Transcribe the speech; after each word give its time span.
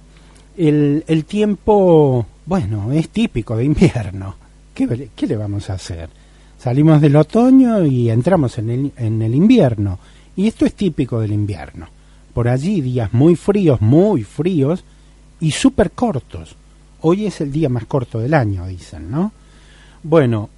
el, 0.57 1.05
el 1.09 1.25
tiempo, 1.25 2.25
bueno, 2.47 2.93
es 2.93 3.09
típico 3.09 3.57
de 3.57 3.65
invierno. 3.65 4.37
¿Qué, 4.73 5.11
¿Qué, 5.17 5.27
le 5.27 5.37
vamos 5.37 5.69
a 5.71 5.75
hacer? 5.75 6.09
Salimos 6.57 7.01
del 7.01 7.17
otoño 7.17 7.85
y 7.85 8.11
entramos 8.11 8.57
en 8.59 8.71
el, 8.71 8.93
en 8.97 9.21
el 9.21 9.35
invierno. 9.35 9.99
Y 10.37 10.47
esto 10.47 10.67
es 10.67 10.75
típico 10.75 11.21
del 11.21 11.33
invierno. 11.33 11.89
Por 12.33 12.47
allí 12.47 12.81
días 12.81 13.13
muy 13.13 13.35
fríos, 13.35 13.81
muy 13.81 14.23
fríos 14.23 14.85
y 15.41 15.51
súper 15.51 15.91
cortos. 15.91 16.55
Hoy 17.01 17.27
es 17.27 17.41
el 17.41 17.51
día 17.51 17.69
más 17.69 17.87
corto 17.87 18.21
del 18.21 18.35
año, 18.35 18.69
dicen, 18.69 19.11
¿no? 19.11 19.33
Bueno, 20.05 20.49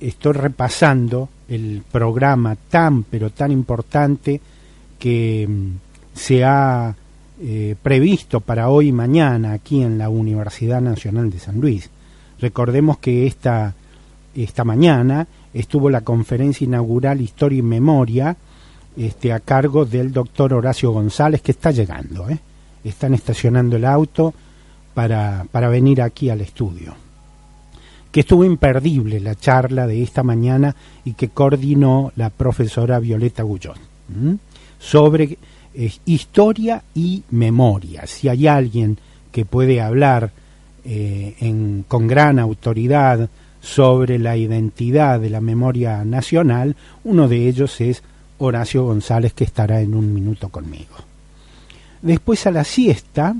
estoy 0.00 0.32
repasando 0.32 1.28
el 1.48 1.82
programa 1.90 2.56
tan 2.56 3.02
pero 3.02 3.30
tan 3.30 3.52
importante 3.52 4.40
que 4.98 5.46
mm, 5.48 5.68
se 6.14 6.44
ha 6.44 6.94
eh, 7.42 7.74
previsto 7.82 8.40
para 8.40 8.68
hoy 8.68 8.88
y 8.88 8.92
mañana 8.92 9.52
aquí 9.52 9.82
en 9.82 9.98
la 9.98 10.08
Universidad 10.08 10.80
Nacional 10.80 11.30
de 11.30 11.38
San 11.38 11.60
Luis. 11.60 11.90
Recordemos 12.38 12.98
que 12.98 13.26
esta, 13.26 13.74
esta 14.34 14.64
mañana 14.64 15.26
estuvo 15.52 15.90
la 15.90 16.02
conferencia 16.02 16.64
inaugural 16.64 17.20
Historia 17.20 17.58
y 17.58 17.62
Memoria 17.62 18.36
este, 18.96 19.32
a 19.32 19.40
cargo 19.40 19.84
del 19.84 20.12
doctor 20.12 20.52
Horacio 20.52 20.90
González, 20.90 21.42
que 21.42 21.52
está 21.52 21.70
llegando. 21.70 22.28
¿eh? 22.28 22.38
Están 22.84 23.14
estacionando 23.14 23.76
el 23.76 23.84
auto 23.84 24.34
para, 24.94 25.46
para 25.50 25.68
venir 25.68 26.02
aquí 26.02 26.30
al 26.30 26.40
estudio 26.40 26.94
que 28.10 28.20
estuvo 28.20 28.44
imperdible 28.44 29.20
la 29.20 29.34
charla 29.34 29.86
de 29.86 30.02
esta 30.02 30.22
mañana 30.22 30.74
y 31.04 31.12
que 31.12 31.28
coordinó 31.28 32.12
la 32.16 32.30
profesora 32.30 32.98
Violeta 32.98 33.42
Gullón 33.42 33.78
sobre 34.78 35.38
eh, 35.74 35.92
historia 36.06 36.82
y 36.94 37.22
memoria. 37.30 38.06
Si 38.06 38.28
hay 38.28 38.46
alguien 38.48 38.98
que 39.30 39.44
puede 39.44 39.80
hablar 39.80 40.32
eh, 40.84 41.82
con 41.86 42.08
gran 42.08 42.38
autoridad 42.38 43.28
sobre 43.60 44.18
la 44.18 44.36
identidad 44.36 45.20
de 45.20 45.30
la 45.30 45.40
memoria 45.40 46.04
nacional, 46.04 46.74
uno 47.04 47.28
de 47.28 47.46
ellos 47.46 47.80
es 47.80 48.02
Horacio 48.38 48.84
González, 48.84 49.34
que 49.34 49.44
estará 49.44 49.80
en 49.82 49.94
un 49.94 50.12
minuto 50.14 50.48
conmigo. 50.48 50.96
Después 52.02 52.46
a 52.46 52.50
la 52.50 52.64
siesta, 52.64 53.36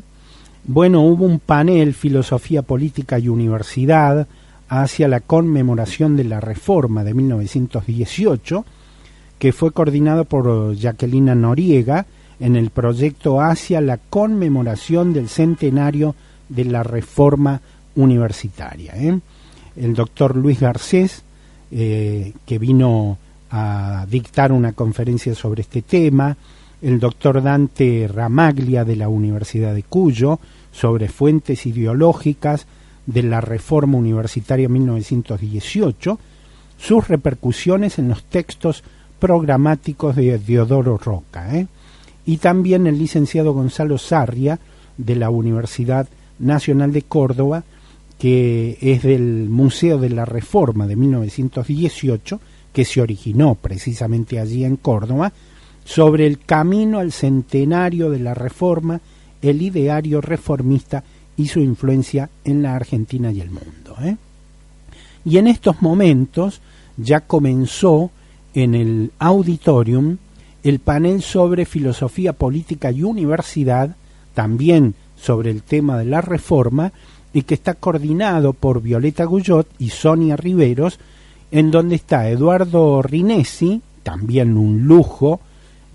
bueno, 0.64 1.00
hubo 1.00 1.24
un 1.24 1.40
panel 1.40 1.94
Filosofía 1.94 2.62
Política 2.62 3.18
y 3.18 3.28
Universidad, 3.28 4.28
hacia 4.70 5.08
la 5.08 5.18
conmemoración 5.18 6.16
de 6.16 6.22
la 6.22 6.38
Reforma 6.40 7.02
de 7.02 7.12
1918, 7.12 8.64
que 9.38 9.52
fue 9.52 9.72
coordinado 9.72 10.24
por 10.24 10.76
Jacquelina 10.76 11.34
Noriega 11.34 12.06
en 12.38 12.54
el 12.54 12.70
proyecto 12.70 13.40
hacia 13.40 13.80
la 13.80 13.98
conmemoración 13.98 15.12
del 15.12 15.28
centenario 15.28 16.14
de 16.48 16.66
la 16.66 16.84
Reforma 16.84 17.60
Universitaria. 17.96 18.92
¿eh? 18.94 19.18
El 19.74 19.94
doctor 19.94 20.36
Luis 20.36 20.60
Garcés, 20.60 21.24
eh, 21.72 22.32
que 22.46 22.58
vino 22.60 23.18
a 23.50 24.06
dictar 24.08 24.52
una 24.52 24.72
conferencia 24.72 25.34
sobre 25.34 25.62
este 25.62 25.82
tema, 25.82 26.36
el 26.80 27.00
doctor 27.00 27.42
Dante 27.42 28.08
Ramaglia 28.12 28.84
de 28.84 28.94
la 28.94 29.08
Universidad 29.08 29.74
de 29.74 29.82
Cuyo, 29.82 30.38
sobre 30.70 31.08
fuentes 31.08 31.66
ideológicas, 31.66 32.66
de 33.06 33.22
la 33.22 33.40
reforma 33.40 33.98
universitaria 33.98 34.68
1918, 34.68 36.18
sus 36.78 37.08
repercusiones 37.08 37.98
en 37.98 38.08
los 38.08 38.24
textos 38.24 38.82
programáticos 39.18 40.16
de 40.16 40.38
Diodoro 40.38 40.96
Roca, 40.96 41.56
¿eh? 41.56 41.66
y 42.24 42.38
también 42.38 42.86
el 42.86 42.98
licenciado 42.98 43.52
Gonzalo 43.52 43.98
Sarria 43.98 44.58
de 44.96 45.16
la 45.16 45.30
Universidad 45.30 46.08
Nacional 46.38 46.92
de 46.92 47.02
Córdoba, 47.02 47.64
que 48.18 48.78
es 48.80 49.02
del 49.02 49.48
Museo 49.48 49.98
de 49.98 50.10
la 50.10 50.24
Reforma 50.24 50.86
de 50.86 50.96
1918, 50.96 52.40
que 52.72 52.84
se 52.84 53.00
originó 53.00 53.54
precisamente 53.54 54.38
allí 54.38 54.64
en 54.64 54.76
Córdoba, 54.76 55.32
sobre 55.84 56.26
el 56.26 56.38
camino 56.38 56.98
al 56.98 57.12
centenario 57.12 58.10
de 58.10 58.20
la 58.20 58.34
Reforma, 58.34 59.00
el 59.42 59.62
ideario 59.62 60.20
reformista 60.20 61.02
y 61.40 61.46
su 61.46 61.60
influencia 61.60 62.28
en 62.44 62.62
la 62.62 62.76
Argentina 62.76 63.32
y 63.32 63.40
el 63.40 63.50
mundo. 63.50 63.96
¿eh? 64.02 64.16
Y 65.24 65.38
en 65.38 65.46
estos 65.46 65.80
momentos 65.80 66.60
ya 66.98 67.20
comenzó 67.20 68.10
en 68.52 68.74
el 68.74 69.12
auditorium 69.18 70.18
el 70.62 70.80
panel 70.80 71.22
sobre 71.22 71.64
filosofía 71.64 72.34
política 72.34 72.90
y 72.90 73.02
universidad, 73.02 73.96
también 74.34 74.94
sobre 75.16 75.50
el 75.50 75.62
tema 75.62 75.96
de 75.96 76.04
la 76.04 76.20
reforma, 76.20 76.92
y 77.32 77.42
que 77.42 77.54
está 77.54 77.72
coordinado 77.72 78.52
por 78.52 78.82
Violeta 78.82 79.24
Guyot 79.24 79.66
y 79.78 79.88
Sonia 79.88 80.36
Riveros, 80.36 80.98
en 81.50 81.70
donde 81.70 81.94
está 81.94 82.28
Eduardo 82.28 83.00
Rinesi, 83.00 83.80
también 84.02 84.58
un 84.58 84.82
lujo, 84.82 85.40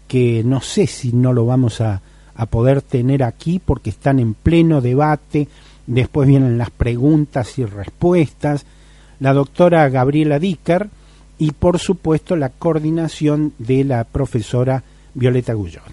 que 0.07 0.41
no 0.43 0.61
sé 0.61 0.87
si 0.87 1.11
no 1.13 1.33
lo 1.33 1.45
vamos 1.45 1.81
a, 1.81 2.01
a 2.35 2.45
poder 2.45 2.81
tener 2.81 3.23
aquí 3.23 3.59
porque 3.59 3.89
están 3.89 4.19
en 4.19 4.33
pleno 4.33 4.81
debate, 4.81 5.47
después 5.87 6.27
vienen 6.27 6.57
las 6.57 6.69
preguntas 6.69 7.57
y 7.57 7.65
respuestas, 7.65 8.65
la 9.19 9.33
doctora 9.33 9.87
Gabriela 9.89 10.39
Dicker 10.39 10.89
y 11.37 11.51
por 11.51 11.79
supuesto 11.79 12.35
la 12.35 12.49
coordinación 12.49 13.53
de 13.57 13.83
la 13.83 14.03
profesora 14.03 14.83
Violeta 15.13 15.53
Gullón. 15.53 15.83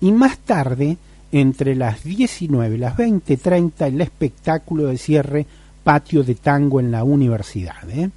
Y 0.00 0.12
más 0.12 0.38
tarde, 0.38 0.96
entre 1.32 1.74
las 1.74 2.04
19 2.04 2.76
y 2.76 2.78
las 2.78 2.96
20.30, 2.96 3.86
el 3.86 4.00
espectáculo 4.00 4.86
de 4.86 4.98
cierre 4.98 5.46
Patio 5.82 6.22
de 6.22 6.34
Tango 6.34 6.80
en 6.80 6.90
la 6.90 7.04
universidad. 7.04 7.88
¿eh? 7.90 8.10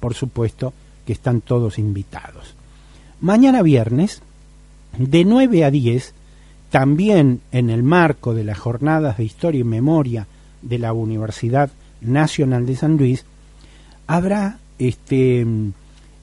Por 0.00 0.14
supuesto 0.14 0.72
que 1.06 1.12
están 1.12 1.40
todos 1.40 1.78
invitados. 1.78 2.54
Mañana 3.20 3.62
viernes, 3.62 4.22
de 4.98 5.24
9 5.24 5.64
a 5.64 5.70
10, 5.70 6.14
también 6.74 7.40
en 7.52 7.70
el 7.70 7.84
marco 7.84 8.34
de 8.34 8.42
las 8.42 8.58
jornadas 8.58 9.18
de 9.18 9.22
historia 9.22 9.60
y 9.60 9.64
memoria 9.64 10.26
de 10.60 10.80
la 10.80 10.92
Universidad 10.92 11.70
Nacional 12.00 12.66
de 12.66 12.74
San 12.74 12.96
Luis, 12.96 13.24
habrá 14.08 14.58
este, 14.80 15.46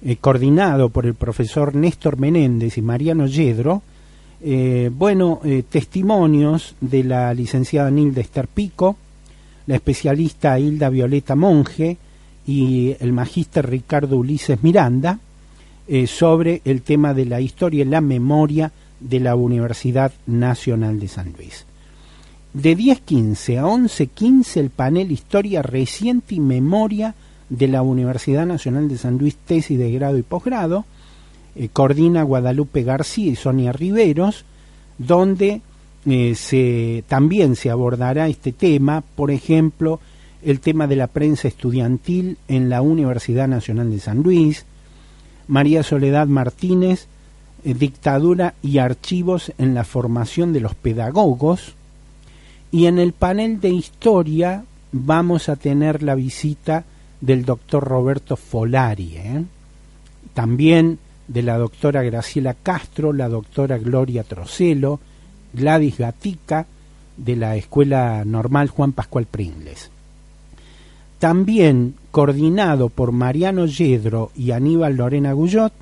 eh, 0.03 0.15
coordinado 0.19 0.89
por 0.89 1.05
el 1.05 1.13
profesor 1.13 1.73
Néstor 1.73 2.19
Menéndez 2.19 2.77
y 2.77 2.81
Mariano 2.81 3.27
Yedro, 3.27 3.81
eh, 4.41 4.91
bueno, 4.93 5.39
eh, 5.45 5.63
testimonios 5.69 6.75
de 6.81 7.05
la 7.05 7.33
licenciada 7.33 7.89
Nilda 7.89 8.19
Esther 8.19 8.49
Pico, 8.49 8.97
la 9.67 9.75
especialista 9.75 10.59
Hilda 10.59 10.89
Violeta 10.89 11.37
Monge 11.37 11.95
y 12.45 12.93
el 12.99 13.13
magíster 13.13 13.69
Ricardo 13.69 14.17
Ulises 14.17 14.61
Miranda 14.63 15.17
sobre 16.07 16.61
el 16.63 16.81
tema 16.81 17.13
de 17.13 17.25
la 17.25 17.39
historia 17.39 17.83
y 17.83 17.87
la 17.87 18.01
memoria 18.01 18.71
de 19.01 19.19
la 19.19 19.35
Universidad 19.35 20.13
Nacional 20.25 20.99
de 20.99 21.07
San 21.07 21.33
Luis. 21.37 21.65
De 22.53 22.77
10.15 22.77 23.59
a 23.59 23.63
11.15 23.63 24.57
el 24.57 24.69
panel 24.69 25.11
Historia 25.11 25.61
Reciente 25.61 26.35
y 26.35 26.39
Memoria 26.39 27.15
de 27.49 27.67
la 27.67 27.81
Universidad 27.81 28.45
Nacional 28.45 28.87
de 28.87 28.97
San 28.97 29.17
Luis, 29.17 29.35
tesis 29.35 29.77
de 29.77 29.91
grado 29.91 30.17
y 30.17 30.23
posgrado, 30.23 30.85
eh, 31.55 31.69
coordina 31.71 32.23
Guadalupe 32.23 32.83
García 32.83 33.31
y 33.31 33.35
Sonia 33.35 33.73
Riveros, 33.73 34.45
donde 34.97 35.61
eh, 36.05 36.35
se, 36.35 37.03
también 37.07 37.55
se 37.55 37.69
abordará 37.69 38.27
este 38.27 38.51
tema, 38.51 39.03
por 39.15 39.31
ejemplo, 39.31 39.99
el 40.43 40.59
tema 40.59 40.87
de 40.87 40.95
la 40.95 41.07
prensa 41.07 41.47
estudiantil 41.47 42.37
en 42.47 42.69
la 42.69 42.81
Universidad 42.81 43.47
Nacional 43.47 43.91
de 43.91 43.99
San 43.99 44.23
Luis, 44.23 44.65
María 45.47 45.83
Soledad 45.83 46.27
Martínez, 46.27 47.07
dictadura 47.63 48.53
y 48.61 48.77
archivos 48.77 49.51
en 49.57 49.73
la 49.73 49.83
formación 49.83 50.53
de 50.53 50.61
los 50.61 50.75
pedagogos, 50.75 51.73
y 52.71 52.85
en 52.85 52.99
el 52.99 53.13
panel 53.13 53.59
de 53.59 53.69
historia 53.69 54.63
vamos 54.91 55.49
a 55.49 55.55
tener 55.55 56.03
la 56.03 56.15
visita 56.15 56.85
del 57.19 57.45
doctor 57.45 57.83
Roberto 57.83 58.35
Folari, 58.35 59.17
¿eh? 59.17 59.43
también 60.33 60.99
de 61.27 61.43
la 61.43 61.57
doctora 61.57 62.01
Graciela 62.03 62.55
Castro, 62.55 63.13
la 63.13 63.29
doctora 63.29 63.77
Gloria 63.77 64.23
Trocelo, 64.23 64.99
Gladys 65.53 65.97
Gatica, 65.97 66.65
de 67.17 67.35
la 67.35 67.55
Escuela 67.55 68.23
Normal 68.25 68.69
Juan 68.69 68.93
Pascual 68.93 69.25
Pringles. 69.25 69.91
También 71.19 71.95
coordinado 72.09 72.89
por 72.89 73.11
Mariano 73.11 73.65
Yedro 73.65 74.31
y 74.35 74.51
Aníbal 74.51 74.95
Lorena 74.95 75.33
Guyot, 75.33 75.73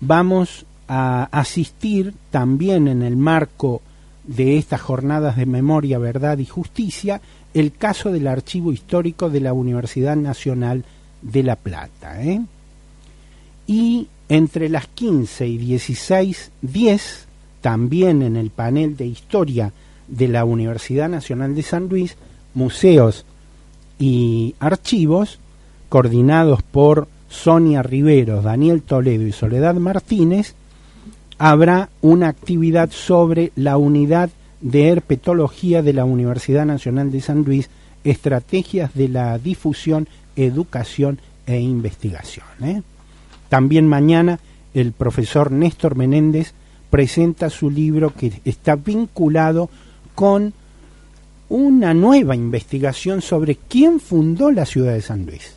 vamos 0.00 0.66
a 0.88 1.24
asistir 1.32 2.14
también 2.30 2.88
en 2.88 3.02
el 3.02 3.16
marco 3.16 3.82
de 4.24 4.56
estas 4.56 4.80
jornadas 4.80 5.36
de 5.36 5.46
memoria, 5.46 5.98
verdad 5.98 6.38
y 6.38 6.46
justicia 6.46 7.20
el 7.54 7.72
caso 7.72 8.10
del 8.10 8.26
archivo 8.26 8.72
histórico 8.72 9.30
de 9.30 9.40
la 9.40 9.52
Universidad 9.52 10.16
Nacional 10.16 10.84
de 11.20 11.42
La 11.42 11.56
Plata. 11.56 12.22
¿eh? 12.22 12.40
Y 13.66 14.08
entre 14.28 14.68
las 14.68 14.86
15 14.86 15.46
y 15.46 15.58
16, 15.58 16.50
10, 16.62 17.26
también 17.60 18.22
en 18.22 18.36
el 18.36 18.50
panel 18.50 18.96
de 18.96 19.06
historia 19.06 19.72
de 20.08 20.28
la 20.28 20.44
Universidad 20.44 21.08
Nacional 21.08 21.54
de 21.54 21.62
San 21.62 21.88
Luis, 21.88 22.16
museos 22.54 23.24
y 23.98 24.54
archivos, 24.58 25.38
coordinados 25.88 26.62
por 26.62 27.08
Sonia 27.28 27.82
Riveros, 27.82 28.44
Daniel 28.44 28.82
Toledo 28.82 29.26
y 29.26 29.32
Soledad 29.32 29.74
Martínez, 29.74 30.54
habrá 31.42 31.88
una 32.02 32.28
actividad 32.28 32.92
sobre 32.92 33.50
la 33.56 33.76
unidad 33.76 34.30
de 34.60 34.90
herpetología 34.90 35.82
de 35.82 35.92
la 35.92 36.04
Universidad 36.04 36.64
Nacional 36.64 37.10
de 37.10 37.20
San 37.20 37.42
Luis, 37.42 37.68
estrategias 38.04 38.94
de 38.94 39.08
la 39.08 39.36
difusión, 39.38 40.06
educación 40.36 41.18
e 41.44 41.58
investigación. 41.58 42.46
¿eh? 42.62 42.82
También 43.48 43.88
mañana 43.88 44.38
el 44.72 44.92
profesor 44.92 45.50
Néstor 45.50 45.96
Menéndez 45.96 46.52
presenta 46.90 47.50
su 47.50 47.70
libro 47.70 48.14
que 48.14 48.40
está 48.44 48.76
vinculado 48.76 49.68
con 50.14 50.54
una 51.48 51.92
nueva 51.92 52.36
investigación 52.36 53.20
sobre 53.20 53.56
quién 53.56 53.98
fundó 53.98 54.52
la 54.52 54.64
ciudad 54.64 54.92
de 54.92 55.02
San 55.02 55.26
Luis. 55.26 55.56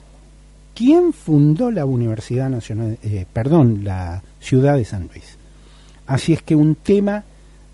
¿Quién 0.73 1.13
fundó 1.13 1.69
la 1.69 1.85
Universidad 1.85 2.49
Nacional, 2.49 2.97
eh, 3.03 3.27
perdón, 3.31 3.81
la 3.83 4.23
ciudad 4.39 4.77
de 4.77 4.83
San 4.83 5.09
Luis? 5.13 5.37
Así 6.07 6.33
es 6.33 6.41
que 6.41 6.55
un 6.55 6.75
tema 6.75 7.23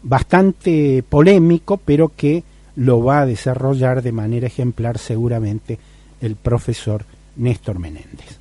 bastante 0.04 1.04
polémico, 1.08 1.78
pero 1.78 2.12
que 2.16 2.44
lo 2.76 3.04
va 3.04 3.22
a 3.22 3.26
desarrollar 3.26 4.02
de 4.02 4.12
manera 4.12 4.48
ejemplar 4.48 4.98
seguramente 4.98 5.78
el 6.22 6.36
profesor 6.36 7.06
Néstor 7.36 7.80
Menéndez. 7.80 8.38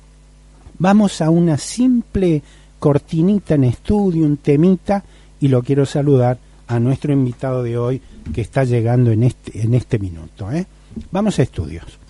Vamos 0.79 1.21
a 1.21 1.29
una 1.29 1.57
simple 1.57 2.41
cortinita 2.79 3.55
en 3.55 3.65
estudio, 3.65 4.25
un 4.25 4.37
temita, 4.37 5.03
y 5.39 5.47
lo 5.47 5.61
quiero 5.61 5.85
saludar 5.85 6.37
a 6.67 6.79
nuestro 6.79 7.11
invitado 7.11 7.63
de 7.63 7.77
hoy 7.77 8.01
que 8.33 8.41
está 8.41 8.63
llegando 8.63 9.11
en 9.11 9.23
este, 9.23 9.61
en 9.61 9.73
este 9.73 9.99
minuto. 9.99 10.51
¿eh? 10.51 10.65
Vamos 11.11 11.37
a 11.39 11.43
estudios. 11.43 12.00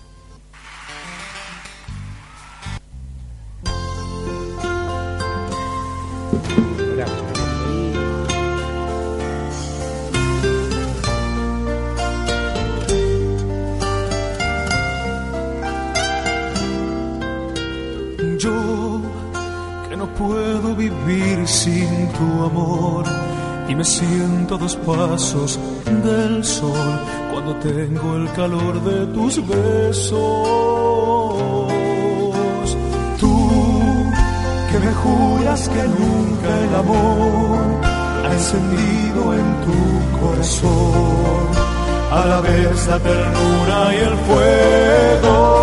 Puedo 20.26 20.74
vivir 20.76 21.46
sin 21.46 22.08
tu 22.18 22.28
amor 22.44 23.04
y 23.68 23.74
me 23.74 23.84
siento 23.84 24.54
a 24.54 24.58
dos 24.58 24.76
pasos 24.76 25.58
del 26.04 26.44
sol 26.44 26.90
cuando 27.30 27.56
tengo 27.56 28.16
el 28.16 28.30
calor 28.32 28.74
de 28.88 29.06
tus 29.14 29.34
besos. 29.46 30.12
Tú 33.20 33.34
que 34.70 34.78
me 34.84 34.92
juras 35.02 35.68
que 35.74 35.82
nunca 35.98 36.50
el 36.66 36.74
amor 36.84 37.58
ha 38.24 38.32
encendido 38.32 39.20
en 39.40 39.46
tu 39.66 39.78
corazón 40.20 41.44
a 42.10 42.26
la 42.26 42.40
vez 42.40 42.86
la 42.86 42.98
ternura 42.98 43.94
y 43.94 43.98
el 44.08 44.16
fuego 44.26 45.61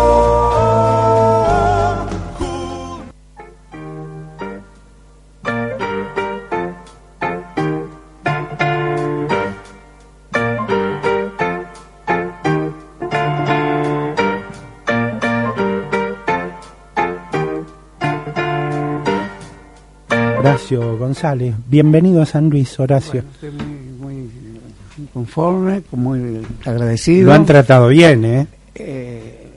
González. 20.98 21.54
Bienvenido 21.68 22.22
a 22.22 22.26
San 22.26 22.48
Luis, 22.48 22.80
Horacio. 22.80 23.22
estoy 23.34 23.50
muy, 23.50 24.30
conforme, 25.12 25.82
muy 25.92 26.40
agradecido. 26.64 27.26
Lo 27.26 27.34
han 27.34 27.44
tratado 27.44 27.88
bien, 27.88 28.24
¿eh? 28.24 28.46
eh 28.74 29.48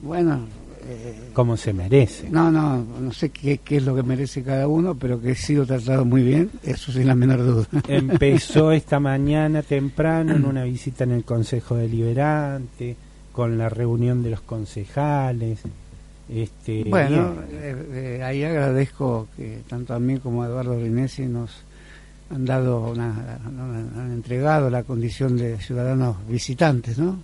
bueno. 0.00 0.40
Eh, 0.86 1.30
Como 1.32 1.56
se 1.56 1.72
merece. 1.72 2.28
No, 2.30 2.50
no, 2.50 2.84
no 3.00 3.12
sé 3.12 3.30
qué, 3.30 3.58
qué, 3.58 3.78
es 3.78 3.84
lo 3.84 3.94
que 3.94 4.02
merece 4.02 4.42
cada 4.42 4.66
uno, 4.68 4.94
pero 4.94 5.20
que 5.20 5.32
he 5.32 5.34
sido 5.34 5.66
tratado 5.66 6.04
muy 6.04 6.22
bien, 6.22 6.50
eso 6.62 6.92
sin 6.92 7.06
la 7.06 7.14
menor 7.14 7.44
duda. 7.44 7.66
Empezó 7.88 8.72
esta 8.72 9.00
mañana 9.00 9.62
temprano 9.62 10.34
en 10.34 10.44
una 10.44 10.64
visita 10.64 11.04
en 11.04 11.12
el 11.12 11.24
Consejo 11.24 11.76
Deliberante, 11.76 12.96
con 13.32 13.58
la 13.58 13.68
reunión 13.68 14.22
de 14.22 14.30
los 14.30 14.40
concejales. 14.40 15.60
Este, 16.28 16.84
bueno, 16.84 17.34
eh, 17.52 17.76
eh, 17.92 18.22
ahí 18.22 18.42
agradezco 18.44 19.28
que 19.36 19.60
tanto 19.68 19.94
a 19.94 19.98
mí 19.98 20.18
como 20.18 20.42
a 20.42 20.46
Eduardo 20.46 20.78
Rinesi 20.80 21.26
nos 21.26 21.50
han 22.30 22.46
dado 22.46 22.90
una, 22.90 23.38
han 23.44 24.10
entregado 24.12 24.70
la 24.70 24.84
condición 24.84 25.36
de 25.36 25.58
ciudadanos 25.58 26.16
visitantes, 26.26 26.98
¿no? 26.98 27.18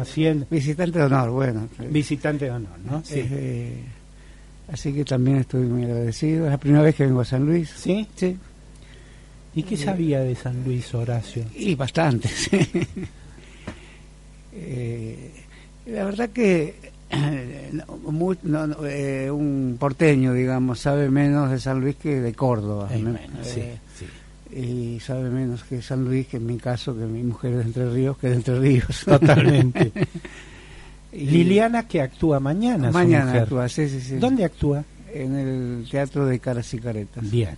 Es. 0.00 0.48
Visitante 0.48 0.98
de 0.98 1.04
honor, 1.04 1.30
bueno. 1.30 1.68
Visitante 1.90 2.44
de 2.44 2.50
honor, 2.52 2.78
¿no? 2.88 3.02
Sí. 3.04 3.20
Eh, 3.24 3.82
así 4.72 4.92
que 4.92 5.04
también 5.04 5.38
estoy 5.38 5.62
muy 5.62 5.84
agradecido. 5.84 6.44
Es 6.44 6.52
la 6.52 6.58
primera 6.58 6.82
vez 6.82 6.94
que 6.94 7.04
vengo 7.04 7.20
a 7.20 7.24
San 7.24 7.44
Luis. 7.44 7.70
¿Sí? 7.70 8.06
Sí. 8.14 8.36
¿Y 9.56 9.62
qué 9.64 9.76
sabía 9.76 10.20
de 10.20 10.36
San 10.36 10.62
Luis, 10.62 10.94
Horacio? 10.94 11.44
Y 11.56 11.74
bastante, 11.74 12.28
sí. 12.28 12.60
la 15.86 16.04
verdad 16.04 16.30
que 16.30 16.76
Eh, 17.10 19.30
un 19.30 19.76
porteño, 19.78 20.32
digamos, 20.32 20.80
sabe 20.80 21.10
menos 21.10 21.50
de 21.50 21.58
San 21.58 21.80
Luis 21.80 21.96
que 21.96 22.20
de 22.20 22.34
Córdoba. 22.34 22.88
Eh, 22.92 23.78
y 24.50 25.00
sabe 25.00 25.30
menos 25.30 25.64
que 25.64 25.82
San 25.82 26.04
Luis, 26.04 26.26
que 26.26 26.38
en 26.38 26.46
mi 26.46 26.58
caso, 26.58 26.96
que 26.96 27.04
mi 27.04 27.22
mujer 27.22 27.52
es 27.52 27.58
de 27.58 27.64
Entre 27.64 27.90
Ríos, 27.90 28.18
que 28.18 28.28
de 28.28 28.34
Entre 28.34 28.58
Ríos. 28.58 29.04
Totalmente. 29.04 29.92
Liliana 31.12 31.88
que 31.88 32.00
actúa 32.00 32.40
mañana. 32.40 32.90
Mañana 32.90 33.42
actúa, 33.42 33.68
sí, 33.68 33.88
sí, 33.88 34.00
sí. 34.00 34.16
¿Dónde 34.16 34.44
actúa? 34.44 34.84
En 35.12 35.34
el 35.34 35.88
Teatro 35.90 36.26
de 36.26 36.38
Caras 36.38 36.72
y 36.74 36.78
Caretas. 36.78 37.30
Bien. 37.30 37.56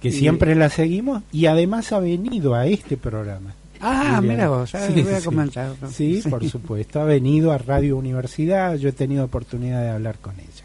Que 0.00 0.10
siempre 0.10 0.54
la 0.54 0.70
seguimos 0.70 1.22
y 1.30 1.46
además 1.46 1.92
ha 1.92 2.00
venido 2.00 2.54
a 2.54 2.66
este 2.66 2.96
programa. 2.96 3.54
Ah, 3.80 4.20
mira 4.22 4.48
vos, 4.48 4.70
sí, 4.70 5.02
voy 5.02 5.14
a 5.14 5.22
comentar. 5.22 5.72
Sí, 5.90 6.22
por 6.28 6.46
supuesto, 6.48 7.00
ha 7.00 7.04
venido 7.04 7.52
a 7.52 7.58
Radio 7.58 7.96
Universidad, 7.96 8.76
yo 8.76 8.90
he 8.90 8.92
tenido 8.92 9.24
oportunidad 9.24 9.82
de 9.82 9.90
hablar 9.90 10.18
con 10.18 10.34
ella. 10.38 10.64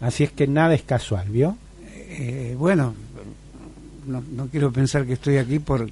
Así 0.00 0.24
es 0.24 0.32
que 0.32 0.48
nada 0.48 0.74
es 0.74 0.82
casual, 0.82 1.28
¿vio? 1.28 1.56
Eh, 1.84 2.56
bueno, 2.58 2.94
no, 4.06 4.48
quiero 4.50 4.72
pensar 4.72 5.06
que 5.06 5.12
estoy 5.12 5.38
aquí 5.38 5.60
por, 5.60 5.88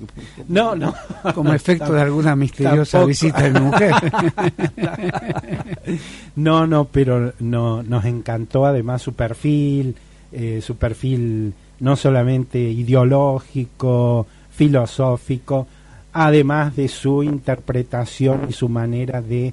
no, 0.48 0.74
no. 0.74 0.94
como 1.34 1.54
efecto 1.54 1.92
de 1.92 2.02
alguna 2.02 2.34
misteriosa 2.34 3.04
visita 3.04 3.42
de 3.42 3.52
mi 3.52 3.60
mujer. 3.60 3.94
no, 6.36 6.66
no, 6.66 6.86
pero 6.86 7.34
no, 7.38 7.82
nos 7.82 8.04
encantó 8.04 8.66
además 8.66 9.02
su 9.02 9.14
perfil, 9.14 9.94
eh, 10.32 10.60
su 10.60 10.76
perfil 10.76 11.54
no 11.78 11.96
solamente 11.96 12.58
ideológico, 12.58 14.26
filosófico, 14.50 15.66
además 16.12 16.76
de 16.76 16.88
su 16.88 17.22
interpretación 17.22 18.46
y 18.48 18.52
su 18.52 18.68
manera 18.68 19.22
de 19.22 19.52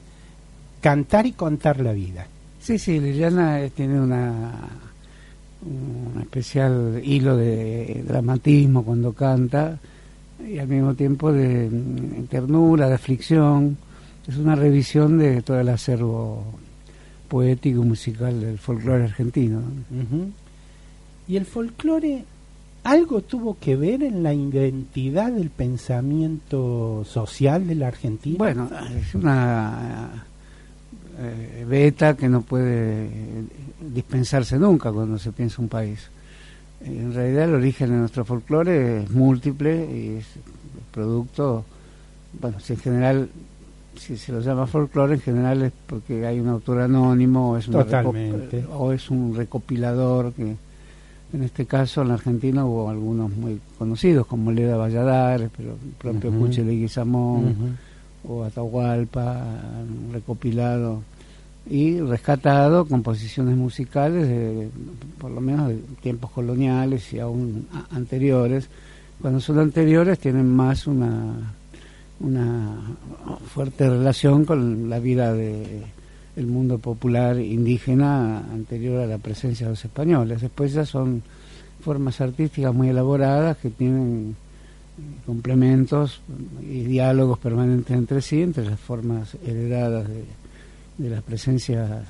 cantar 0.82 1.26
y 1.26 1.34
contar 1.34 1.80
la 1.80 1.94
vida. 1.94 2.28
Sí, 2.60 2.78
sí, 2.78 3.00
Liliana 3.00 3.62
eh, 3.62 3.70
tiene 3.70 4.00
una, 4.00 4.52
un 5.62 6.22
especial 6.22 7.02
hilo 7.04 7.38
de 7.38 8.04
dramatismo 8.08 8.84
cuando 8.84 9.14
canta 9.14 9.78
y 10.46 10.60
al 10.60 10.68
mismo 10.68 10.94
tiempo 10.94 11.32
de 11.32 11.70
mm, 11.70 12.26
ternura, 12.26 12.88
de 12.88 12.96
aflicción. 12.96 13.78
Es 14.28 14.38
una 14.38 14.56
revisión 14.56 15.18
de 15.18 15.42
todo 15.42 15.60
el 15.60 15.70
acervo 15.70 16.44
poético 17.28 17.84
y 17.84 17.88
musical 17.88 18.40
del 18.40 18.58
folclore 18.58 19.06
argentino. 19.06 19.62
Y 21.28 21.38
el 21.38 21.46
folclore 21.46 22.26
algo 22.88 23.22
tuvo 23.22 23.58
que 23.60 23.76
ver 23.76 24.02
en 24.02 24.24
la 24.24 24.34
identidad 24.34 25.30
del 25.34 25.50
pensamiento 25.50 27.04
social 27.04 27.68
de 27.68 27.76
la 27.76 27.90
Argentina. 27.90 28.38
Bueno, 28.38 28.70
es 28.98 29.14
una 29.14 30.26
eh, 31.20 31.66
beta 31.68 32.16
que 32.16 32.30
no 32.30 32.44
puede 32.44 33.10
dispensarse 33.94 34.58
nunca 34.58 34.90
cuando 34.94 35.20
se 35.20 35.34
piensa 35.34 35.62
un 35.62 35.68
país. 35.68 36.08
En 36.80 37.14
realidad 37.14 37.46
el 37.46 37.56
origen 37.56 37.90
de 37.90 37.98
nuestro 37.98 38.24
folclore 38.24 39.04
es 39.04 39.12
múltiple 39.12 39.86
y 39.94 40.18
es 40.20 40.26
producto, 40.94 41.66
bueno, 42.40 42.58
si 42.62 42.72
en 42.72 42.80
general, 42.80 43.30
si 43.98 44.16
se 44.16 44.32
lo 44.32 44.40
llama 44.40 44.66
folclore, 44.66 45.16
en 45.16 45.22
general 45.22 45.62
es 45.64 45.74
porque 45.88 46.26
hay 46.26 46.40
un 46.40 46.48
autor 46.48 46.80
anónimo 46.80 47.52
o 47.52 47.58
es, 47.58 47.68
o 47.68 48.94
es 48.94 49.10
un 49.10 49.36
recopilador 49.36 50.32
que 50.32 50.56
en 51.34 51.44
este 51.44 51.66
caso 51.66 52.02
en 52.02 52.10
la 52.10 52.14
Argentina 52.16 52.66
hubo 52.66 52.90
algunos 52.90 53.32
muy 53.36 53.60
conocidos 53.78 54.26
como 54.28 54.52
Leda 54.52 54.78
Valladares, 54.78 55.50
pero 55.56 55.72
el 55.72 55.92
propio 55.98 56.30
uh 56.30 56.34
-huh. 56.34 57.76
o 58.30 58.44
Atahualpa, 58.44 59.46
recopilado 60.12 61.02
y 61.70 62.00
rescatado 62.00 62.86
composiciones 62.86 63.58
musicales 63.58 64.28
de, 64.28 64.70
por 65.18 65.32
lo 65.32 65.42
menos 65.42 65.68
de 65.70 65.76
tiempos 66.02 66.32
coloniales 66.32 67.12
y 67.14 67.20
aún 67.20 67.68
anteriores. 67.92 68.70
Cuando 69.22 69.40
son 69.42 69.60
anteriores 69.60 70.20
tienen 70.20 70.48
más 70.48 70.88
una, 70.88 71.54
una 72.22 72.96
fuerte 73.54 73.90
relación 73.90 74.46
con 74.46 74.90
la 74.90 75.00
vida 75.00 75.34
de 75.34 75.84
el 76.38 76.46
mundo 76.46 76.78
popular 76.78 77.40
indígena 77.40 78.40
anterior 78.40 79.02
a 79.02 79.08
la 79.08 79.18
presencia 79.18 79.66
de 79.66 79.72
los 79.72 79.84
españoles. 79.84 80.42
Después 80.42 80.72
ya 80.72 80.86
son 80.86 81.24
formas 81.82 82.22
artísticas 82.22 82.74
muy 82.74 82.90
elaboradas 82.90 83.58
que 83.58 83.72
tienen 83.72 84.36
complementos 85.26 86.22
y 86.62 86.84
diálogos 86.84 87.40
permanentes 87.40 87.96
entre 87.96 88.22
sí, 88.22 88.42
entre 88.42 88.66
las 88.66 88.80
formas 88.80 89.36
heredadas 89.46 90.08
de, 90.08 90.26
de 90.98 91.10
la 91.10 91.22
presencia, 91.22 92.04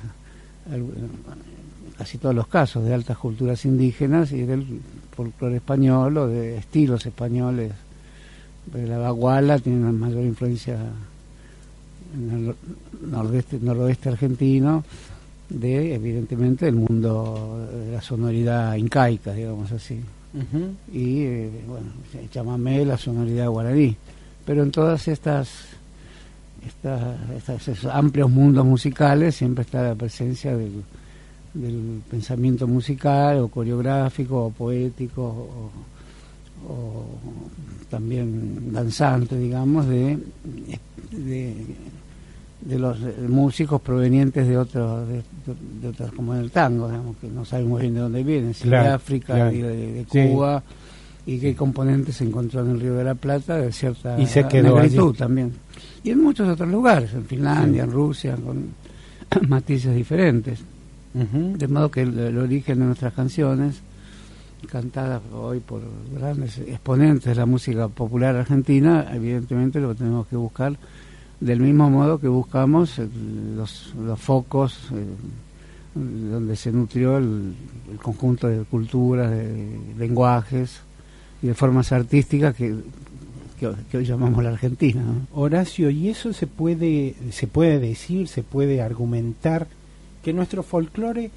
casi 1.96 2.18
todos 2.18 2.34
los 2.34 2.48
casos, 2.48 2.84
de 2.84 2.92
altas 2.94 3.16
culturas 3.16 3.64
indígenas 3.64 4.32
y 4.32 4.42
del 4.42 4.80
folclore 5.16 5.56
español 5.56 6.18
o 6.18 6.28
de 6.28 6.58
estilos 6.58 7.04
españoles. 7.06 7.72
La 8.74 8.98
baguala 8.98 9.58
tiene 9.58 9.80
una 9.80 9.92
mayor 9.92 10.24
influencia 10.24 10.78
en 12.14 12.30
el 12.30 13.10
nordeste, 13.10 13.58
noroeste 13.60 14.08
argentino 14.10 14.84
de, 15.48 15.94
evidentemente, 15.94 16.68
el 16.68 16.76
mundo 16.76 17.68
de 17.72 17.92
la 17.92 18.02
sonoridad 18.02 18.74
incaica, 18.76 19.32
digamos 19.32 19.72
así. 19.72 20.00
Y, 20.92 21.22
eh, 21.22 21.50
bueno, 21.66 21.88
chamamé, 22.30 22.84
la 22.84 22.98
sonoridad 22.98 23.48
guaraní. 23.48 23.96
Pero 24.44 24.62
en 24.62 24.70
todas 24.70 25.08
estas, 25.08 25.48
estos 27.36 27.84
amplios 27.86 28.30
mundos 28.30 28.64
musicales 28.64 29.36
siempre 29.36 29.62
está 29.62 29.82
la 29.82 29.94
presencia 29.94 30.56
del, 30.56 30.84
del 31.54 32.02
pensamiento 32.10 32.66
musical 32.66 33.38
o 33.38 33.48
coreográfico 33.48 34.46
o 34.46 34.50
poético 34.50 35.22
o, 35.22 35.70
también 37.90 38.72
danzante, 38.72 39.36
digamos, 39.38 39.86
de, 39.86 40.18
de 41.12 41.54
de 42.60 42.78
los 42.78 42.98
músicos 43.28 43.80
provenientes 43.80 44.46
de 44.46 44.58
otros, 44.58 45.06
de, 45.08 45.88
otras, 45.88 46.12
como 46.12 46.34
el 46.34 46.50
tango, 46.50 46.88
digamos, 46.88 47.16
que 47.18 47.28
no 47.28 47.44
sabemos 47.44 47.80
bien 47.80 47.94
de 47.94 48.00
dónde 48.00 48.22
vienen, 48.24 48.54
si 48.54 48.68
de 48.68 48.76
África 48.76 49.46
de, 49.46 50.04
Cuba, 50.08 50.62
y 51.24 51.38
qué 51.38 51.54
componentes 51.54 52.16
se 52.16 52.24
encontró 52.24 52.62
en 52.62 52.70
el 52.70 52.80
Río 52.80 52.94
de 52.94 53.04
la 53.04 53.14
Plata 53.14 53.56
de 53.56 53.72
cierta 53.72 54.18
y 54.18 54.26
se 54.26 54.46
quedó 54.48 55.12
también. 55.12 55.52
Y 56.02 56.10
en 56.10 56.22
muchos 56.22 56.48
otros 56.48 56.68
lugares, 56.68 57.12
en 57.14 57.24
Finlandia, 57.24 57.84
en 57.84 57.92
Rusia, 57.92 58.36
con 58.36 58.68
matices 59.48 59.94
diferentes. 59.94 60.60
De 61.14 61.66
modo 61.66 61.90
que 61.90 62.02
el, 62.02 62.38
origen 62.38 62.78
de 62.78 62.84
nuestras 62.84 63.12
canciones, 63.12 63.80
cantadas 64.66 65.22
hoy 65.32 65.60
por 65.60 65.82
grandes 66.12 66.58
exponentes 66.58 67.24
de 67.24 67.34
la 67.34 67.46
música 67.46 67.88
popular 67.88 68.36
argentina, 68.36 69.06
evidentemente 69.12 69.80
lo 69.80 69.94
tenemos 69.94 70.26
que 70.26 70.36
buscar 70.36 70.76
del 71.40 71.60
mismo 71.60 71.88
modo 71.88 72.18
que 72.18 72.28
buscamos 72.28 72.98
los, 72.98 73.94
los 73.94 74.20
focos 74.20 74.88
eh, 74.92 75.04
donde 75.94 76.56
se 76.56 76.72
nutrió 76.72 77.18
el, 77.18 77.54
conjunto 78.02 78.48
de 78.48 78.64
culturas, 78.64 79.30
de 79.30 79.78
lenguajes 79.96 80.80
y 81.42 81.48
de 81.48 81.54
formas 81.54 81.90
artísticas 81.92 82.54
que, 82.54 82.76
que, 83.58 83.96
hoy 83.96 84.04
llamamos 84.04 84.42
la 84.44 84.50
Argentina. 84.50 85.02
Horacio, 85.32 85.90
¿y 85.90 86.08
eso 86.08 86.32
se 86.32 86.46
puede, 86.46 87.14
se 87.30 87.46
puede 87.46 87.78
decir, 87.78 88.28
se 88.28 88.42
puede 88.42 88.82
argumentar 88.82 89.66
que 90.22 90.32
nuestro 90.32 90.62
folclore 90.62 91.30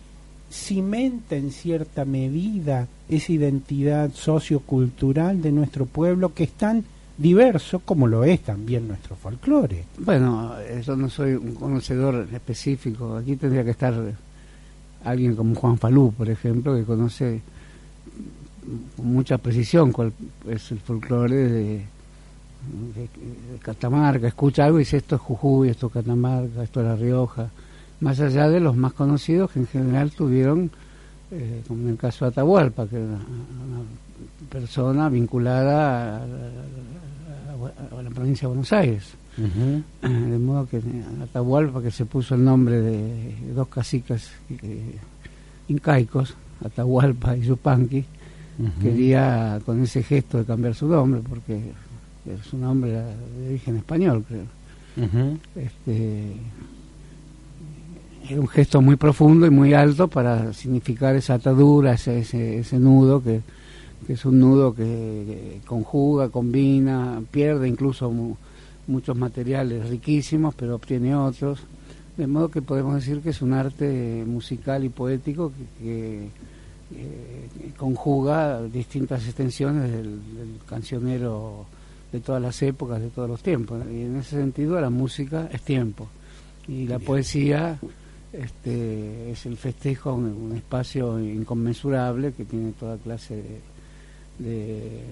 cimenta 0.51 1.36
en 1.36 1.51
cierta 1.51 2.05
medida 2.05 2.88
esa 3.10 3.31
identidad 3.31 4.12
sociocultural 4.13 5.41
de 5.41 5.51
nuestro 5.51 5.86
pueblo 5.86 6.34
que 6.34 6.43
están 6.43 6.84
diverso 7.17 7.79
como 7.79 8.08
lo 8.08 8.24
es 8.24 8.41
también 8.41 8.88
nuestro 8.88 9.15
folclore. 9.15 9.86
Bueno, 10.00 10.55
yo 10.86 10.96
no 10.96 11.10
soy 11.10 11.34
un 11.34 11.55
conocedor 11.55 12.27
específico, 12.34 13.15
aquí 13.15 13.36
tendría 13.36 13.63
que 13.63 13.72
estar 13.72 13.93
alguien 15.03 15.36
como 15.36 15.55
Juan 15.55 15.77
Falú, 15.77 16.13
por 16.13 16.29
ejemplo, 16.29 16.75
que 16.75 16.84
conoce 16.84 17.41
con 18.96 19.08
mucha 19.08 19.38
precisión 19.38 19.91
cuál 19.91 20.13
es 20.48 20.72
el 20.72 20.79
folclore 20.79 21.36
de, 21.36 21.81
Catamarca, 23.62 24.27
escucha 24.27 24.65
algo 24.65 24.77
y 24.77 24.84
dice 24.84 24.98
esto 24.98 25.15
es 25.15 25.22
Jujuy, 25.22 25.70
esto 25.70 25.88
es 25.88 25.93
Catamarca, 25.93 26.63
esto 26.63 26.81
es 26.81 26.86
La 26.86 26.96
Rioja, 26.96 27.50
más 28.01 28.20
allá 28.20 28.50
de 28.50 28.60
los 28.60 28.75
más 28.75 28.93
conocidos 28.93 29.51
que 29.51 29.60
en 29.60 29.67
general 29.67 30.12
tuvieron, 30.12 30.70
eh, 31.31 31.62
como 31.67 31.84
en 31.84 31.89
el 31.89 31.98
caso 31.98 32.25
de 32.25 32.29
Atahualpa, 32.31 32.88
que 32.88 32.98
era 32.98 33.05
una 33.05 33.81
persona 34.50 35.08
vinculada 35.08 36.17
a, 36.17 36.24
a 37.98 38.01
la 38.01 38.10
provincia 38.10 38.41
de 38.41 38.48
Buenos 38.48 38.74
Aires. 38.74 39.13
De 40.01 40.38
modo 40.38 40.67
que 40.67 40.81
Atahualpa, 41.24 41.81
que 41.81 41.91
se 41.91 42.05
puso 42.05 42.36
el 42.36 42.43
nombre 42.43 42.81
de 42.81 43.53
dos 43.55 43.67
caciques 43.70 44.29
eh, 44.50 44.98
incaicos, 45.70 46.36
Atahualpa 46.65 47.38
y 47.38 47.41
Yupanqui, 47.41 48.03
quería 48.81 49.60
con 49.65 49.81
ese 49.81 50.03
gesto 50.03 50.39
de 50.39 50.46
cambiar 50.46 50.75
su 50.75 50.88
nombre, 50.88 51.22
porque 51.27 51.72
su 52.48 52.58
nombre 52.58 52.91
era 52.91 53.05
de 53.05 53.48
origen 53.50 53.77
español, 53.77 54.24
creo. 54.27 54.43
este, 55.55 56.34
un 58.38 58.47
gesto 58.47 58.81
muy 58.81 58.95
profundo 58.95 59.45
y 59.45 59.50
muy 59.50 59.73
alto 59.73 60.07
para 60.07 60.53
significar 60.53 61.15
esa 61.15 61.35
atadura, 61.35 61.93
ese, 61.93 62.19
ese, 62.19 62.59
ese 62.59 62.79
nudo 62.79 63.23
que 63.23 63.41
que 64.05 64.13
es 64.13 64.25
un 64.25 64.39
nudo 64.39 64.73
que, 64.73 65.59
conjuga, 65.65 66.29
combina, 66.29 67.21
pierde 67.29 67.67
incluso 67.67 68.11
muchos 68.88 69.15
materiales 69.15 69.89
riquísimos, 69.89 70.55
pero 70.55 70.75
obtiene 70.75 71.15
otros. 71.15 71.59
De 72.17 72.27
modo 72.27 72.50
que 72.50 72.61
podemos 72.61 72.95
decir 72.95 73.21
que 73.21 73.29
es 73.29 73.41
un 73.41 73.53
arte 73.53 74.23
musical 74.25 74.83
y 74.83 74.89
poético 74.89 75.51
que, 75.79 76.29
conjuga 77.77 78.61
distintas 78.63 79.25
extensiones 79.25 79.89
del, 79.89 80.19
cancionero 80.67 81.65
de 82.11 82.19
todas 82.19 82.41
las 82.41 82.61
épocas, 82.61 83.00
de 83.00 83.09
todos 83.09 83.29
los 83.29 83.41
tiempos. 83.41 83.81
Y 83.89 84.01
en 84.01 84.17
ese 84.17 84.35
sentido 84.38 84.79
la 84.81 84.89
música 84.89 85.47
es 85.53 85.61
tiempo. 85.61 86.07
Y 86.67 86.88
la 86.88 87.00
poesía 87.00 87.79
este, 88.33 89.31
es 89.31 89.45
el 89.45 89.57
festejo, 89.57 90.13
un, 90.13 90.25
un 90.25 90.55
espacio 90.55 91.19
inconmensurable 91.19 92.33
que 92.33 92.45
tiene 92.45 92.71
toda 92.73 92.97
clase 92.97 93.35
de 93.35 93.59
de 94.41 95.03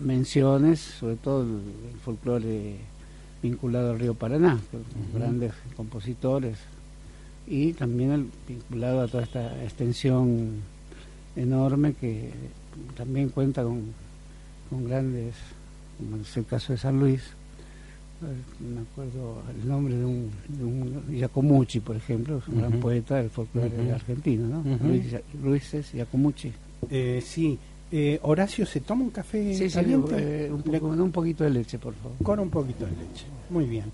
menciones, 0.00 0.80
sobre 0.80 1.16
todo 1.16 1.42
el, 1.42 1.60
folclore 2.04 2.76
vinculado 3.42 3.92
al 3.92 3.98
río 3.98 4.14
Paraná, 4.14 4.58
grandes 5.14 5.52
compositores, 5.76 6.58
y 7.46 7.72
también 7.72 8.12
el 8.12 8.30
vinculado 8.46 9.02
a 9.02 9.08
toda 9.08 9.24
esta 9.24 9.62
extensión 9.64 10.62
enorme 11.34 11.94
que 11.94 12.32
también 12.96 13.28
cuenta 13.28 13.62
con, 13.62 13.92
con 14.70 14.84
grandes, 14.88 15.34
como 15.98 16.22
es 16.22 16.36
el 16.36 16.46
caso 16.46 16.72
de 16.72 16.78
San 16.78 16.98
Luis, 16.98 17.22
me 18.20 18.80
acuerdo 18.80 19.42
el 19.50 19.68
nombre 19.68 19.96
de 19.96 20.04
un, 20.04 20.30
de 20.48 20.64
un 20.64 21.04
Giacomucci, 21.10 21.80
por 21.80 21.96
ejemplo, 21.96 22.40
un 22.48 22.58
gran 22.58 22.72
poeta 22.80 23.16
del 23.16 23.30
folclore 23.30 23.92
argentino, 23.92 24.48
¿no? 24.48 24.78
Luis, 24.86 25.04
Luis 25.42 25.74
es 25.74 25.92
Giacomucci. 25.92 26.52
Eh, 26.90 27.22
sí, 27.24 27.58
eh, 27.90 28.18
Horacio, 28.22 28.66
¿se 28.66 28.80
toma 28.80 29.04
un 29.04 29.10
café 29.10 29.54
sí, 29.54 29.68
caliente? 29.68 30.48
Sí, 30.48 30.52
un 30.52 30.78
con 30.80 31.00
un 31.00 31.12
poquito 31.12 31.44
de 31.44 31.50
leche, 31.50 31.78
por 31.78 31.94
favor. 31.94 32.16
Con 32.22 32.40
un 32.40 32.50
poquito 32.50 32.84
de 32.84 32.92
leche. 32.92 33.26
Muy 33.50 33.64
bien. 33.64 33.84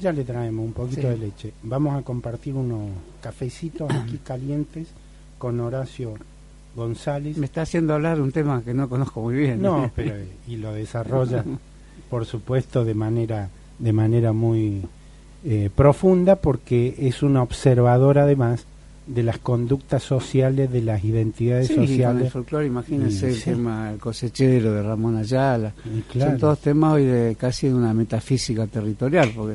Ya 0.00 0.12
le 0.12 0.24
traemos 0.24 0.64
un 0.66 0.72
poquito 0.72 1.08
de 1.08 1.16
leche. 1.16 1.52
Vamos 1.62 1.96
a 1.98 2.02
compartir 2.02 2.54
unos 2.54 2.90
cafecitos 3.20 3.90
aquí 3.90 4.18
calientes 4.24 4.88
con 5.38 5.60
Horacio 5.60 6.14
González. 6.74 7.36
Me 7.36 7.46
está 7.46 7.62
haciendo 7.62 7.94
hablar 7.94 8.20
un 8.20 8.32
tema 8.32 8.62
que 8.62 8.74
no 8.74 8.88
conozco 8.88 9.22
muy 9.22 9.36
bien. 9.36 9.62
No, 9.62 9.90
pero 9.96 10.16
y 10.48 10.56
lo 10.56 10.72
desarrolla, 10.72 11.44
por 12.10 12.26
supuesto, 12.26 12.84
de 12.84 12.94
manera 12.94 13.48
de 13.78 13.92
manera 13.92 14.32
muy 14.32 14.82
eh, 15.44 15.70
profunda 15.74 16.36
porque 16.36 16.94
es 16.98 17.22
una 17.22 17.42
observadora 17.42 18.22
además 18.22 18.66
de 19.06 19.22
las 19.22 19.38
conductas 19.38 20.02
sociales, 20.02 20.70
de 20.72 20.82
las 20.82 21.04
identidades 21.04 21.68
sociales. 21.68 22.24
el 22.24 22.30
folclore, 22.30 22.66
imagínense 22.66 23.28
el 23.28 23.40
tema 23.40 23.92
el 23.92 23.98
cosechero 23.98 24.72
de 24.72 24.82
Ramón 24.82 25.16
Ayala. 25.16 25.72
Son 26.12 26.36
todos 26.38 26.58
temas 26.58 26.94
hoy 26.94 27.04
de 27.04 27.36
casi 27.38 27.68
de 27.68 27.74
una 27.74 27.94
metafísica 27.94 28.66
territorial, 28.66 29.30
porque 29.34 29.54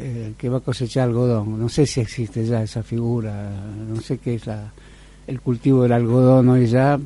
el 0.00 0.34
que 0.36 0.48
va 0.48 0.58
a 0.58 0.60
cosechar 0.60 1.08
algodón, 1.08 1.58
no 1.58 1.68
sé 1.68 1.86
si 1.86 2.00
existe 2.00 2.46
ya 2.46 2.62
esa 2.62 2.84
figura, 2.84 3.50
no 3.88 4.00
sé 4.00 4.18
qué 4.18 4.36
es 4.36 4.46
la, 4.46 4.72
el 5.26 5.40
cultivo 5.40 5.82
del 5.82 5.92
algodón 5.92 6.48
hoy 6.48 6.66
ya, 6.66 6.98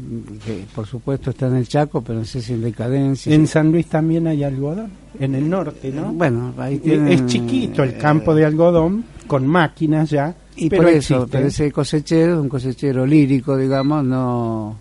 que 0.45 0.65
por 0.75 0.87
supuesto 0.87 1.31
está 1.31 1.47
en 1.47 1.57
el 1.57 1.69
Chaco, 1.69 2.03
pero 2.03 2.19
no 2.19 2.25
sé 2.25 2.43
si 2.43 2.53
en 2.53 2.63
decadencia. 2.63 3.35
En 3.35 3.47
San 3.47 3.73
Luis 3.73 3.87
también 3.87 4.27
hay 4.27 4.45
algodón, 4.45 4.91
en 5.19 5.35
el 5.35 5.49
norte, 5.49 5.91
¿no? 5.91 6.13
Bueno, 6.13 6.53
ahí 6.59 6.81
Es 6.85 7.27
chiquito 7.27 7.83
el 7.83 7.97
campo 7.97 8.35
de 8.35 8.45
algodón, 8.45 9.05
con 9.27 9.47
máquinas 9.47 10.11
ya 10.11 10.35
y 10.57 10.69
por 10.69 10.89
eso, 10.89 11.27
pero 11.31 11.47
ese 11.47 11.73
cosechero, 11.73 12.41
un 12.41 12.49
cosechero 12.49 13.07
lírico, 13.07 13.57
digamos, 13.57 14.05
no, 14.05 14.77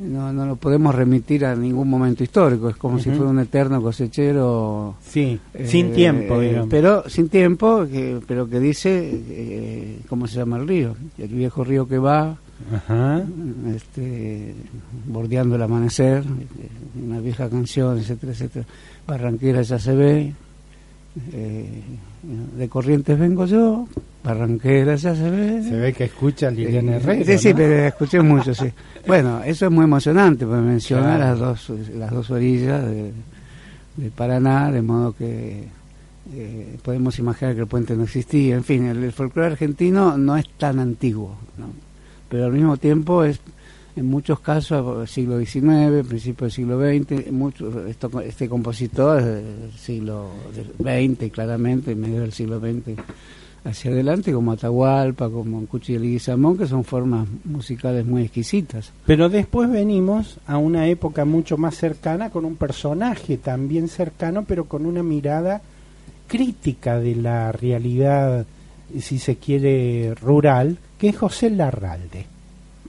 no, 0.00 0.32
no 0.32 0.46
lo 0.46 0.56
podemos 0.56 0.94
remitir 0.94 1.44
a 1.44 1.54
ningún 1.54 1.88
momento 1.88 2.24
histórico. 2.24 2.68
Es 2.68 2.76
como 2.76 2.98
si 2.98 3.10
fuera 3.10 3.30
un 3.30 3.38
eterno 3.38 3.80
cosechero. 3.80 4.96
Sí, 5.00 5.38
sin 5.64 5.92
tiempo, 5.92 6.42
eh, 6.42 6.64
Pero 6.68 7.08
sin 7.08 7.28
tiempo, 7.28 7.86
que, 7.86 8.20
pero 8.26 8.48
que 8.48 8.58
dice, 8.58 9.10
eh, 9.28 10.00
¿cómo 10.08 10.26
se 10.26 10.36
llama 10.36 10.56
el 10.56 10.66
río? 10.66 10.96
El 11.18 11.28
viejo 11.28 11.62
río 11.62 11.86
que 11.86 11.98
va. 11.98 12.36
Este, 13.74 14.54
bordeando 15.06 15.56
el 15.56 15.62
amanecer, 15.62 16.24
una 17.00 17.20
vieja 17.20 17.48
canción, 17.48 17.98
etcétera, 17.98 18.32
etcétera. 18.32 18.66
Barranquera 19.06 19.62
ya 19.62 19.78
se 19.78 19.94
ve, 19.94 20.32
eh, 21.32 21.82
de 22.56 22.68
Corrientes 22.68 23.18
vengo 23.18 23.46
yo, 23.46 23.86
Barranquera 24.24 24.96
ya 24.96 25.14
se 25.14 25.30
ve. 25.30 25.62
Se 25.62 25.76
ve 25.76 25.92
que 25.92 26.04
escucha 26.04 26.50
Liliana 26.50 26.92
eh, 26.92 26.96
Herrera. 26.96 27.24
Sí, 27.24 27.38
sí, 27.38 27.54
pero 27.54 27.74
escuché 27.86 28.20
mucho, 28.20 28.54
sí. 28.54 28.72
Bueno, 29.06 29.42
eso 29.44 29.66
es 29.66 29.72
muy 29.72 29.84
emocionante, 29.84 30.46
porque 30.46 30.62
menciona 30.62 31.18
las, 31.18 31.38
dos, 31.38 31.70
las 31.94 32.10
dos 32.10 32.30
orillas 32.30 32.84
de, 32.84 33.12
Paraná, 34.14 34.70
de 34.72 34.82
modo 34.82 35.14
que 35.14 35.64
eh, 36.34 36.76
podemos 36.82 37.18
imaginar 37.18 37.54
que 37.54 37.60
el 37.60 37.66
puente 37.66 37.94
no 37.94 38.04
existía. 38.04 38.56
En 38.56 38.64
fin, 38.64 38.86
el, 38.86 39.04
el 39.04 39.12
folclore 39.12 39.52
argentino 39.52 40.18
no 40.18 40.36
es 40.36 40.48
tan 40.58 40.80
antiguo, 40.80 41.36
¿no? 41.58 41.85
Pero 42.28 42.46
al 42.46 42.52
mismo 42.52 42.76
tiempo 42.76 43.24
es 43.24 43.40
en 43.96 44.06
muchos 44.06 44.40
casos 44.40 45.08
siglo 45.10 45.38
XIX, 45.38 46.06
principio 46.06 46.44
del 46.44 46.52
siglo 46.52 46.78
XX, 46.78 47.32
mucho, 47.32 47.86
esto, 47.86 48.20
este 48.20 48.48
compositor 48.48 49.22
del 49.22 49.72
siglo 49.76 50.30
XX 50.78 51.30
claramente, 51.32 51.92
en 51.92 52.00
medio 52.00 52.20
del 52.20 52.32
siglo 52.32 52.60
XX 52.60 53.00
hacia 53.66 53.90
adelante, 53.90 54.32
como 54.32 54.52
Atahualpa, 54.52 55.28
como 55.28 55.66
Cuchi 55.66 55.94
y 55.94 55.98
Leguizamón, 55.98 56.56
que 56.56 56.66
son 56.66 56.84
formas 56.84 57.26
musicales 57.44 58.06
muy 58.06 58.22
exquisitas. 58.22 58.92
Pero 59.06 59.28
después 59.28 59.68
venimos 59.68 60.38
a 60.46 60.56
una 60.58 60.86
época 60.86 61.24
mucho 61.24 61.56
más 61.56 61.74
cercana 61.76 62.30
con 62.30 62.44
un 62.44 62.56
personaje 62.56 63.38
también 63.38 63.88
cercano, 63.88 64.44
pero 64.46 64.66
con 64.66 64.86
una 64.86 65.02
mirada 65.02 65.62
crítica 66.28 67.00
de 67.00 67.16
la 67.16 67.50
realidad, 67.50 68.46
si 69.00 69.18
se 69.18 69.36
quiere, 69.36 70.14
rural, 70.14 70.78
que 70.98 71.08
es 71.08 71.16
José 71.16 71.50
Larralde. 71.50 72.26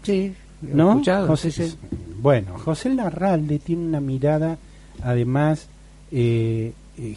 Sí, 0.04 0.34
¿no? 0.62 1.02
José, 1.28 1.76
Bueno, 2.22 2.58
José 2.58 2.93
Larralde 2.93 3.60
tiene 3.60 3.86
una 3.86 4.00
mirada, 4.00 4.58
además, 5.04 5.67
eh, 6.12 6.74
eh, 6.98 7.15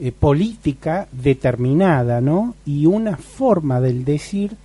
geopolítica 0.00 1.02
eh, 1.02 1.06
determinada, 1.12 2.20
¿no? 2.20 2.54
Y 2.66 2.86
una 2.86 3.16
forma 3.16 3.80
del 3.80 4.04
decir 4.04 4.56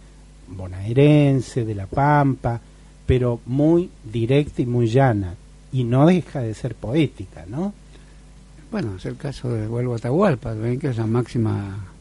bonaerense, 0.47 1.63
de 1.65 1.75
la 1.75 1.87
Pampa, 1.87 2.59
pero 3.05 3.39
muy 3.45 3.89
directa 4.03 4.61
y 4.61 4.65
muy 4.65 4.87
llana, 4.87 5.35
y 5.71 5.83
no 5.83 6.05
deja 6.05 6.41
de 6.41 6.53
ser 6.53 6.75
poética, 6.75 7.45
¿no? 7.47 7.73
Bueno, 8.71 8.95
es 8.97 9.05
el 9.05 9.17
caso 9.17 9.49
de 9.49 9.67
Vuelvo 9.67 9.93
a 9.93 9.97
Atahualpa, 9.97 10.55
que 10.79 10.89
es 10.89 10.97
la 10.97 11.05
máxima 11.05 11.92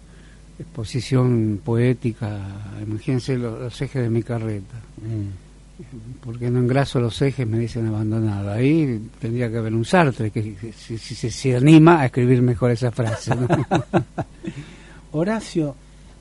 exposición 0.58 1.60
poética, 1.64 2.40
imagínense 2.86 3.36
los, 3.36 3.80
ejes 3.80 4.02
de 4.02 4.10
mi 4.10 4.22
carreta. 4.22 4.76
Mm 4.98 5.42
porque 6.22 6.50
no 6.50 6.60
engraso 6.60 7.00
los 7.00 7.20
ejes 7.22 7.46
me 7.46 7.58
dicen 7.58 7.86
abandonado. 7.86 8.52
Ahí 8.52 9.00
tendría 9.18 9.50
que 9.50 9.58
haber 9.58 9.74
un 9.74 9.84
Sartre 9.84 10.30
que 10.30 10.72
si, 10.72 10.98
se 10.98 11.56
anima 11.56 12.00
a 12.00 12.06
escribir 12.06 12.42
mejor 12.42 12.70
esa 12.70 12.90
frase. 12.90 13.32
Horacio, 15.12 15.74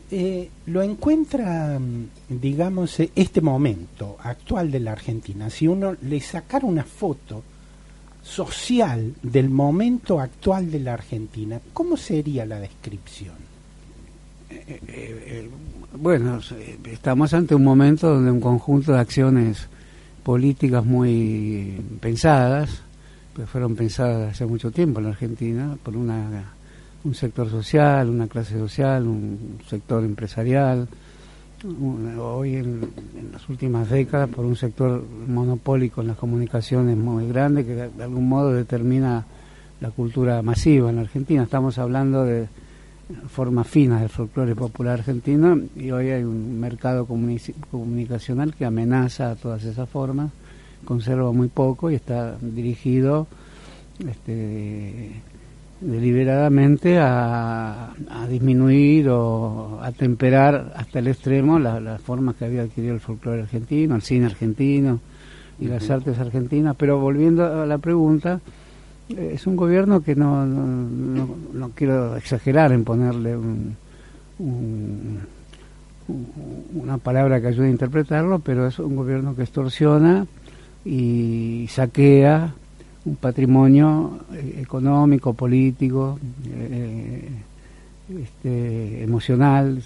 eh, 0.09 0.49
lo 0.65 0.81
encuentra, 0.81 1.79
digamos, 2.27 2.99
este 3.15 3.41
momento 3.41 4.17
actual 4.21 4.71
de 4.71 4.79
la 4.79 4.93
Argentina. 4.93 5.49
Si 5.49 5.67
uno 5.67 5.95
le 6.01 6.19
sacara 6.19 6.65
una 6.65 6.83
foto 6.83 7.43
social 8.21 9.13
del 9.21 9.49
momento 9.49 10.19
actual 10.19 10.69
de 10.69 10.79
la 10.79 10.93
Argentina, 10.93 11.59
¿cómo 11.73 11.97
sería 11.97 12.45
la 12.45 12.59
descripción? 12.59 13.50
Eh, 14.71 14.79
eh, 14.87 15.49
bueno, 15.93 16.39
estamos 16.85 17.33
ante 17.33 17.55
un 17.55 17.63
momento 17.63 18.13
donde 18.13 18.31
un 18.31 18.39
conjunto 18.39 18.93
de 18.93 18.99
acciones 18.99 19.67
políticas 20.23 20.85
muy 20.85 21.81
pensadas, 21.99 22.81
pues 23.33 23.49
fueron 23.49 23.75
pensadas 23.75 24.31
hace 24.31 24.45
mucho 24.45 24.71
tiempo 24.71 24.99
en 24.99 25.05
la 25.05 25.11
Argentina, 25.11 25.77
por 25.83 25.97
una, 25.97 26.53
un 27.03 27.13
sector 27.13 27.49
social, 27.49 28.09
una 28.09 28.27
clase 28.27 28.57
social, 28.57 29.05
un 29.07 29.59
sector 29.67 30.03
empresarial, 30.05 30.87
hoy 32.19 32.55
en, 32.55 32.81
las 33.31 33.47
últimas 33.49 33.89
décadas 33.89 34.29
por 34.29 34.45
un 34.45 34.55
sector 34.55 35.03
monopólico 35.27 36.01
en 36.01 36.07
las 36.07 36.17
comunicaciones 36.17 36.97
muy 36.97 37.27
grande 37.27 37.65
que 37.65 37.75
de 37.75 38.03
algún 38.03 38.27
modo 38.29 38.53
determina 38.53 39.25
la 39.79 39.91
cultura 39.91 40.41
masiva 40.41 40.89
en 40.89 40.95
la 40.95 41.01
Argentina. 41.01 41.43
Estamos 41.43 41.77
hablando 41.77 42.23
de 42.23 42.47
formas 43.27 43.67
finas 43.67 44.01
del 44.01 44.09
folclore 44.09 44.55
popular 44.55 44.99
argentino 44.99 45.59
y 45.75 45.91
hoy 45.91 46.09
hay 46.09 46.23
un 46.23 46.59
mercado 46.59 47.05
comunicacional 47.05 48.53
que 48.53 48.65
amenaza 48.65 49.31
a 49.31 49.35
todas 49.35 49.63
esas 49.63 49.89
formas, 49.89 50.31
conserva 50.85 51.31
muy 51.31 51.47
poco 51.47 51.91
y 51.91 51.95
está 51.95 52.37
dirigido 52.41 53.27
este, 54.07 55.11
deliberadamente 55.81 56.99
a, 56.99 57.93
disminuir 58.29 59.09
o 59.09 59.79
a 59.81 59.91
temperar 59.91 60.73
hasta 60.75 60.99
el 60.99 61.07
extremo 61.07 61.59
las 61.59 62.01
formas 62.01 62.35
que 62.35 62.45
había 62.45 62.61
adquirido 62.61 62.93
el 62.93 62.99
folclore 62.99 63.41
argentino, 63.41 63.95
el 63.95 64.01
cine 64.01 64.27
argentino, 64.27 64.99
y 65.59 65.67
las 65.67 65.89
artes 65.89 66.17
argentinas. 66.19 66.75
Pero 66.77 66.99
volviendo 66.99 67.45
a 67.45 67.65
la 67.65 67.77
pregunta, 67.77 68.41
es 69.17 69.47
un 69.47 69.55
gobierno 69.55 70.01
que 70.01 70.15
no, 70.15 70.45
no, 70.45 71.27
no, 71.53 71.71
quiero 71.75 72.15
exagerar 72.15 72.71
en 72.71 72.83
ponerle 72.83 73.35
un, 73.35 73.75
una 76.73 76.97
palabra 76.97 77.41
que 77.41 77.47
ayude 77.47 77.67
a 77.67 77.71
interpretarlo, 77.71 78.39
pero 78.39 78.67
es 78.67 78.79
un 78.79 78.95
gobierno 78.95 79.35
que 79.35 79.43
extorsiona 79.43 80.25
y 80.83 81.67
saquea 81.69 82.53
un 83.05 83.15
patrimonio 83.15 84.19
eh, 84.33 84.59
económico, 84.61 85.33
político, 85.33 86.19
eh, 86.47 87.29
este, 88.21 89.03
emocional, 89.03 89.81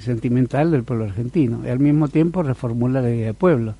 sentimental 0.00 0.70
del 0.70 0.84
pueblo 0.84 1.04
argentino. 1.04 1.60
Y 1.64 1.68
al 1.68 1.80
mismo 1.80 2.08
tiempo 2.08 2.42
reformula 2.42 3.02
la 3.02 3.10
idea 3.10 3.26
de 3.28 3.34
pueblo. 3.34 3.74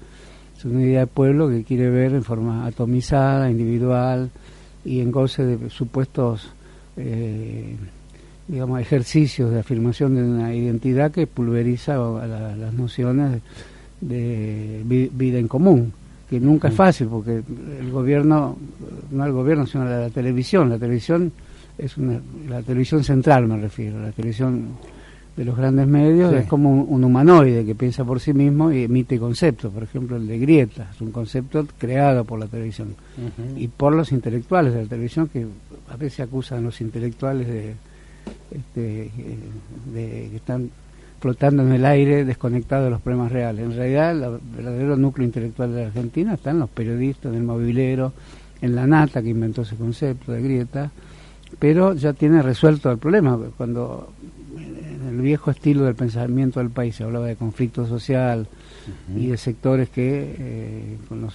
Es 0.57 0.65
una 0.65 0.83
idea 0.83 1.01
de 1.01 1.07
pueblo 1.07 1.49
que 1.49 1.65
quiere 1.65 1.89
ver 1.89 2.15
en 2.15 2.25
forma 2.25 2.67
atomizada, 2.67 3.51
individual 3.51 4.31
y 4.89 5.01
en 5.01 5.11
goce 5.11 5.45
de 5.45 5.71
supuestos, 5.71 6.51
eh, 6.97 7.77
digamos, 8.47 8.81
ejercicios 8.81 9.51
de 9.51 9.61
afirmación 9.61 10.15
de 10.15 10.23
una 10.23 10.55
identidad 10.55 11.11
que 11.13 11.27
pulveriza 11.27 11.99
las 11.99 12.73
nociones 12.73 13.43
de 14.01 14.83
vida 15.13 15.39
en 15.39 15.49
común 15.49 15.93
que 16.29 16.41
nunca 16.41 16.69
es 16.69 16.75
mm. 16.75 16.77
fácil 16.77 17.07
porque 17.09 17.43
el 17.81 17.91
gobierno, 17.91 18.57
no 19.11 19.25
el 19.25 19.33
gobierno, 19.33 19.67
sino 19.67 19.85
la, 19.85 20.11
televisión, 20.11 20.69
la 20.69 20.79
televisión 20.79 21.33
es 21.77 21.97
una, 21.97 22.21
la 22.49 22.63
televisión 22.63 23.03
central 23.03 23.47
me 23.47 23.59
refiero, 23.59 24.01
la 24.01 24.13
televisión 24.13 24.69
de 25.39 25.45
los 25.45 25.57
grandes 25.57 25.87
medios 25.87 26.35
es 26.35 26.47
como 26.47 26.83
un, 26.83 27.05
humanoide 27.05 27.65
que 27.65 27.77
piensa 27.77 28.05
por 28.05 28.19
sí 28.19 28.33
mismo 28.33 28.73
y 28.73 28.83
emite 28.83 29.21
conceptos, 29.21 29.73
por 29.73 29.85
ejemplo 29.85 30.17
el 30.17 30.27
de 30.27 30.37
Grieta, 30.37 30.89
es 30.93 31.01
un 31.01 31.13
concepto 31.13 31.65
creado 31.79 32.25
por 32.25 32.41
la 32.41 32.49
televisión 32.49 32.97
y 33.57 33.69
por 33.69 33.95
los 33.95 34.11
intelectuales 34.11 34.75
de 34.75 34.83
la 34.83 34.89
televisión 34.89 35.29
que 35.29 35.47
a 35.89 35.97
veces 35.97 36.27
acusan 36.27 36.59
a 36.59 36.63
los 36.63 36.81
intelectuales 36.81 37.47
de, 37.47 37.75
este, 38.51 39.11
de 39.95 40.29
que 40.29 40.37
están 40.37 40.71
flotando 41.21 41.63
en 41.63 41.73
el 41.73 41.85
aire, 41.85 42.25
desconectado 42.25 42.87
de 42.87 42.91
los 42.91 43.01
problemas 43.01 43.31
reales. 43.31 43.65
En 43.65 43.77
realidad, 43.77 44.11
el 44.11 44.41
verdadero 44.57 44.97
núcleo 44.97 45.25
intelectual 45.25 45.73
de 45.73 45.83
la 45.83 45.87
Argentina 45.87 46.35
está 46.35 46.51
en 46.51 46.59
los 46.59 46.71
periodistas, 46.71 47.31
en 47.31 47.39
el 47.39 47.45
mobilero, 47.45 48.13
en 48.61 48.75
la 48.75 48.89
nata 48.89 49.23
que 49.23 49.29
inventó 49.29 49.63
ese 49.63 49.77
concepto 49.77 50.33
de 50.33 50.43
grieta, 50.43 50.91
pero 51.61 51.95
ya 51.95 52.13
tiene 52.13 52.43
resuelto 52.43 52.91
el 52.91 52.99
problema. 52.99 53.39
Cuando 53.57 54.13
el 55.19 55.25
viejo 55.25 55.51
estilo 55.51 55.85
del 55.85 55.95
pensamiento 55.95 56.61
del 56.61 56.71
país 56.71 56.95
se 56.95 57.05
hablaba 57.05 57.27
de 57.27 57.37
conflicto 57.37 57.87
social 57.87 58.47
y 59.15 59.27
de 59.27 59.37
sectores 59.37 59.89
que, 59.91 60.37
eh, 60.39 60.97
con, 61.09 61.23
los, 61.23 61.35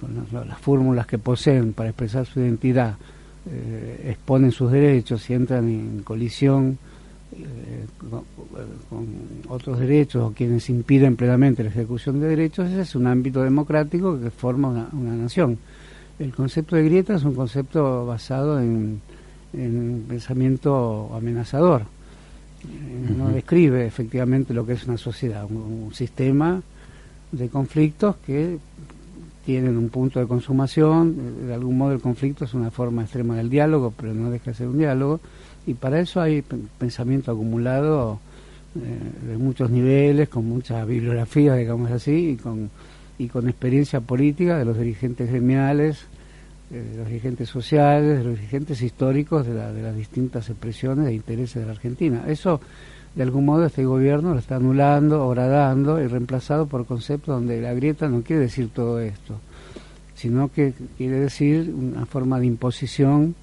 con 0.00 0.48
las 0.48 0.58
fórmulas 0.58 1.06
que 1.06 1.18
poseen 1.18 1.72
para 1.72 1.90
expresar 1.90 2.26
su 2.26 2.40
identidad, 2.40 2.96
eh, 3.48 4.08
exponen 4.10 4.50
sus 4.50 4.70
derechos 4.70 5.30
y 5.30 5.34
entran 5.34 5.68
en 5.68 6.02
colisión 6.02 6.78
eh, 7.32 7.86
con, 8.88 9.06
otros 9.48 9.78
derechos 9.78 10.22
o 10.22 10.34
quienes 10.34 10.68
impiden 10.68 11.14
plenamente 11.14 11.62
la 11.62 11.70
ejecución 11.70 12.20
de 12.20 12.28
derechos, 12.28 12.68
ese 12.68 12.80
es 12.80 12.94
un 12.96 13.06
ámbito 13.06 13.42
democrático 13.42 14.20
que 14.20 14.30
forma 14.30 14.88
una, 14.92 15.14
nación. 15.14 15.58
El 16.18 16.34
concepto 16.34 16.76
de 16.76 16.84
grieta 16.84 17.14
es 17.14 17.24
un 17.24 17.34
concepto 17.34 18.04
basado 18.04 18.60
en, 18.60 19.00
un 19.54 20.04
pensamiento 20.08 21.10
amenazador. 21.14 21.84
Eh, 22.64 23.14
no 23.16 23.28
describe 23.30 23.86
efectivamente 23.86 24.54
lo 24.54 24.66
que 24.66 24.74
es 24.74 24.86
una 24.86 24.98
sociedad, 24.98 25.46
un, 25.50 25.90
sistema 25.94 26.62
de 27.32 27.48
conflictos 27.48 28.16
que 28.26 28.58
tienen 29.44 29.76
un 29.76 29.88
punto 29.88 30.20
de 30.20 30.26
consumación. 30.26 31.46
De 31.46 31.54
algún 31.54 31.78
modo 31.78 31.92
el 31.92 32.00
conflicto 32.00 32.44
es 32.44 32.54
una 32.54 32.70
forma 32.70 33.02
extrema 33.02 33.36
del 33.36 33.50
diálogo, 33.50 33.92
pero 33.96 34.14
no 34.14 34.30
deja 34.30 34.50
de 34.50 34.56
ser 34.56 34.68
un 34.68 34.78
diálogo 34.78 35.20
y 35.66 35.74
para 35.74 36.00
eso 36.00 36.20
hay 36.20 36.42
pensamiento 36.78 37.32
acumulado 37.32 38.18
eh, 38.74 39.28
de 39.28 39.38
muchos 39.38 39.70
niveles, 39.70 40.28
con 40.28 40.46
mucha 40.46 40.84
bibliografía, 40.84 41.54
digamos 41.54 41.90
así, 41.90 42.30
y 42.30 42.36
con, 42.36 42.70
y 43.18 43.28
con 43.28 43.48
experiencia 43.48 44.00
política 44.00 44.58
de 44.58 44.64
los 44.64 44.78
dirigentes 44.78 45.28
gremiales, 45.28 45.98
eh, 45.98 46.06
de 46.70 46.96
los 46.96 47.08
dirigentes 47.08 47.48
sociales, 47.48 48.18
de 48.18 48.24
los 48.24 48.36
dirigentes 48.36 48.80
históricos 48.80 49.46
de, 49.46 49.54
de 49.54 49.82
las 49.82 49.96
distintas 49.96 50.48
expresiones 50.48 51.06
de 51.06 51.14
intereses 51.14 51.56
de 51.56 51.66
la 51.66 51.72
Argentina. 51.72 52.24
Eso, 52.28 52.60
de 53.14 53.22
algún 53.24 53.44
modo, 53.44 53.66
este 53.66 53.84
gobierno 53.84 54.32
lo 54.32 54.38
está 54.38 54.56
anulando, 54.56 55.26
horadando 55.26 56.00
y 56.00 56.06
reemplazado 56.06 56.66
por 56.66 56.86
conceptos 56.86 57.34
donde 57.34 57.60
la 57.60 57.74
grieta 57.74 58.08
no 58.08 58.22
quiere 58.22 58.42
decir 58.42 58.70
todo 58.72 59.00
esto, 59.00 59.40
sino 60.14 60.50
que 60.52 60.72
quiere 60.96 61.18
decir 61.18 61.74
una 61.76 62.06
forma 62.06 62.38
de 62.38 62.46
imposición 62.46 63.34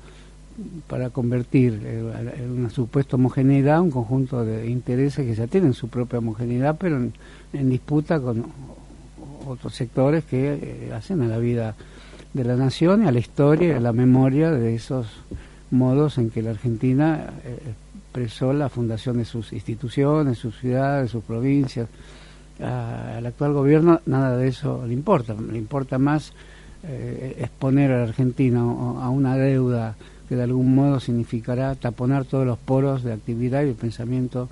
para 0.87 1.09
convertir 1.09 1.81
eh, 1.83 2.33
en 2.37 2.51
una 2.51 2.69
supuesta 2.69 3.15
homogeneidad 3.15 3.81
un 3.81 3.91
conjunto 3.91 4.43
de 4.43 4.67
intereses 4.67 5.25
que 5.25 5.35
ya 5.35 5.47
tienen 5.47 5.73
su 5.73 5.87
propia 5.87 6.19
homogeneidad, 6.19 6.77
pero 6.79 6.97
en, 6.97 7.69
disputa 7.69 8.19
con 8.19 8.45
otros 9.45 9.75
sectores 9.75 10.23
que 10.23 10.87
eh, 10.89 10.93
hacen 10.93 11.21
a 11.21 11.27
la 11.27 11.37
vida 11.37 11.75
de 12.33 12.43
la 12.43 12.55
nación 12.55 13.03
y 13.03 13.07
a 13.07 13.11
la 13.11 13.19
historia 13.19 13.69
y 13.69 13.71
a 13.71 13.79
la 13.79 13.93
memoria 13.93 14.51
de 14.51 14.75
esos 14.75 15.07
modos 15.71 16.17
en 16.17 16.29
que 16.29 16.41
la 16.41 16.51
Argentina 16.51 17.31
eh, 17.43 17.73
expresó 17.95 18.53
la 18.53 18.69
fundación 18.69 19.17
de 19.17 19.25
sus 19.25 19.53
instituciones, 19.53 20.37
sus 20.37 20.57
ciudades, 20.59 21.11
sus 21.11 21.23
provincias. 21.23 21.87
al 22.59 23.25
actual 23.25 23.53
gobierno 23.53 24.01
nada 24.05 24.35
de 24.37 24.47
eso 24.47 24.85
le 24.87 24.93
importa, 24.93 25.35
le 25.35 25.57
importa 25.57 25.97
más 25.97 26.33
exponer 27.37 27.91
a 27.91 27.97
la 27.97 28.03
Argentina 28.03 28.61
a 28.61 29.09
una 29.09 29.35
deuda 29.35 29.95
que 30.29 30.35
de 30.35 30.43
algún 30.43 30.75
modo 30.75 30.99
significará 30.99 31.75
taponar 31.75 32.25
todos 32.25 32.45
los 32.45 32.57
poros 32.57 33.03
de 33.03 33.13
actividad 33.13 33.63
y 33.63 33.67
de 33.67 33.73
pensamiento 33.73 34.49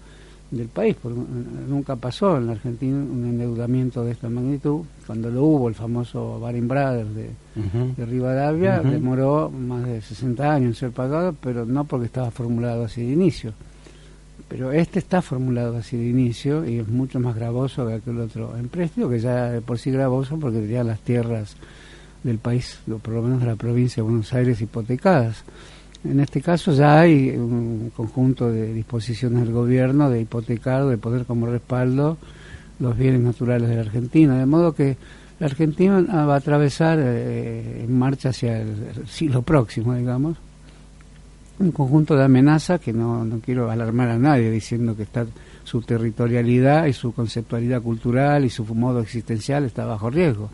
del 0.51 0.67
país, 0.67 0.95
porque 1.01 1.19
nunca 1.67 1.95
pasó 1.95 2.37
en 2.37 2.47
la 2.47 2.53
Argentina 2.53 2.97
un 2.97 3.25
endeudamiento 3.25 4.03
de 4.03 4.11
esta 4.11 4.29
magnitud. 4.29 4.81
Cuando 5.05 5.29
lo 5.29 5.43
hubo, 5.43 5.69
el 5.69 5.75
famoso 5.75 6.39
Baring 6.39 6.67
Brothers 6.67 7.15
de, 7.15 8.05
Rivadavia, 8.05 8.79
demoró 8.79 9.49
más 9.49 9.85
de 9.85 10.01
60 10.01 10.53
años 10.53 10.67
en 10.67 10.75
ser 10.75 10.91
pagado, 10.91 11.35
pero 11.41 11.65
no 11.65 11.85
porque 11.85 12.05
estaba 12.05 12.31
formulado 12.31 12.85
así 12.85 13.05
de 13.05 13.13
inicio. 13.13 13.53
Pero 14.47 14.71
este 14.71 14.99
está 14.99 15.21
formulado 15.21 15.77
así 15.77 15.97
de 15.97 16.07
inicio 16.07 16.65
y 16.67 16.77
es 16.79 16.87
mucho 16.87 17.19
más 17.19 17.35
gravoso 17.35 17.87
que 17.87 17.93
aquel 17.93 18.19
otro 18.19 18.55
empréstito, 18.57 19.09
que 19.09 19.19
ya 19.19 19.49
de 19.49 19.61
por 19.61 19.79
sí 19.79 19.89
gravoso 19.89 20.37
porque 20.37 20.59
tenía 20.59 20.83
las 20.83 20.99
tierras 20.99 21.55
del 22.23 22.37
país, 22.37 22.79
o 22.91 22.97
por 22.97 23.15
lo 23.15 23.21
menos 23.23 23.41
de 23.41 23.47
la 23.47 23.55
provincia 23.55 24.01
de 24.01 24.09
Buenos 24.09 24.33
Aires, 24.33 24.61
hipotecadas. 24.61 25.43
En 26.09 26.19
este 26.19 26.39
caso 26.41 26.71
ya 26.71 26.99
hay 26.99 27.29
un 27.29 27.91
conjunto 27.95 28.51
de 28.51 28.73
disposiciones 28.73 29.41
del 29.43 29.51
gobierno 29.51 30.09
de 30.09 30.21
hipotecar, 30.21 30.85
de 30.85 30.97
poner 30.97 31.25
como 31.25 31.47
respaldo 31.47 32.17
los 32.79 32.95
bienes 32.95 33.21
naturales 33.21 33.69
de 33.69 33.75
la 33.75 33.81
Argentina, 33.81 34.37
de 34.37 34.45
modo 34.45 34.75
que 34.75 34.97
la 35.39 35.47
Argentina 35.47 36.01
va 36.01 36.35
a 36.35 36.37
atravesar 36.37 36.99
eh, 37.01 37.83
en 37.83 37.97
marcha 37.97 38.29
hacia 38.29 38.61
el 38.61 39.07
siglo 39.07 39.41
próximo, 39.41 39.95
digamos, 39.95 40.37
un 41.57 41.71
conjunto 41.71 42.15
de 42.15 42.25
amenazas 42.25 42.79
que 42.79 42.93
no, 42.93 43.25
no 43.25 43.39
quiero 43.39 43.71
alarmar 43.71 44.09
a 44.09 44.19
nadie 44.19 44.51
diciendo 44.51 44.95
que 44.95 45.03
está 45.03 45.25
su 45.63 45.81
territorialidad 45.81 46.85
y 46.85 46.93
su 46.93 47.13
conceptualidad 47.13 47.81
cultural 47.81 48.45
y 48.45 48.49
su 48.49 48.63
modo 48.75 48.99
existencial 48.99 49.63
está 49.63 49.85
bajo 49.85 50.09
riesgo 50.09 50.49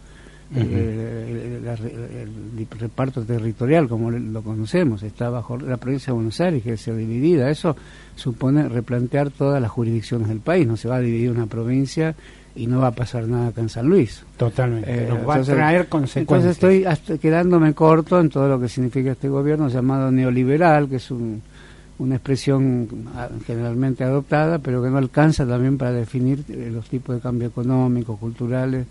eh, 0.56 1.62
el, 1.64 2.68
reparto 2.80 3.24
territorial 3.24 3.88
como 3.88 4.12
lo 4.12 4.42
conocemos, 4.42 5.04
está 5.04 5.30
bajo 5.30 5.58
la 5.58 5.78
provincia 5.78 6.08
de 6.08 6.14
Buenos 6.14 6.40
Aires, 6.42 6.64
que 6.64 6.78
se 6.78 6.96
dividida. 6.96 7.50
Eso 7.50 7.76
supone 8.16 8.68
replantear 8.68 9.30
todas 9.32 9.62
las 9.62 9.72
jurisdicciones 9.72 10.28
del 10.28 10.40
país. 10.40 10.68
No 10.68 10.78
se 10.78 10.88
va 10.88 10.98
a 10.98 11.00
dividir 11.00 11.32
una 11.32 11.46
provincia 11.46 12.16
y 12.56 12.68
no 12.68 12.80
va 12.80 12.88
a 12.88 12.92
pasar 12.92 13.28
nada 13.28 13.48
acá 13.48 13.62
en 13.62 13.70
San 13.70 13.88
Luis. 13.88 14.24
Totalmente. 14.38 15.06
Eh, 15.06 15.12
va 15.12 15.36
a 15.36 15.42
traer 15.42 15.88
consecuencias. 15.88 16.58
Entonces 16.58 17.00
estoy 17.00 17.18
quedándome 17.20 17.74
corto 17.74 18.20
en 18.20 18.30
todo 18.30 18.50
lo 18.50 18.60
que 18.60 18.68
significa 18.68 19.12
este 19.12 19.30
gobierno 19.30 19.70
llamado 19.70 20.12
neoliberal, 20.12 20.90
que 20.90 20.98
es 20.98 21.12
una 21.12 22.16
expresión 22.16 22.90
ah, 23.16 23.30
generalmente 23.46 24.04
adoptada, 24.04 24.60
pero 24.60 24.84
que 24.84 24.90
no 24.90 24.98
alcanza 24.98 25.46
también 25.46 25.78
para 25.78 25.94
definir 25.94 26.44
eh, 26.50 26.70
los 26.74 26.90
tipos 26.90 27.16
de 27.16 27.22
cambio 27.22 27.48
económicos, 27.48 28.20
culturales 28.20 28.86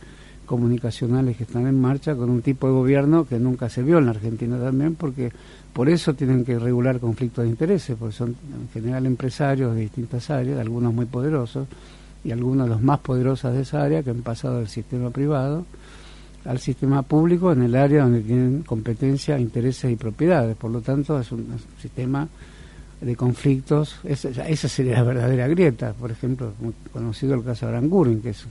comunicacionales 0.51 1.37
que 1.37 1.45
están 1.45 1.69
en 1.69 1.81
marcha 1.81 2.17
con 2.17 2.29
un 2.29 2.43
tipo 2.43 2.67
de 2.67 2.73
gobierno 2.73 3.25
que 3.25 3.39
nunca 3.39 3.69
se 3.69 3.85
vio 3.85 3.99
en 3.99 4.07
la 4.07 4.11
Argentina 4.11 4.59
también, 4.59 4.97
porque 4.97 5.31
por 5.73 5.89
eso 5.89 6.15
tienen 6.15 6.45
que 6.45 6.59
regular 6.59 6.99
conflictos 6.99 7.45
de 7.45 7.51
intereses, 7.51 7.97
porque 7.97 8.17
son 8.17 8.31
en 8.31 8.69
general 8.75 9.07
empresarios 9.07 9.77
de 9.77 9.83
distintas 9.83 10.29
áreas, 10.29 10.59
algunos 10.59 10.93
muy 10.93 11.07
poderosos 11.07 11.69
y 12.25 12.33
algunos 12.33 12.67
de 12.67 12.71
los 12.71 12.83
más 12.83 12.99
poderosos 12.99 13.55
de 13.55 13.61
esa 13.61 13.81
área 13.81 14.03
que 14.03 14.11
han 14.11 14.23
pasado 14.23 14.59
del 14.59 14.67
sistema 14.67 15.11
privado 15.11 15.65
al 16.45 16.59
sistema 16.59 17.03
público 17.03 17.53
en 17.53 17.63
el 17.63 17.77
área 17.77 18.03
donde 18.03 18.23
tienen 18.23 18.63
competencia, 18.63 19.39
intereses 19.39 19.93
y 19.93 19.95
propiedades. 19.95 20.57
Por 20.57 20.73
lo 20.73 20.81
tanto, 20.81 21.21
es 21.21 21.31
un, 21.31 21.47
sistema 21.81 22.27
de 23.01 23.15
conflictos. 23.15 24.01
Esa, 24.03 24.31
esa, 24.49 24.69
sería 24.69 24.95
la 24.95 25.03
verdadera 25.05 25.47
grieta. 25.47 25.93
Por 25.93 26.11
ejemplo, 26.11 26.55
conocido 26.93 27.35
el 27.35 27.45
caso 27.45 27.67
de 27.67 27.73
Aranguren, 27.73 28.21
que 28.21 28.31
es 28.31 28.47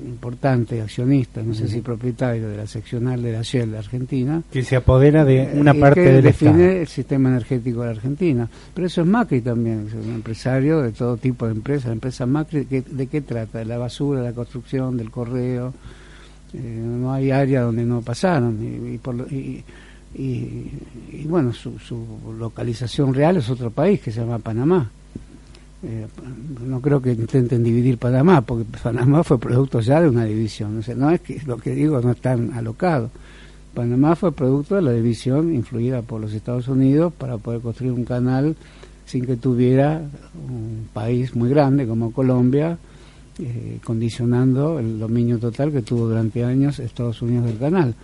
importante 0.00 0.80
accionista, 0.80 1.42
no 1.42 1.54
sé 1.54 1.68
si 1.68 1.80
propietario 1.80 2.48
de 2.48 2.56
la 2.56 2.66
seccional 2.66 3.22
de 3.22 3.32
la 3.32 3.42
Shell 3.42 3.70
de 3.70 3.78
Argentina, 3.78 4.42
que 4.50 4.62
se 4.62 4.76
apodera 4.76 5.24
de 5.24 5.52
una 5.54 5.74
parte 5.74 6.02
que 6.02 6.12
del 6.12 6.22
define 6.24 6.80
el 6.80 6.88
sistema 6.88 7.28
energético 7.28 7.80
de 7.80 7.86
la 7.86 7.92
Argentina. 7.92 8.48
Pero 8.74 8.86
eso 8.86 9.02
es 9.02 9.06
Macri 9.06 9.40
también, 9.40 9.86
es 9.88 9.94
un 9.94 10.14
empresario 10.14 10.82
de 10.82 10.92
todo 10.92 11.16
tipo 11.16 11.46
de 11.46 11.52
empresas, 11.52 11.86
la 11.86 11.92
empresa 11.92 12.26
Macri, 12.26 12.64
¿de 12.64 13.06
qué 13.06 13.20
trata? 13.20 13.60
De 13.60 13.64
la 13.64 13.78
basura, 13.78 14.20
de 14.20 14.26
la 14.26 14.34
construcción, 14.34 14.96
del 14.96 15.10
correo. 15.10 15.72
Eh, 16.52 16.58
no 16.58 17.12
hay 17.12 17.30
área 17.30 17.62
donde 17.62 17.84
no 17.84 18.02
pasaron 18.02 18.58
y, 18.92 18.98
por, 18.98 19.26
y, 19.32 19.62
y, 20.14 21.24
bueno, 21.26 21.52
su, 21.52 21.78
su 21.78 22.04
localización 22.38 23.12
real 23.12 23.36
es 23.36 23.50
otro 23.50 23.70
país 23.70 24.00
que 24.00 24.10
se 24.10 24.20
llama 24.20 24.38
Panamá. 24.38 24.90
Eh, 25.88 26.06
no 26.66 26.80
creo 26.80 27.00
que 27.00 27.12
intenten 27.12 27.62
dividir 27.62 27.96
Panamá, 27.96 28.40
porque 28.40 28.64
Panamá 28.82 29.22
fue 29.22 29.38
producto 29.38 29.80
ya 29.80 30.00
de 30.00 30.08
una 30.08 30.24
división. 30.24 30.82
no 30.96 31.10
es 31.10 31.20
que 31.20 31.40
lo 31.46 31.58
que 31.58 31.70
digo 31.70 32.00
no 32.00 32.10
están 32.10 32.52
alocado. 32.54 33.10
Panamá 33.72 34.16
fue 34.16 34.32
producto 34.32 34.74
de 34.74 34.82
la 34.82 34.92
división 34.92 35.54
influida 35.54 36.02
por 36.02 36.20
los 36.20 36.32
Estados 36.32 36.66
Unidos 36.66 37.12
para 37.12 37.38
poder 37.38 37.60
construir 37.60 37.92
un 37.92 38.04
canal 38.04 38.56
sin 39.04 39.24
que 39.24 39.36
tuviera 39.36 40.02
un 40.48 40.88
país 40.92 41.36
muy 41.36 41.50
grande 41.50 41.86
como 41.86 42.10
Colombia, 42.10 42.78
eh, 43.38 43.78
condicionando 43.84 44.80
el 44.80 44.98
dominio 44.98 45.38
total 45.38 45.70
que 45.70 45.82
tuvo 45.82 46.08
durante 46.08 46.42
años 46.42 46.80
Estados 46.80 47.22
Unidos 47.22 47.46
del 47.46 47.58
canal. 47.58 47.94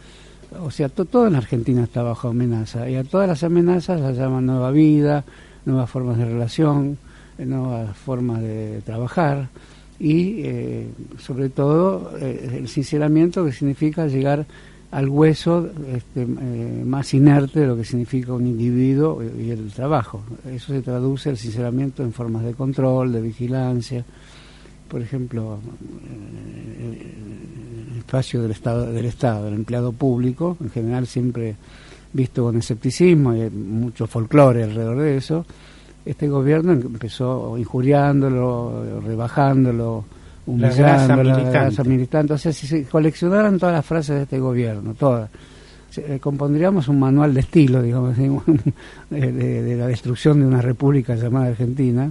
O 0.63 0.71
sea, 0.71 0.89
todo 0.89 1.27
en 1.27 1.35
Argentina 1.35 1.83
está 1.83 2.03
bajo 2.03 2.29
amenaza 2.29 2.89
y 2.89 2.95
a 2.95 3.03
todas 3.03 3.27
las 3.27 3.43
amenazas 3.43 4.01
las 4.01 4.17
llaman 4.17 4.47
nueva 4.47 4.71
vida, 4.71 5.25
nuevas 5.65 5.91
formas 5.91 6.19
de 6.19 6.27
relación, 6.27 6.99
nuevas 7.47 7.97
formas 7.97 8.41
de 8.41 8.83
trabajar 8.85 9.49
y 9.99 10.43
eh, 10.43 10.89
sobre 11.19 11.49
todo 11.49 12.13
eh, 12.19 12.59
el 12.59 12.69
sinceramiento 12.69 13.45
que 13.45 13.53
significa 13.53 14.07
llegar 14.09 14.47
al 14.91 15.09
hueso 15.09 15.71
este, 15.95 16.23
eh, 16.23 16.83
más 16.85 17.15
inerte 17.15 17.61
de 17.61 17.67
lo 17.67 17.77
que 17.77 17.85
significa 17.85 18.33
un 18.33 18.47
individuo 18.47 19.23
y 19.23 19.51
el 19.51 19.73
trabajo. 19.73 20.23
Eso 20.51 20.73
se 20.73 20.83
traduce 20.83 21.31
el 21.31 21.37
sinceramiento 21.37 22.03
en 22.03 22.13
formas 22.13 22.45
de 22.45 22.53
control, 22.53 23.13
de 23.13 23.23
vigilancia. 23.23 24.05
Por 24.89 25.01
ejemplo, 25.01 25.59
el 26.81 27.99
espacio 27.99 28.43
del 28.43 28.51
Estado, 28.51 28.93
del 28.93 29.07
Estado, 29.07 29.45
del 29.47 29.55
empleado 29.55 29.93
público, 29.93 30.59
en 30.61 30.71
general 30.71 31.07
siempre 31.07 31.57
visto 32.13 32.43
con 32.43 32.57
escepticismo, 32.59 33.35
y 33.35 33.41
hay 33.41 33.51
mucho 33.51 34.07
folclore 34.07 34.65
alrededor 34.65 34.99
de 34.99 35.17
eso, 35.17 35.47
este 36.05 36.29
gobierno 36.29 36.73
empezó 36.73 37.57
injuriándolo, 37.57 39.01
rebajándolo, 39.05 40.05
humillando 40.47 41.23
la 41.23 41.51
raza 41.51 41.85
militante. 41.85 42.35
O 42.35 42.39
sea, 42.39 42.53
si 42.53 42.67
se 42.67 42.85
coleccionaran 42.85 43.59
todas 43.59 43.75
las 43.75 43.87
frases 43.87 44.17
de 44.17 44.23
este 44.23 44.39
gobierno, 44.39 44.95
todas, 44.95 45.31
eh, 45.97 46.19
compondríamos 46.21 46.89
un 46.89 46.99
manual 46.99 47.35
de 47.35 47.41
estilo, 47.41 47.83
digamos, 47.83 48.17
de, 49.11 49.77
la 49.77 49.87
destrucción 49.87 50.41
de 50.41 50.47
una 50.47 50.63
república 50.63 51.15
llamada 51.15 51.49
Argentina. 51.49 52.11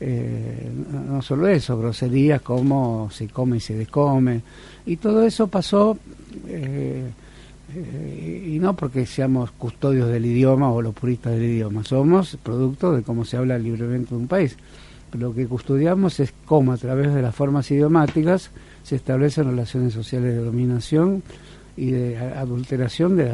Eh, 0.00 0.70
no 1.08 1.22
solo 1.22 1.46
eso, 1.48 1.78
groserías 1.78 2.42
como 2.42 3.08
se 3.10 3.28
come 3.28 3.56
y 3.56 3.60
se 3.60 3.74
descome. 3.74 4.42
Y 4.86 4.96
todo 4.96 5.22
eso 5.22 5.48
pasó. 5.48 5.96
Eh, 6.48 7.04
y 7.74 8.58
no 8.60 8.74
porque 8.74 9.06
seamos 9.06 9.50
custodios 9.52 10.08
del 10.08 10.26
idioma 10.26 10.70
o 10.70 10.82
los 10.82 10.94
puristas 10.94 11.32
del 11.32 11.44
idioma, 11.44 11.84
somos 11.84 12.36
producto 12.42 12.92
de 12.92 13.02
cómo 13.02 13.24
se 13.24 13.36
habla 13.36 13.58
libremente 13.58 14.10
de 14.10 14.16
un 14.16 14.28
país. 14.28 14.56
lo 15.12 15.32
que 15.32 15.46
custodiamos 15.46 16.18
es 16.20 16.32
cómo 16.44 16.72
a 16.72 16.76
través 16.76 17.14
de 17.14 17.22
las 17.22 17.34
formas 17.34 17.70
idiomáticas 17.70 18.50
se 18.82 18.96
establecen 18.96 19.46
relaciones 19.46 19.92
sociales 19.92 20.34
de 20.34 20.40
dominación 20.40 21.22
y 21.76 21.90
de 21.90 22.18
adulteración 22.18 23.16
de, 23.16 23.24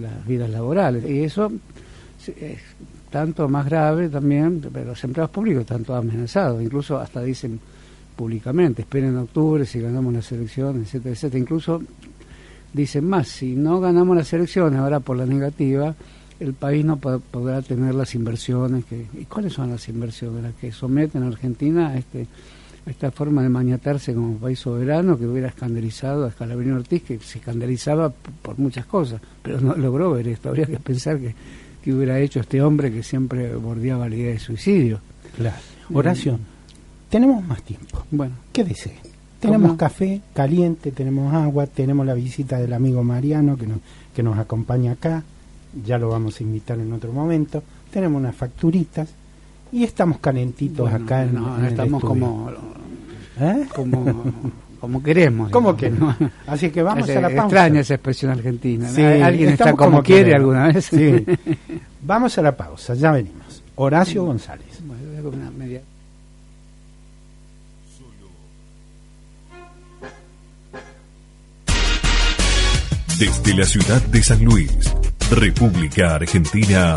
las 0.00 0.26
vidas 0.26 0.50
laborales. 0.50 1.08
Y 1.08 1.24
eso 1.24 1.50
es 2.26 2.60
tanto 3.10 3.48
más 3.48 3.64
grave 3.66 4.08
también, 4.08 4.60
pero 4.72 4.86
los 4.86 5.04
empleados 5.04 5.30
públicos 5.30 5.62
están 5.62 5.84
todos 5.84 6.00
amenazados, 6.00 6.62
incluso 6.62 6.98
hasta 6.98 7.22
dicen 7.22 7.58
públicamente, 8.14 8.82
esperen 8.82 9.10
en 9.10 9.18
octubre 9.18 9.64
si 9.64 9.80
ganamos 9.80 10.12
la 10.12 10.22
selección, 10.22 10.82
etcétera, 10.82 11.14
etcétera. 11.14 11.38
Incluso 11.38 11.80
dicen 12.72 13.04
más, 13.04 13.28
si 13.28 13.54
no 13.54 13.80
ganamos 13.80 14.16
las 14.16 14.32
elecciones 14.32 14.78
ahora 14.78 15.00
por 15.00 15.16
la 15.16 15.26
negativa, 15.26 15.94
el 16.40 16.54
país 16.54 16.84
no 16.84 16.96
podrá 16.98 17.62
tener 17.62 17.94
las 17.94 18.14
inversiones. 18.14 18.84
Que, 18.84 19.06
¿Y 19.14 19.24
cuáles 19.24 19.52
son 19.52 19.70
las 19.70 19.88
inversiones? 19.88 20.42
Las 20.42 20.54
que 20.54 20.70
someten 20.72 21.22
a 21.22 21.28
Argentina 21.28 21.88
a, 21.88 21.98
este, 21.98 22.26
esta 22.86 23.10
forma 23.10 23.42
de 23.42 23.48
maniatarse 23.48 24.14
como 24.14 24.36
país 24.36 24.58
soberano 24.58 25.18
que 25.18 25.26
hubiera 25.26 25.48
escandalizado 25.48 26.24
a 26.24 26.30
Scalabrini 26.30 26.72
Ortiz, 26.72 27.02
que 27.02 27.18
se 27.18 27.38
escandalizaba 27.38 28.10
por 28.10 28.58
muchas 28.58 28.86
cosas, 28.86 29.20
pero 29.42 29.60
no 29.60 29.74
logró 29.74 30.12
ver 30.12 30.28
esto. 30.28 30.48
Habría 30.48 30.66
que 30.66 30.78
pensar 30.78 31.18
que, 31.18 31.34
que 31.82 31.92
hubiera 31.92 32.18
hecho 32.20 32.40
este 32.40 32.62
hombre 32.62 32.92
que 32.92 33.02
siempre 33.02 33.54
bordeaba 33.56 34.08
la 34.08 34.16
idea 34.16 34.32
de 34.32 34.38
suicidio. 34.38 35.00
Claro. 35.36 35.56
Horacio, 35.92 36.38
tenemos 37.08 37.44
más 37.44 37.62
tiempo. 37.62 38.04
Bueno. 38.10 38.34
¿Qué 38.52 38.64
desea? 38.64 39.07
Tenemos 39.40 39.76
café 39.76 40.20
caliente, 40.34 40.90
tenemos 40.90 41.32
agua, 41.32 41.66
tenemos 41.66 42.04
la 42.04 42.14
visita 42.14 42.58
del 42.58 42.72
amigo 42.72 43.04
Mariano 43.04 43.56
que 43.56 43.66
nos, 43.66 43.78
que 44.14 44.22
nos 44.22 44.38
acompaña 44.38 44.92
acá, 44.92 45.22
ya 45.84 45.98
lo 45.98 46.08
vamos 46.08 46.40
a 46.40 46.42
invitar 46.42 46.78
en 46.80 46.92
otro 46.92 47.12
momento, 47.12 47.62
tenemos 47.92 48.20
unas 48.20 48.34
facturitas 48.34 49.08
y 49.70 49.84
estamos 49.84 50.18
calentitos 50.18 50.92
acá 50.92 51.22
en, 51.22 51.34
no, 51.34 51.64
estamos 51.64 52.02
como, 52.02 52.50
¿Eh? 53.38 53.66
como 53.74 54.24
como 54.80 55.02
queremos. 55.02 55.50
Como 55.50 55.76
que 55.76 55.90
no. 55.90 56.14
Así 56.46 56.70
que 56.70 56.82
vamos 56.82 57.08
a 57.08 57.20
la 57.20 57.28
pausa. 57.28 57.42
Extraña 57.42 57.80
esa 57.80 57.94
expresión 57.94 58.32
argentina. 58.32 58.88
Alguien 59.24 59.50
está 59.50 59.72
como, 59.72 60.02
quiere 60.02 60.34
alguna 60.34 60.68
vez. 60.68 60.86
Sí. 60.86 61.24
vamos 62.02 62.38
a 62.38 62.42
la 62.42 62.56
pausa, 62.56 62.94
ya 62.94 63.12
venimos. 63.12 63.62
Horacio 63.76 64.24
González. 64.24 64.82
Desde 73.18 73.52
la 73.52 73.64
ciudad 73.66 74.00
de 74.00 74.22
San 74.22 74.44
Luis, 74.44 74.70
República 75.32 76.14
Argentina, 76.14 76.94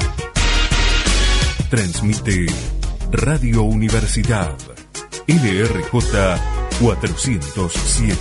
transmite 1.67 2.45
Radio 3.11 3.63
Universidad 3.63 4.55
LRJ 5.25 5.89
407. 6.79 8.15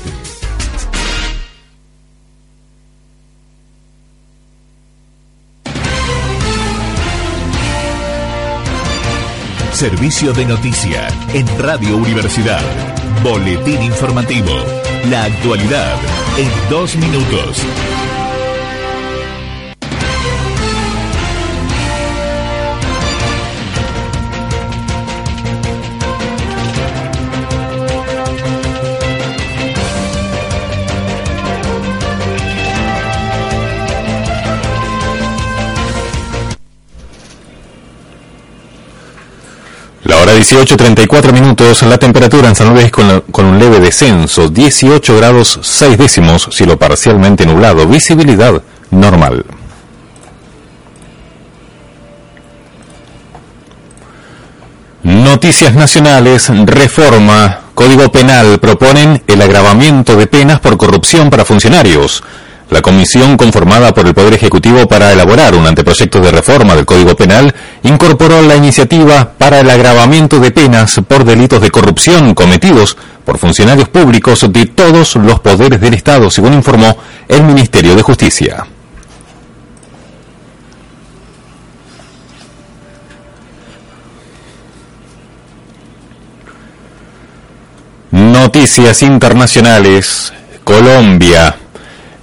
Servicio 9.72 10.32
de 10.32 10.46
noticia 10.46 11.08
en 11.34 11.46
Radio 11.58 11.98
Universidad. 11.98 12.62
Boletín 13.22 13.82
informativo. 13.82 14.52
La 15.10 15.24
actualidad 15.24 15.96
en 16.38 16.70
dos 16.70 16.96
minutos. 16.96 17.62
18.34 40.40 41.34
minutos, 41.34 41.82
la 41.82 41.98
temperatura 41.98 42.48
en 42.48 42.54
San 42.54 42.72
Luis 42.72 42.90
con, 42.90 43.44
un 43.44 43.58
leve 43.58 43.78
descenso, 43.78 44.48
18 44.48 45.18
grados 45.18 45.58
6 45.60 45.98
décimos, 45.98 46.48
cielo 46.50 46.78
parcialmente 46.78 47.44
nublado, 47.44 47.86
visibilidad 47.86 48.62
normal. 48.90 49.44
Noticias 55.02 55.74
nacionales, 55.74 56.48
reforma, 56.64 57.60
Código 57.74 58.10
Penal 58.10 58.58
proponen 58.60 59.22
el 59.26 59.42
agravamiento 59.42 60.16
de 60.16 60.26
penas 60.26 60.58
por 60.60 60.78
corrupción 60.78 61.28
para 61.28 61.44
funcionarios. 61.44 62.22
La 62.70 62.82
comisión 62.82 63.36
conformada 63.36 63.92
por 63.92 64.06
el 64.06 64.14
Poder 64.14 64.34
Ejecutivo 64.34 64.86
para 64.86 65.12
elaborar 65.12 65.54
un 65.56 65.66
anteproyecto 65.66 66.20
de 66.20 66.30
reforma 66.30 66.76
del 66.76 66.86
Código 66.86 67.16
Penal 67.16 67.52
incorporó 67.82 68.42
la 68.42 68.54
iniciativa 68.54 69.32
para 69.36 69.60
el 69.60 69.68
agravamiento 69.68 70.38
de 70.38 70.52
penas 70.52 71.00
por 71.08 71.24
delitos 71.24 71.60
de 71.60 71.70
corrupción 71.70 72.34
cometidos 72.34 72.96
por 73.24 73.38
funcionarios 73.38 73.88
públicos 73.88 74.46
de 74.52 74.66
todos 74.66 75.16
los 75.16 75.40
poderes 75.40 75.80
del 75.80 75.94
Estado, 75.94 76.30
según 76.30 76.54
informó 76.54 76.96
el 77.28 77.42
Ministerio 77.42 77.96
de 77.96 78.02
Justicia. 78.02 78.66
noticias 88.12 89.02
internacionales, 89.02 90.32
Colombia. 90.64 91.56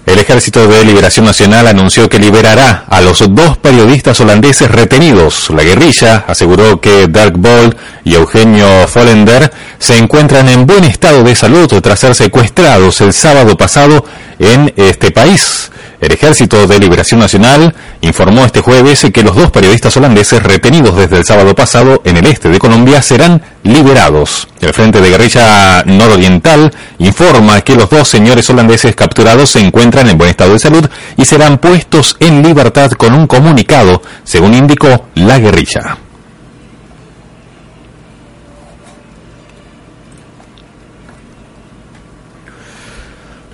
El 0.08 0.20
Ejército 0.20 0.70
de 0.70 0.86
Liberación 0.86 1.26
Nacional 1.26 1.68
anunció 1.68 2.08
que 2.08 2.18
liberará 2.18 2.86
a 2.88 3.02
los 3.02 3.20
dos 3.36 3.58
periodistas 3.58 4.22
holandeses 4.22 4.72
retenidos. 4.72 5.50
La 5.50 5.64
guerrilla 5.64 6.24
aseguró 6.26 6.80
que 6.80 7.08
Dirk 7.08 7.34
Bold 7.36 7.76
y 8.06 8.16
Eugenio 8.16 8.88
Follender 8.88 9.52
se 9.78 9.98
encuentran 9.98 10.48
en 10.48 10.66
buen 10.66 10.86
estado 10.86 11.24
de 11.24 11.36
salud 11.36 11.68
tras 11.82 12.00
ser 12.00 12.16
secuestrados 12.16 13.02
el 13.02 13.12
sábado 13.12 13.58
pasado 13.58 14.06
en 14.40 14.74
este 14.78 15.12
país. 15.12 15.72
El 16.00 16.12
Ejército 16.12 16.68
de 16.68 16.78
Liberación 16.78 17.20
Nacional 17.20 17.74
informó 18.02 18.46
este 18.46 18.62
jueves 18.62 19.08
que 19.12 19.24
los 19.24 19.36
dos 19.36 19.50
periodistas 19.50 19.98
holandeses 19.98 20.44
retenidos 20.44 20.96
desde 20.96 21.18
el 21.18 21.26
sábado 21.26 21.56
pasado 21.56 22.02
en 22.06 22.18
el 22.18 22.28
este 22.28 22.50
de 22.50 22.60
Colombia 22.60 23.02
serán 23.02 23.42
liberados. 23.64 24.48
El 24.62 24.74
Frente 24.74 25.02
de 25.02 25.10
Guerrilla 25.10 25.84
Nororiental 25.86 26.72
informa 27.00 27.62
que 27.62 27.76
los 27.76 27.90
dos 27.90 28.08
señores 28.08 28.48
holandeses 28.50 28.96
capturados 28.96 29.50
se 29.50 29.60
encuentran 29.60 30.08
en 30.08 30.18
buen 30.20 30.30
estado 30.30 30.54
de 30.54 30.60
salud 30.60 30.88
y 31.18 31.26
serán 31.26 31.58
puestos 31.58 32.16
en 32.20 32.44
libertad 32.44 32.92
con 32.92 33.16
un 33.16 33.26
comunicado, 33.26 34.02
según 34.24 34.54
indicó 34.54 35.08
la 35.16 35.40
guerrilla. 35.40 35.98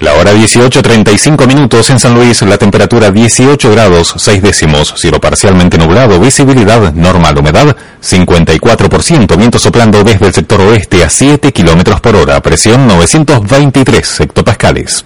La 0.03 0.15
hora 0.15 0.33
18.35 0.33 1.47
minutos 1.47 1.89
en 1.89 1.97
San 1.97 2.13
Luis, 2.13 2.41
la 2.41 2.57
temperatura 2.57 3.09
18 3.09 3.71
grados 3.71 4.13
6 4.17 4.41
décimos, 4.41 4.93
cielo 4.97 5.21
parcialmente 5.21 5.77
nublado, 5.77 6.19
visibilidad 6.19 6.91
normal, 6.93 7.37
humedad 7.37 7.73
54%, 8.01 9.37
viento 9.37 9.59
soplando 9.59 10.03
desde 10.03 10.27
el 10.27 10.33
sector 10.33 10.59
oeste 10.59 11.05
a 11.05 11.09
7 11.09 11.53
kilómetros 11.53 12.01
por 12.01 12.17
hora, 12.17 12.41
presión 12.41 12.85
923 12.85 14.19
hectopascales. 14.19 15.05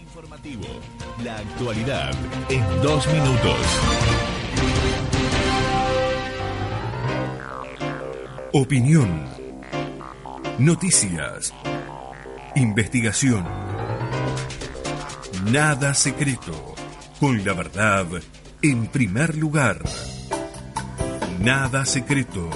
informativo, 0.00 0.66
la 1.24 1.34
actualidad 1.34 2.12
en 2.48 2.64
dos 2.80 3.08
minutos. 3.08 3.56
Opinión 8.52 9.33
Noticias. 10.58 11.52
Investigación. 12.54 13.44
Nada 15.50 15.94
secreto. 15.94 16.76
Con 17.18 17.44
la 17.44 17.54
verdad 17.54 18.06
en 18.62 18.86
primer 18.86 19.36
lugar. 19.36 19.82
Nada 21.40 21.84
secreto. 21.84 22.48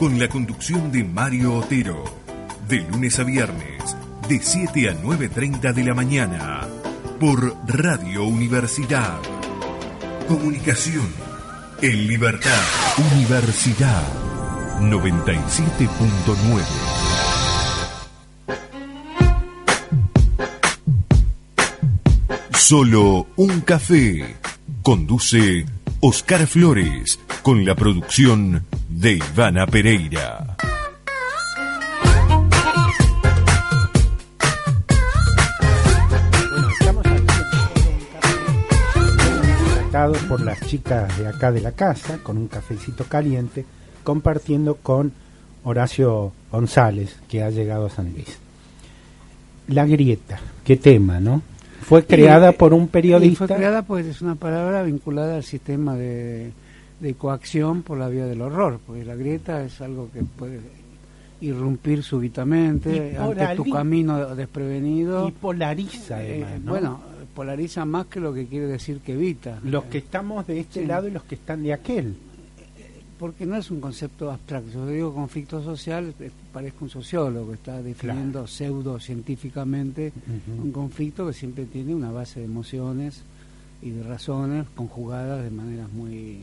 Con 0.00 0.18
la 0.18 0.28
conducción 0.28 0.90
de 0.90 1.04
Mario 1.04 1.54
Otero. 1.54 2.02
De 2.68 2.78
lunes 2.78 3.20
a 3.20 3.22
viernes, 3.22 3.96
de 4.28 4.40
7 4.42 4.90
a 4.90 4.94
9.30 4.94 5.72
de 5.72 5.84
la 5.84 5.94
mañana. 5.94 6.66
Por 7.20 7.54
Radio 7.68 8.24
Universidad. 8.24 9.20
Comunicación. 10.26 11.06
En 11.80 12.08
libertad. 12.08 12.60
Universidad. 13.14 14.02
97.9. 14.80 17.05
Solo 22.68 23.28
un 23.36 23.60
café. 23.60 24.34
Conduce 24.82 25.64
Oscar 26.00 26.48
Flores 26.48 27.16
con 27.42 27.64
la 27.64 27.76
producción 27.76 28.64
de 28.88 29.12
Ivana 29.12 29.68
Pereira. 29.68 30.56
Estamos 36.72 37.06
aquí 37.06 37.26
tratados 39.78 40.18
por 40.24 40.40
las 40.40 40.60
chicas 40.66 41.16
de 41.18 41.28
acá 41.28 41.52
de 41.52 41.60
la 41.60 41.70
casa, 41.70 42.18
con 42.20 42.36
un 42.36 42.48
cafecito 42.48 43.04
caliente, 43.04 43.64
compartiendo 44.02 44.74
con 44.74 45.12
Horacio 45.62 46.32
González, 46.50 47.14
que 47.28 47.44
ha 47.44 47.50
llegado 47.50 47.86
a 47.86 47.90
San 47.90 48.12
Luis. 48.12 48.40
La 49.68 49.86
grieta, 49.86 50.40
qué 50.64 50.76
tema, 50.76 51.20
¿no? 51.20 51.42
Fue 51.86 52.04
creada 52.04 52.52
por 52.52 52.74
un 52.74 52.84
Y 52.84 52.86
periodista. 52.86 53.46
fue 53.46 53.56
creada 53.56 53.82
pues 53.82 54.06
es 54.06 54.20
una 54.20 54.34
palabra 54.34 54.82
vinculada 54.82 55.36
al 55.36 55.44
sistema 55.44 55.94
de, 55.94 56.50
de 57.00 57.14
coacción 57.14 57.82
por 57.82 57.96
la 57.98 58.08
vía 58.08 58.26
del 58.26 58.40
horror, 58.42 58.80
porque 58.84 59.04
la 59.04 59.14
grieta 59.14 59.62
es 59.64 59.80
algo 59.80 60.10
que 60.12 60.22
puede 60.22 60.58
irrumpir 61.40 62.02
súbitamente 62.02 63.16
ante 63.18 63.54
tu 63.56 63.70
camino 63.70 64.34
desprevenido. 64.34 65.28
y 65.28 65.32
polariza 65.32 66.22
Eh, 66.24 66.42
además, 66.44 66.60
¿no? 66.64 66.70
Bueno, 66.72 67.00
polariza 67.34 67.84
más 67.84 68.06
que 68.06 68.18
lo 68.18 68.32
que 68.32 68.46
quiere 68.46 68.66
decir 68.66 68.98
que 69.00 69.12
evita. 69.12 69.58
los 69.62 69.84
que 69.84 69.98
estamos 69.98 70.46
de 70.46 70.60
este 70.60 70.80
Sí. 70.80 70.86
lado 70.86 71.06
y 71.06 71.10
los 71.10 71.22
que 71.24 71.34
están 71.36 71.62
de 71.62 71.72
aquel. 71.72 72.16
Porque 73.18 73.46
no 73.46 73.56
es 73.56 73.70
un 73.70 73.80
concepto 73.80 74.30
abstracto. 74.30 74.70
Yo 74.72 74.86
digo 74.88 75.14
conflicto 75.14 75.62
social, 75.62 76.12
parezco 76.52 76.84
un 76.84 76.90
sociólogo, 76.90 77.54
está 77.54 77.80
definiendo 77.82 78.46
pseudocientíficamente 78.46 80.12
un 80.62 80.70
conflicto 80.70 81.26
que 81.26 81.32
siempre 81.32 81.64
tiene 81.64 81.94
una 81.94 82.10
base 82.10 82.40
de 82.40 82.46
emociones 82.46 83.22
y 83.80 83.90
de 83.90 84.02
razones 84.02 84.66
conjugadas 84.74 85.42
de 85.42 85.50
maneras 85.50 85.90
muy 85.92 86.40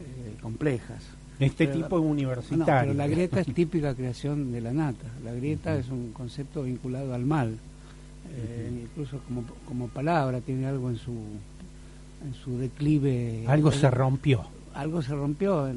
eh, 0.00 0.34
complejas. 0.40 1.02
Este 1.40 1.66
Pero- 1.66 1.78
tipo 1.84 1.98
es 1.98 2.04
No, 2.04 2.10
universitario. 2.10 2.88
pero 2.92 2.94
la 2.94 3.06
grieta 3.06 3.40
es 3.40 3.54
típica 3.54 3.94
creación 3.94 4.50
de 4.50 4.60
la 4.60 4.72
nata. 4.72 5.06
La 5.24 5.32
grieta 5.32 5.76
es 5.76 5.88
un 5.90 6.12
concepto 6.12 6.62
vinculado 6.62 7.12
al 7.14 7.24
mal. 7.24 7.56
Eh, 8.34 8.70
Incluso 8.82 9.18
como, 9.26 9.44
como 9.66 9.88
palabra 9.88 10.40
tiene 10.40 10.66
algo 10.66 10.88
en 10.90 10.96
su 10.96 11.12
en 11.12 12.34
su 12.34 12.58
declive. 12.58 13.44
Algo 13.46 13.70
se 13.70 13.88
rompió. 13.90 14.44
Algo 14.78 15.02
se 15.02 15.12
rompió, 15.12 15.66
eh, 15.66 15.74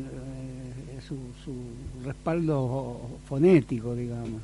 su, 1.05 1.15
su 1.43 2.05
respaldo 2.05 3.01
fonético, 3.27 3.95
digamos. 3.95 4.41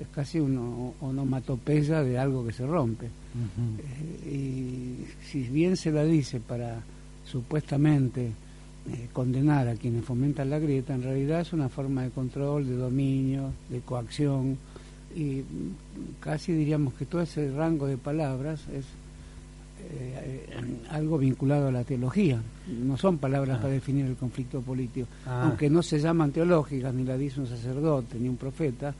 Es 0.00 0.06
casi 0.14 0.38
una 0.38 0.60
onomatopeya 1.00 2.04
de 2.04 2.16
algo 2.16 2.46
que 2.46 2.52
se 2.52 2.64
rompe. 2.64 3.06
Eh, 3.06 4.28
y 4.30 5.26
si 5.26 5.42
bien 5.48 5.76
se 5.76 5.90
la 5.90 6.04
dice 6.04 6.38
para 6.38 6.80
supuestamente 7.24 8.26
eh, 8.26 9.08
condenar 9.12 9.66
a 9.66 9.74
quienes 9.74 10.04
fomentan 10.04 10.50
la 10.50 10.60
grieta, 10.60 10.94
en 10.94 11.02
realidad 11.02 11.40
es 11.40 11.52
una 11.52 11.68
forma 11.68 12.04
de 12.04 12.10
control, 12.10 12.68
de 12.68 12.76
dominio, 12.76 13.50
de 13.68 13.80
coacción, 13.80 14.56
y 15.16 15.42
casi 16.20 16.52
diríamos 16.52 16.94
que 16.94 17.04
todo 17.04 17.22
ese 17.22 17.50
rango 17.50 17.88
de 17.88 17.96
palabras 17.96 18.60
es 18.68 18.84
eh, 19.80 20.46
algo 20.90 21.18
vinculado 21.18 21.68
a 21.68 21.72
la 21.72 21.84
teología. 21.84 22.40
No 22.84 22.96
son 22.96 23.18
palabras 23.18 23.58
Ah. 23.58 23.62
para 23.62 23.72
definir 23.74 24.06
el 24.06 24.16
conflicto 24.16 24.60
político, 24.60 25.06
Ah. 25.26 25.44
aunque 25.46 25.70
no 25.70 25.82
se 25.82 25.98
llaman 25.98 26.30
teológicas, 26.32 26.92
ni 26.94 27.04
la 27.04 27.16
dice 27.16 27.40
un 27.40 27.46
sacerdote, 27.46 28.18
ni 28.18 28.28
un 28.28 28.36
profeta. 28.36 28.94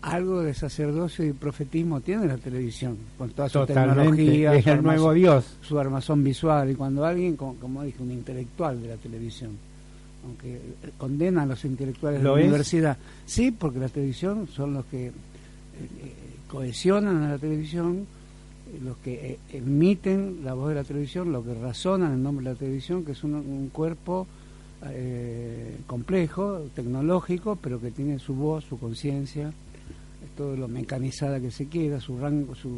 Algo 0.00 0.42
de 0.42 0.54
sacerdocio 0.54 1.24
y 1.24 1.32
profetismo 1.32 2.00
tiene 2.00 2.26
la 2.26 2.36
televisión, 2.38 2.96
con 3.18 3.30
toda 3.30 3.48
su 3.48 3.58
Totalmente. 3.58 4.00
tecnología, 4.02 4.54
Es 4.54 4.64
su 4.64 4.70
el 4.70 4.76
armazón- 4.78 4.82
nuevo 4.84 5.12
Dios. 5.12 5.56
su 5.60 5.78
armazón 5.78 6.22
visual 6.24 6.70
y 6.70 6.74
cuando 6.76 7.04
alguien, 7.04 7.36
como, 7.36 7.54
como 7.56 7.82
dije, 7.82 8.00
un 8.02 8.12
intelectual 8.12 8.80
de 8.80 8.88
la 8.88 8.96
televisión, 8.96 9.50
aunque 10.24 10.54
eh, 10.54 10.60
condena 10.96 11.42
a 11.42 11.46
los 11.46 11.64
intelectuales 11.64 12.20
de 12.20 12.24
¿Lo 12.24 12.36
la 12.36 12.42
es? 12.42 12.46
universidad, 12.46 12.96
sí, 13.26 13.50
porque 13.50 13.80
la 13.80 13.88
televisión 13.88 14.46
son 14.46 14.74
los 14.74 14.84
que 14.86 15.06
eh, 15.08 15.10
eh, 15.10 16.12
cohesionan 16.46 17.24
a 17.24 17.30
la 17.30 17.38
televisión, 17.38 18.06
los 18.84 18.96
que 18.98 19.32
eh, 19.32 19.38
emiten 19.52 20.40
la 20.44 20.54
voz 20.54 20.68
de 20.70 20.74
la 20.76 20.84
televisión, 20.84 21.32
los 21.32 21.44
que 21.44 21.54
razonan 21.54 22.12
en 22.12 22.22
nombre 22.22 22.44
de 22.46 22.52
la 22.52 22.58
televisión, 22.58 23.04
que 23.04 23.12
es 23.12 23.24
un, 23.24 23.34
un 23.34 23.68
cuerpo 23.72 24.26
eh, 24.86 25.76
complejo, 25.86 26.66
tecnológico, 26.74 27.56
pero 27.56 27.80
que 27.80 27.90
tiene 27.90 28.18
su 28.18 28.34
voz, 28.34 28.64
su 28.64 28.78
conciencia, 28.78 29.52
todo 30.36 30.56
lo 30.56 30.68
mecanizada 30.68 31.40
que 31.40 31.50
se 31.50 31.66
quiera, 31.66 32.00
su 32.00 32.18
rango, 32.18 32.54
su 32.54 32.70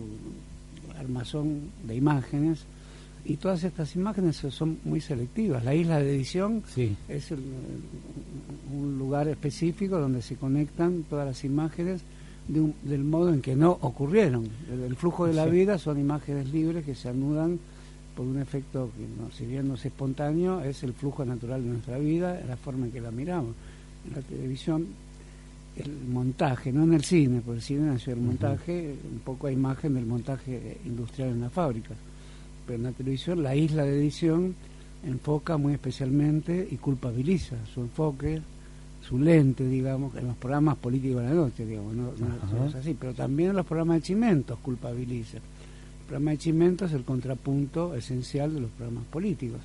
armazón 0.98 1.70
de 1.86 1.94
imágenes, 1.96 2.60
y 3.24 3.36
todas 3.36 3.64
estas 3.64 3.94
imágenes 3.96 4.36
son 4.36 4.78
muy 4.84 5.00
selectivas. 5.02 5.62
La 5.64 5.74
isla 5.74 5.98
de 5.98 6.14
edición 6.14 6.62
Sí. 6.74 6.96
es 7.08 7.30
el- 7.30 7.40
un 8.72 8.98
lugar 8.98 9.28
específico 9.28 9.98
donde 9.98 10.22
se 10.22 10.36
conectan 10.36 11.02
todas 11.08 11.26
las 11.26 11.44
imágenes 11.44 12.00
de 12.52 12.60
un- 12.60 12.74
del 12.82 13.04
modo 13.04 13.32
en 13.32 13.40
que 13.40 13.54
no 13.56 13.72
ocurrieron. 13.80 14.48
El, 14.72 14.82
el 14.82 14.96
flujo 14.96 15.26
de 15.26 15.34
la 15.34 15.44
Sí. 15.44 15.50
vida 15.50 15.78
son 15.78 15.98
imágenes 16.00 16.52
libres 16.52 16.84
que 16.84 16.94
se 16.94 17.08
anudan 17.08 17.58
por 18.16 18.26
un 18.26 18.38
efecto 18.40 18.90
que, 18.96 19.02
no, 19.22 19.30
si 19.30 19.46
bien 19.46 19.68
no 19.68 19.74
es 19.74 19.86
espontáneo, 19.86 20.60
es 20.62 20.82
el 20.82 20.92
flujo 20.92 21.24
natural 21.24 21.62
de 21.62 21.70
nuestra 21.70 21.98
vida, 21.98 22.40
la 22.48 22.56
forma 22.56 22.86
en 22.86 22.92
que 22.92 23.00
la 23.00 23.10
miramos. 23.10 23.54
En 24.08 24.14
la 24.16 24.22
televisión, 24.22 24.86
el 25.76 25.90
montaje, 26.12 26.72
no 26.72 26.82
en 26.82 26.94
el 26.94 27.04
cine, 27.04 27.40
porque 27.44 27.58
el 27.58 27.62
cine 27.62 27.86
nació 27.86 28.12
el 28.14 28.20
montaje, 28.20 28.94
un 29.12 29.20
poco 29.20 29.46
a 29.46 29.52
imagen 29.52 29.94
del 29.94 30.04
montaje 30.06 30.78
industrial 30.84 31.30
en 31.30 31.40
las 31.42 31.52
fábricas 31.52 31.96
pero 32.66 32.76
en 32.78 32.84
la 32.84 32.92
televisión 32.92 33.42
la 33.42 33.56
isla 33.56 33.82
de 33.84 33.98
edición 33.98 34.54
enfoca 35.04 35.56
muy 35.56 35.72
especialmente 35.72 36.68
y 36.70 36.76
culpabiliza 36.76 37.56
su 37.72 37.80
enfoque 37.80 38.40
su 39.10 39.18
lente, 39.18 39.66
digamos, 39.66 40.14
en 40.14 40.28
los 40.28 40.36
programas 40.36 40.76
políticos 40.76 41.22
de 41.22 41.30
la 41.30 41.34
noche, 41.34 41.66
digamos, 41.66 41.96
no, 41.96 42.12
no 42.12 42.66
es 42.66 42.74
así, 42.76 42.96
pero 42.98 43.12
también 43.12 43.50
en 43.50 43.56
los 43.56 43.66
programas 43.66 43.96
de 43.96 44.02
Chimentos 44.02 44.56
culpabiliza. 44.60 45.38
El 45.38 46.06
programa 46.06 46.30
de 46.30 46.38
Chimentos 46.38 46.90
es 46.92 46.96
el 46.96 47.02
contrapunto 47.02 47.92
esencial 47.96 48.54
de 48.54 48.60
los 48.60 48.70
programas 48.70 49.04
políticos. 49.06 49.58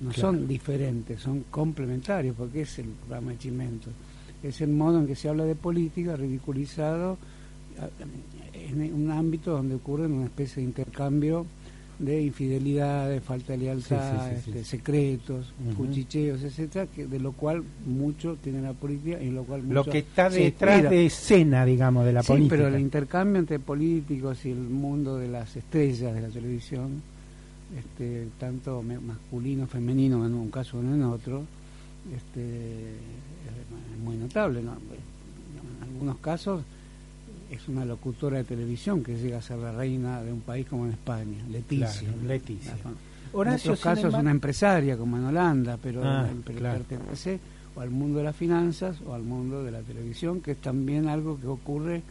No 0.00 0.12
son 0.12 0.46
diferentes, 0.46 1.20
son 1.20 1.46
complementarios, 1.50 2.36
porque 2.36 2.60
es 2.60 2.78
el 2.78 2.86
programa 2.86 3.32
de 3.32 3.38
Chimentos. 3.38 3.92
Es 4.44 4.60
el 4.60 4.70
modo 4.70 5.00
en 5.00 5.08
que 5.08 5.16
se 5.16 5.28
habla 5.28 5.42
de 5.42 5.56
política 5.56 6.14
ridiculizado 6.14 7.18
en 8.54 8.94
un 8.94 9.10
ámbito 9.10 9.50
donde 9.50 9.74
ocurre 9.74 10.06
una 10.06 10.26
especie 10.26 10.62
de 10.62 10.68
intercambio 10.68 11.46
de 11.98 12.22
infidelidad, 12.22 13.08
de 13.08 13.20
falta 13.20 13.52
de 13.52 13.58
lealtad, 13.58 14.32
este, 14.32 14.64
secretos, 14.64 15.52
cuchicheos, 15.76 16.42
etcétera, 16.42 16.86
que 16.86 17.06
de 17.06 17.18
lo 17.18 17.32
cual 17.32 17.64
mucho 17.86 18.36
tiene 18.42 18.62
la 18.62 18.72
política 18.72 19.20
y 19.20 19.30
lo 19.30 19.42
cual 19.42 19.62
mucho 19.62 19.74
lo 19.74 19.84
que 19.84 19.98
está 19.98 20.30
detrás 20.30 20.88
de 20.88 21.06
escena, 21.06 21.64
digamos, 21.64 22.04
de 22.04 22.12
la 22.12 22.22
sí, 22.22 22.28
política. 22.28 22.56
pero 22.56 22.68
el 22.68 22.80
intercambio 22.80 23.40
entre 23.40 23.58
políticos 23.58 24.44
y 24.46 24.52
el 24.52 24.58
mundo 24.58 25.18
de 25.18 25.28
las 25.28 25.56
estrellas 25.56 26.14
de 26.14 26.20
la 26.20 26.28
televisión, 26.28 27.02
este, 27.76 28.28
tanto 28.38 28.82
masculino, 28.82 29.66
femenino 29.66 30.24
en 30.24 30.34
un 30.34 30.50
caso 30.50 30.78
o 30.78 30.80
en 30.80 31.02
otro, 31.02 31.44
este, 32.14 32.40
es 32.40 34.04
muy 34.04 34.16
notable, 34.16 34.62
¿no? 34.62 34.72
En 34.72 35.82
algunos 35.82 36.18
casos 36.18 36.62
es 37.50 37.68
una 37.68 37.84
locutora 37.84 38.38
de 38.38 38.44
televisión 38.44 39.02
que 39.02 39.16
llega 39.16 39.38
a 39.38 39.42
ser 39.42 39.58
la 39.58 39.72
reina 39.72 40.22
de 40.22 40.32
un 40.32 40.40
país 40.40 40.66
como 40.66 40.86
en 40.86 40.92
España, 40.92 41.42
Leticia. 41.50 42.10
Leticia. 42.26 42.74
en 42.74 43.48
otros 43.48 43.80
casos 43.80 44.12
es 44.12 44.20
una 44.20 44.30
empresaria 44.30 44.96
como 44.96 45.16
en 45.16 45.24
Holanda, 45.24 45.78
pero, 45.82 46.02
ah, 46.04 46.28
pertenece 46.44 47.40
o 47.74 47.80
al 47.80 47.90
mundo 47.90 48.18
de 48.18 48.24
las 48.24 48.36
finanzas 48.36 48.96
o 49.06 49.14
al 49.14 49.22
mundo 49.22 49.62
de 49.62 49.70
la 49.70 49.80
televisión, 49.80 50.40
que 50.40 50.52
es 50.52 50.58
también 50.58 51.08
algo 51.08 51.40
que 51.40 51.46
ocurre 51.46 52.02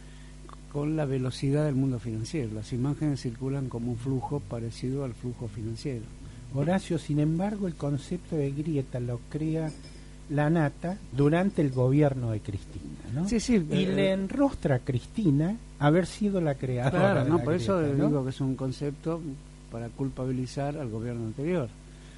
con 0.72 0.96
la 0.96 1.04
velocidad 1.04 1.64
del 1.64 1.74
mundo 1.74 1.98
financiero. 1.98 2.52
Las 2.54 2.72
imágenes 2.72 3.20
circulan 3.20 3.68
como 3.68 3.92
un 3.92 3.98
flujo 3.98 4.40
parecido 4.40 5.04
al 5.04 5.14
flujo 5.14 5.48
financiero. 5.48 6.04
Horacio, 6.54 6.98
sin 6.98 7.20
embargo, 7.20 7.66
el 7.66 7.74
concepto 7.74 8.36
de 8.36 8.50
grieta 8.50 9.00
lo 9.00 9.20
crea 9.28 9.70
la 10.30 10.50
nata 10.50 10.98
durante 11.12 11.62
el 11.62 11.70
gobierno 11.70 12.30
de 12.30 12.40
Cristina, 12.40 12.84
¿no? 13.14 13.28
Sí, 13.28 13.40
sí. 13.40 13.64
Y 13.70 13.84
eh, 13.84 13.92
le 13.94 14.12
enrostra 14.12 14.76
a 14.76 14.78
Cristina 14.80 15.56
haber 15.78 16.06
sido 16.06 16.40
la 16.40 16.54
creadora. 16.54 16.98
Claro, 16.98 17.24
de 17.24 17.30
no, 17.30 17.38
la 17.38 17.44
por 17.44 17.54
eso 17.54 17.80
digo 17.80 18.24
que 18.24 18.30
es 18.30 18.40
un 18.40 18.54
concepto 18.54 19.20
para 19.70 19.88
culpabilizar 19.88 20.76
al 20.76 20.90
gobierno 20.90 21.26
anterior. 21.26 21.68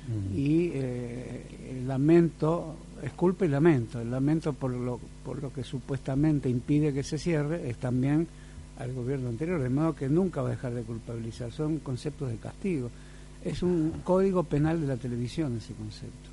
Mm. 0.09 0.39
Y 0.39 0.71
eh, 0.75 1.71
el 1.73 1.89
lamento, 1.89 2.75
es 3.03 3.13
culpa 3.13 3.45
y 3.45 3.49
lamento. 3.49 4.01
El 4.01 4.11
lamento 4.11 4.53
por 4.53 4.73
lo, 4.73 4.99
por 5.25 5.43
lo 5.43 5.53
que 5.53 5.63
supuestamente 5.63 6.49
impide 6.49 6.93
que 6.93 7.03
se 7.03 7.19
cierre 7.19 7.69
es 7.69 7.77
también 7.77 8.27
al 8.79 8.93
gobierno 8.95 9.29
anterior, 9.29 9.61
de 9.61 9.69
modo 9.69 9.95
que 9.95 10.09
nunca 10.09 10.41
va 10.41 10.49
a 10.49 10.53
dejar 10.53 10.73
de 10.75 10.83
culpabilizar. 10.83 11.53
Son 11.53 11.79
conceptos 11.81 12.31
de 12.31 12.37
castigo. 12.37 12.91
Es 13.45 13.63
un 13.63 14.01
código 14.05 14.43
penal 14.43 14.81
de 14.81 14.87
la 14.87 14.97
televisión 14.97 15.57
ese 15.57 15.75
concepto. 15.75 16.31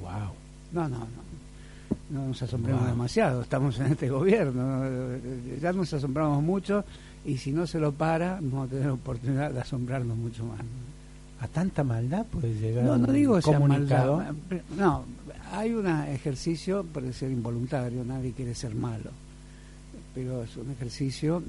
Wow. 0.00 0.45
No, 0.76 0.88
no, 0.88 0.98
no. 0.98 1.26
No 2.10 2.28
nos 2.28 2.40
asombremos 2.42 2.86
demasiado, 2.86 3.42
estamos 3.42 3.78
en 3.80 3.86
este 3.86 4.08
gobierno, 4.08 4.84
¿no? 4.84 5.18
ya 5.60 5.72
nos 5.72 5.92
asombramos 5.92 6.42
mucho 6.42 6.84
y 7.24 7.36
si 7.38 7.50
no 7.52 7.66
se 7.66 7.80
lo 7.80 7.90
para, 7.92 8.34
vamos 8.40 8.68
a 8.68 8.70
tener 8.70 8.90
oportunidad 8.90 9.50
de 9.52 9.60
asombrarnos 9.60 10.16
mucho 10.16 10.44
más. 10.44 10.60
A 11.40 11.48
tanta 11.48 11.82
maldad 11.84 12.24
puede 12.26 12.54
llegar. 12.54 12.84
No, 12.84 12.96
no 12.96 13.12
digo 13.12 13.40
comunicado. 13.42 14.18
maldad. 14.18 14.34
No, 14.78 15.04
hay 15.52 15.72
un 15.74 15.86
ejercicio, 15.88 16.84
puede 16.84 17.12
ser 17.12 17.30
involuntario, 17.30 18.04
nadie 18.04 18.32
quiere 18.32 18.54
ser 18.54 18.74
malo, 18.74 19.10
pero 20.14 20.44
es 20.44 20.56
un 20.56 20.70
ejercicio 20.70 21.42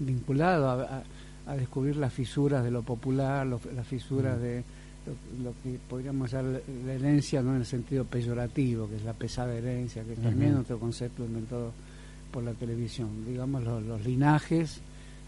vinculado 0.00 0.68
a, 0.68 0.82
a- 0.82 1.02
a 1.46 1.56
descubrir 1.56 1.96
las 1.96 2.12
fisuras 2.12 2.64
de 2.64 2.70
lo 2.70 2.82
popular, 2.82 3.46
lo- 3.46 3.60
las 3.74 3.86
fisuras 3.86 4.40
de 4.40 4.64
lo, 5.06 5.44
lo 5.44 5.54
que 5.62 5.78
podríamos 5.88 6.30
llamar 6.32 6.60
la 6.86 6.92
herencia, 6.92 7.42
no 7.42 7.50
en 7.54 7.60
el 7.60 7.66
sentido 7.66 8.04
peyorativo, 8.04 8.88
que 8.88 8.96
es 8.96 9.04
la 9.04 9.12
pesada 9.12 9.54
herencia, 9.54 10.02
que 10.04 10.14
es 10.14 10.20
también 10.22 10.52
Ujú. 10.52 10.60
otro 10.62 10.78
concepto 10.78 11.24
inventado 11.24 11.72
por 12.30 12.42
la 12.42 12.52
televisión. 12.52 13.08
Digamos, 13.26 13.62
los, 13.64 13.82
los 13.82 14.04
linajes 14.04 14.80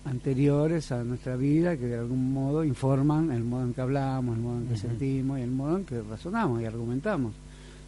anteriores 0.05 0.93
a 0.93 1.03
nuestra 1.03 1.37
vida 1.37 1.77
que 1.77 1.87
de 1.87 1.99
algún 1.99 2.33
modo 2.33 2.65
informan 2.65 3.33
el 3.33 3.43
modo 3.45 3.65
en 3.65 3.75
que 3.75 3.81
hablamos, 3.81 4.37
el 4.37 4.43
modo 4.43 4.59
en 4.59 4.67
que 4.69 4.77
sentimos 4.77 5.39
y 5.39 5.43
el 5.43 5.51
modo 5.51 5.77
en 5.79 5.85
que 5.85 6.01
razonamos 6.03 6.63
y 6.63 6.65
argumentamos. 6.65 7.35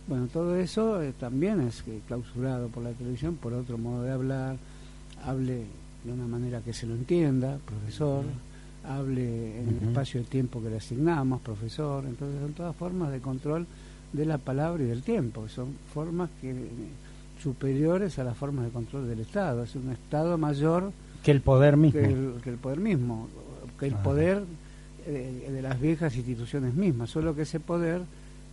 Bueno, 0.08 0.26
todo 0.26 0.56
eso 0.56 1.02
eh, 1.02 1.12
también 1.18 1.60
es 1.60 1.82
eh, 1.86 2.00
clausurado 2.06 2.68
por 2.68 2.82
la 2.82 2.90
televisión, 2.92 3.36
por 3.36 3.52
otro 3.52 3.78
modo 3.78 4.02
de 4.02 4.10
hablar, 4.10 4.56
hable 5.24 5.64
de 6.04 6.12
una 6.12 6.26
manera 6.26 6.60
que 6.60 6.72
se 6.72 6.86
lo 6.86 6.94
entienda, 6.94 7.58
profesor, 7.64 8.24
hable 8.88 9.60
en 9.60 9.68
el 9.68 9.74
Ujú. 9.76 9.84
espacio 9.90 10.20
de 10.20 10.26
tiempo 10.26 10.62
que 10.62 10.70
le 10.70 10.76
asignamos, 10.78 11.40
profesor, 11.42 12.04
entonces 12.06 12.40
son 12.40 12.52
todas 12.54 12.74
formas 12.74 13.12
de 13.12 13.20
control 13.20 13.66
de 14.12 14.24
la 14.24 14.38
palabra 14.38 14.82
y 14.82 14.86
del 14.86 15.02
tiempo, 15.02 15.46
son 15.48 15.68
formas 15.92 16.30
que 16.40 16.54
superiores 17.42 18.18
a 18.18 18.24
las 18.24 18.36
formas 18.36 18.64
de 18.64 18.70
control 18.70 19.06
del 19.08 19.20
Estado, 19.20 19.62
es 19.64 19.74
un 19.76 19.90
Estado 19.92 20.36
mayor 20.38 20.92
Que 21.22 21.30
el 21.30 21.40
poder 21.40 21.76
mismo. 21.76 22.00
que 22.00 22.06
el, 22.06 22.34
que 22.42 22.50
el 22.50 22.56
poder 22.56 22.80
mismo, 22.80 23.28
que 23.78 23.86
el 23.86 23.94
Ajá. 23.94 24.02
poder 24.02 24.42
eh, 25.06 25.48
de 25.52 25.62
las 25.62 25.80
viejas 25.80 26.16
instituciones 26.16 26.74
mismas, 26.74 27.10
solo 27.10 27.34
que 27.34 27.42
ese 27.42 27.60
poder 27.60 28.02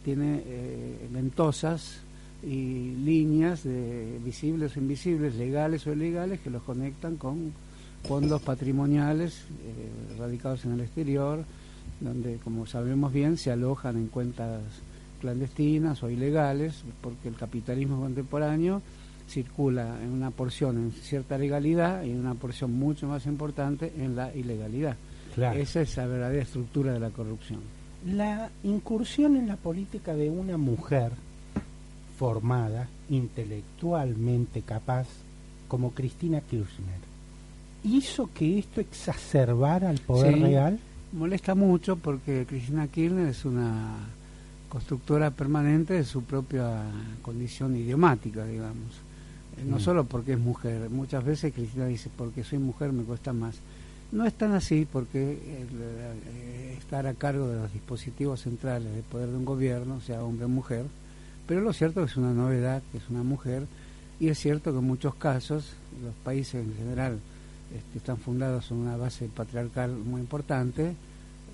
tiene 0.03 0.43
eh, 0.45 1.07
ventosas 1.11 1.97
y 2.43 2.91
líneas 3.03 3.63
de 3.63 4.19
visibles 4.23 4.75
o 4.77 4.79
invisibles, 4.79 5.35
legales 5.35 5.87
o 5.87 5.93
ilegales, 5.93 6.39
que 6.41 6.49
los 6.51 6.61
conectan 6.61 7.15
con 7.15 7.53
fondos 8.07 8.41
patrimoniales 8.41 9.33
eh, 9.33 10.17
radicados 10.17 10.65
en 10.65 10.73
el 10.73 10.81
exterior, 10.81 11.43
donde, 11.99 12.37
como 12.37 12.65
sabemos 12.65 13.11
bien, 13.11 13.37
se 13.37 13.51
alojan 13.51 13.97
en 13.97 14.07
cuentas 14.07 14.61
clandestinas 15.21 16.03
o 16.03 16.09
ilegales, 16.09 16.83
porque 17.01 17.29
el 17.29 17.35
capitalismo 17.35 17.99
contemporáneo 17.99 18.81
circula 19.27 19.97
en 20.03 20.11
una 20.11 20.31
porción 20.31 20.77
en 20.77 20.91
cierta 20.91 21.37
legalidad 21.37 22.03
y 22.03 22.11
en 22.11 22.19
una 22.19 22.35
porción 22.35 22.73
mucho 22.73 23.07
más 23.07 23.25
importante 23.25 23.91
en 23.97 24.15
la 24.15 24.33
ilegalidad. 24.35 24.97
Claro. 25.33 25.59
Esa 25.59 25.81
es 25.81 25.97
la 25.97 26.05
verdadera 26.05 26.43
estructura 26.43 26.93
de 26.93 26.99
la 26.99 27.09
corrupción. 27.09 27.59
La 28.05 28.49
incursión 28.63 29.35
en 29.35 29.47
la 29.47 29.55
política 29.55 30.13
de 30.13 30.29
una 30.29 30.57
mujer 30.57 31.11
formada, 32.17 32.87
intelectualmente 33.09 34.61
capaz, 34.61 35.07
como 35.67 35.91
Cristina 35.91 36.39
Kirchner, 36.41 37.14
hizo 37.85 38.29
que 38.33 38.59
esto 38.59 38.81
exacerbara 38.81 39.89
el 39.91 39.99
poder 39.99 40.33
Sí. 40.35 40.41
real. 40.41 40.79
Molesta 41.13 41.55
mucho 41.55 41.95
porque 41.95 42.45
Cristina 42.47 42.87
Kirchner 42.87 43.27
es 43.29 43.45
una 43.45 43.95
constructora 44.69 45.31
permanente 45.31 45.93
de 45.93 46.03
su 46.03 46.23
propia 46.23 46.81
condición 47.21 47.75
idiomática, 47.77 48.45
digamos. 48.45 48.91
Eh, 49.57 49.63
No 49.65 49.77
Mm. 49.77 49.79
solo 49.79 50.03
porque 50.03 50.33
es 50.33 50.39
mujer, 50.39 50.89
muchas 50.89 51.23
veces 51.23 51.53
Cristina 51.53 51.85
dice, 51.85 52.09
porque 52.17 52.43
soy 52.43 52.59
mujer 52.59 52.91
me 52.91 53.03
cuesta 53.03 53.31
más. 53.31 53.55
No 54.11 54.25
es 54.25 54.33
tan 54.33 54.51
así 54.53 54.85
porque 54.91 55.31
el, 55.31 55.67
eh, 55.79 56.75
estar 56.77 57.07
a 57.07 57.13
cargo 57.13 57.47
de 57.47 57.55
los 57.61 57.71
dispositivos 57.71 58.41
centrales 58.41 58.91
del 58.93 59.03
poder 59.03 59.29
de 59.29 59.37
un 59.37 59.45
gobierno, 59.45 60.01
sea 60.01 60.23
hombre 60.23 60.45
o 60.45 60.49
mujer, 60.49 60.85
pero 61.47 61.61
lo 61.61 61.71
cierto 61.71 62.01
es 62.01 62.07
que 62.07 62.11
es 62.11 62.17
una 62.17 62.33
novedad, 62.33 62.81
que 62.91 62.97
es 62.97 63.09
una 63.09 63.23
mujer, 63.23 63.65
y 64.19 64.27
es 64.27 64.37
cierto 64.39 64.71
que 64.73 64.79
en 64.79 64.83
muchos 64.85 65.15
casos 65.15 65.69
los 66.03 66.13
países 66.23 66.55
en 66.65 66.75
general 66.75 67.19
este, 67.73 67.97
están 67.97 68.17
fundados 68.17 68.69
en 68.71 68.77
una 68.77 68.97
base 68.97 69.27
patriarcal 69.33 69.91
muy 69.95 70.21
importante, 70.21 70.89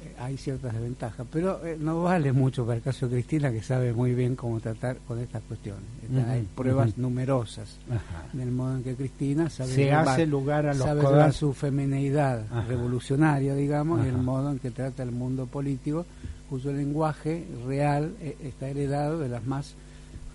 eh, 0.04 0.16
hay 0.20 0.36
ciertas 0.38 0.74
desventajas, 0.74 1.28
pero 1.32 1.64
eh, 1.66 1.78
no 1.80 2.02
vale 2.04 2.32
mucho 2.32 2.66
para 2.66 2.78
el 2.78 2.82
caso 2.82 3.08
de 3.08 3.18
Cristina, 3.18 3.52
que 3.52 3.62
sabe 3.62 3.94
muy 3.94 4.16
bien 4.16 4.36
cómo 4.36 4.60
tratar 4.60 4.98
con 5.08 5.20
estas 5.20 5.44
cuestiones. 5.44 5.84
Está- 6.04 6.32
hay 6.32 6.48
pruebas 6.56 6.98
numerosas 6.98 7.78
Ajá. 7.88 8.26
del 8.34 8.52
modo 8.52 8.78
en 8.78 8.84
que 8.84 8.96
Cristina 8.96 9.50
sabe 9.50 9.72
Se 9.74 9.84
llevar- 9.86 10.08
hace 10.10 10.26
lugar 10.26 10.66
a 10.66 10.74
los 10.74 10.84
sabe 10.86 11.02
llevar 11.02 11.34
su 11.34 11.54
femeneidad 11.54 12.46
Ajá. 12.52 12.64
revolucionaria, 12.68 13.54
digamos, 13.54 14.04
y 14.06 14.10
el 14.10 14.18
modo 14.18 14.52
en 14.52 14.58
que 14.60 14.72
trata 14.72 15.04
el 15.04 15.12
mundo 15.12 15.46
político, 15.46 16.06
cuyo 16.50 16.74
lenguaje 16.74 17.46
real 17.68 18.14
eh, 18.22 18.36
está 18.44 18.68
heredado 18.70 19.20
de 19.20 19.30
las 19.30 19.46
más 19.46 19.76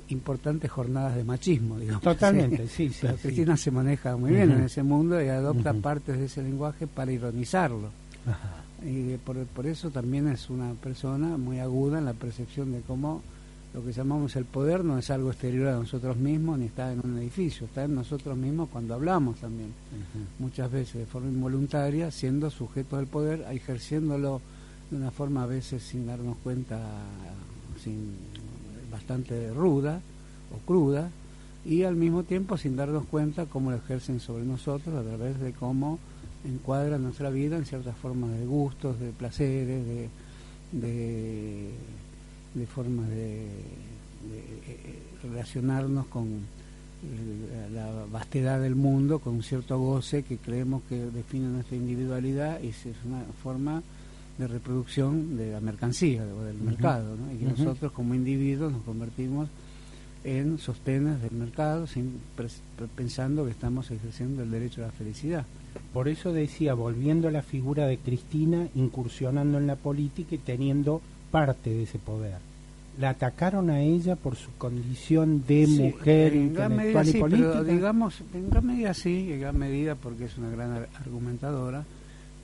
importantes 0.09 0.71
jornadas 0.71 1.17
de 1.17 1.25
machismo, 1.25 1.79
digamos. 1.79 2.03
Totalmente, 2.03 2.69
sí, 2.69 2.91
sí, 2.91 2.99
Pero 3.03 3.17
sí. 3.17 3.23
Cristina 3.23 3.57
se 3.57 3.71
maneja 3.71 4.17
muy 4.17 4.33
bien 4.33 4.51
en 4.53 4.63
ese 4.63 4.83
mundo 4.83 5.23
y 5.23 5.29
adopta 5.29 5.73
partes 5.75 6.19
de 6.19 6.27
ese 6.27 6.43
lenguaje 6.43 6.87
para 6.87 7.13
ironizarlo. 7.13 7.91
Ajá. 8.27 8.63
Y 8.85 9.17
por, 9.17 9.37
por 9.47 9.67
eso 9.67 9.91
también 9.91 10.29
es 10.29 10.51
una 10.51 10.73
persona 10.75 11.37
muy 11.37 11.59
aguda 11.61 11.99
en 11.99 12.05
la 12.05 12.13
percepción 12.13 12.73
de 12.73 12.81
cómo 12.81 13.23
lo 13.77 13.85
que 13.85 13.93
llamamos 13.93 14.35
el 14.37 14.47
poder 14.47 14.83
no 14.85 14.97
es 14.97 15.11
algo 15.11 15.31
exterior 15.31 15.69
a 15.69 15.77
nosotros 15.77 16.17
mismos 16.17 16.59
ni 16.59 16.65
está 16.65 16.91
en 16.93 17.01
un 17.05 17.19
edificio, 17.19 17.67
está 17.67 17.85
en 17.85 17.95
nosotros 17.95 18.35
mismos 18.35 18.71
cuando 18.71 18.95
hablamos 18.95 19.37
también. 19.37 19.71
Muchas 20.39 20.71
veces 20.71 20.95
de 20.95 21.05
forma 21.05 21.29
involuntaria, 21.29 22.11
siendo 22.11 22.49
sujetos 22.51 22.99
del 22.99 23.07
poder, 23.07 23.45
ejerciéndolo 23.51 24.41
de 24.91 24.97
una 24.97 25.11
forma 25.11 25.43
a 25.43 25.47
veces 25.47 25.83
sin 25.83 26.07
darnos 26.07 26.39
cuenta, 26.39 26.81
sin, 27.83 28.17
bastante 28.91 29.53
ruda 29.53 30.01
o 30.55 30.59
cruda, 30.67 31.11
y 31.65 31.83
al 31.83 31.97
mismo 31.97 32.23
tiempo 32.23 32.57
sin 32.57 32.77
darnos 32.77 33.07
cuenta 33.07 33.47
cómo 33.47 33.71
lo 33.71 33.77
ejercen 33.77 34.21
sobre 34.21 34.45
nosotros 34.45 34.95
a 34.95 35.03
través 35.03 35.41
de 35.41 35.53
cómo 35.53 35.99
encuadran 36.45 37.03
nuestra 37.03 37.31
vida 37.31 37.57
en 37.57 37.65
ciertas 37.65 37.97
formas 37.97 38.31
de 38.39 38.47
gustos, 38.47 39.01
de 39.01 39.11
placeres, 39.11 39.85
de, 39.85 40.09
de, 40.73 41.71
de 42.55 42.67
formas 42.67 43.09
de, 43.09 43.47
eh, 43.47 45.03
relacionarnos 45.23 46.07
con 46.07 46.41
la 47.73 48.07
vastedad 48.11 48.61
del 48.61 48.75
mundo, 48.75 49.19
con 49.19 49.35
un 49.35 49.43
cierto 49.43 49.79
goce 49.79 50.23
que 50.23 50.39
creemos 50.39 50.83
que 50.89 50.97
define 50.97 51.49
nuestra 51.49 51.77
individualidad 51.77 52.61
y 52.63 52.69
es 52.69 52.87
una 53.05 53.23
forma 53.43 53.83
de 54.39 54.47
reproducción 54.47 55.37
de 55.37 55.53
la 55.53 55.61
mercancía 55.61 56.25
o 56.25 56.43
del 56.43 56.59
mercado, 56.59 57.17
y 57.35 57.39
que 57.39 57.47
nosotros 57.47 57.93
como 57.93 58.15
individuos 58.15 58.73
nos 58.73 58.83
convertimos 58.83 59.49
en 60.25 60.59
sostenes 60.59 61.23
del 61.23 61.33
mercado 61.33 61.87
sin 61.87 62.21
pensando 62.97 63.45
que 63.45 63.53
estamos 63.53 63.91
ejerciendo 63.91 64.43
el 64.43 64.51
derecho 64.51 64.83
a 64.83 64.87
la 64.87 64.93
felicidad. 64.93 65.47
Por 65.93 66.09
eso 66.09 66.33
decía, 66.33 66.75
volviendo 66.75 67.29
a 67.29 67.31
la 67.31 67.43
figura 67.43 67.87
de 67.87 67.99
Cristina, 67.99 68.67
incursionando 68.75 69.59
en 69.59 69.67
la 69.67 69.77
política 69.77 70.35
y 70.35 70.39
teniendo 70.39 71.01
parte 71.31 71.71
de 71.71 71.85
ese 71.85 71.99
poder. 71.99 72.39
La 72.99 73.11
atacaron 73.11 73.71
a 73.71 73.83
ella 73.83 74.17
por 74.17 74.37
su 74.37 74.51
condición 74.57 75.45
de 75.47 75.67
mujer 75.67 76.35
intelectual 76.35 77.09
y 77.09 77.13
política. 77.21 77.63
digamos, 77.63 78.23
en 78.33 78.51
gran 78.51 78.67
medida 78.67 78.95
sí, 78.95 79.33
en 79.33 79.41
gran 79.41 79.59
medida 79.59 79.95
porque 79.95 80.25
es 80.25 80.39
una 80.39 80.51
gran 80.51 80.87
argumentadora, 80.99 81.85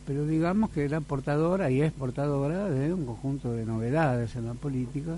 pero 0.06 0.26
digamos 0.26 0.70
que 0.70 0.84
era 0.84 1.00
portadora 1.00 1.70
y 1.70 1.80
es 1.80 1.92
portadora 1.92 2.68
de 2.68 2.92
un 2.92 3.06
conjunto 3.06 3.52
de 3.52 3.64
novedades 3.64 4.34
en 4.36 4.46
la 4.46 4.54
política 4.54 5.16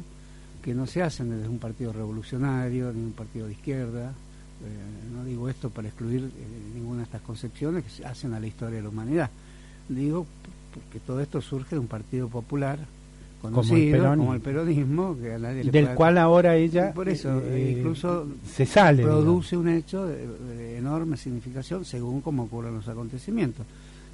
que 0.62 0.74
no 0.74 0.86
se 0.86 1.02
hacen 1.02 1.30
desde 1.30 1.48
un 1.48 1.58
partido 1.58 1.92
revolucionario 1.92 2.92
ni 2.92 3.02
un 3.02 3.12
partido 3.12 3.46
de 3.46 3.52
izquierda. 3.52 4.08
Eh, 4.10 5.14
no 5.14 5.24
digo 5.24 5.48
esto 5.48 5.68
para 5.68 5.88
excluir 5.88 6.22
eh, 6.22 6.30
ninguna 6.74 6.98
de 6.98 7.04
estas 7.04 7.20
concepciones 7.22 7.84
que 7.84 7.90
se 7.90 8.04
hacen 8.06 8.32
a 8.32 8.40
la 8.40 8.46
historia 8.46 8.76
de 8.76 8.82
la 8.82 8.88
humanidad. 8.88 9.30
Digo 9.88 10.26
porque 10.72 11.00
todo 11.00 11.20
esto 11.20 11.40
surge 11.40 11.76
de 11.76 11.80
un 11.80 11.86
partido 11.86 12.28
popular 12.28 12.78
conocido 13.40 14.16
como 14.16 14.34
el, 14.34 14.40
peronismo, 14.40 15.16
que 15.20 15.34
a 15.34 15.38
nadie 15.38 15.64
del 15.64 15.94
cual 15.94 16.16
ahora 16.16 16.56
ella 16.56 16.92
por 16.94 17.08
eso 17.10 17.42
eh, 17.44 17.76
incluso 17.76 18.26
se 18.50 18.64
sale 18.64 19.02
produce 19.02 19.54
un 19.54 19.68
hecho 19.68 20.06
de, 20.06 20.78
enorme 20.78 21.18
significación 21.18 21.84
según 21.84 22.22
como 22.22 22.44
ocurren 22.44 22.74
los 22.74 22.88
acontecimientos 22.88 23.66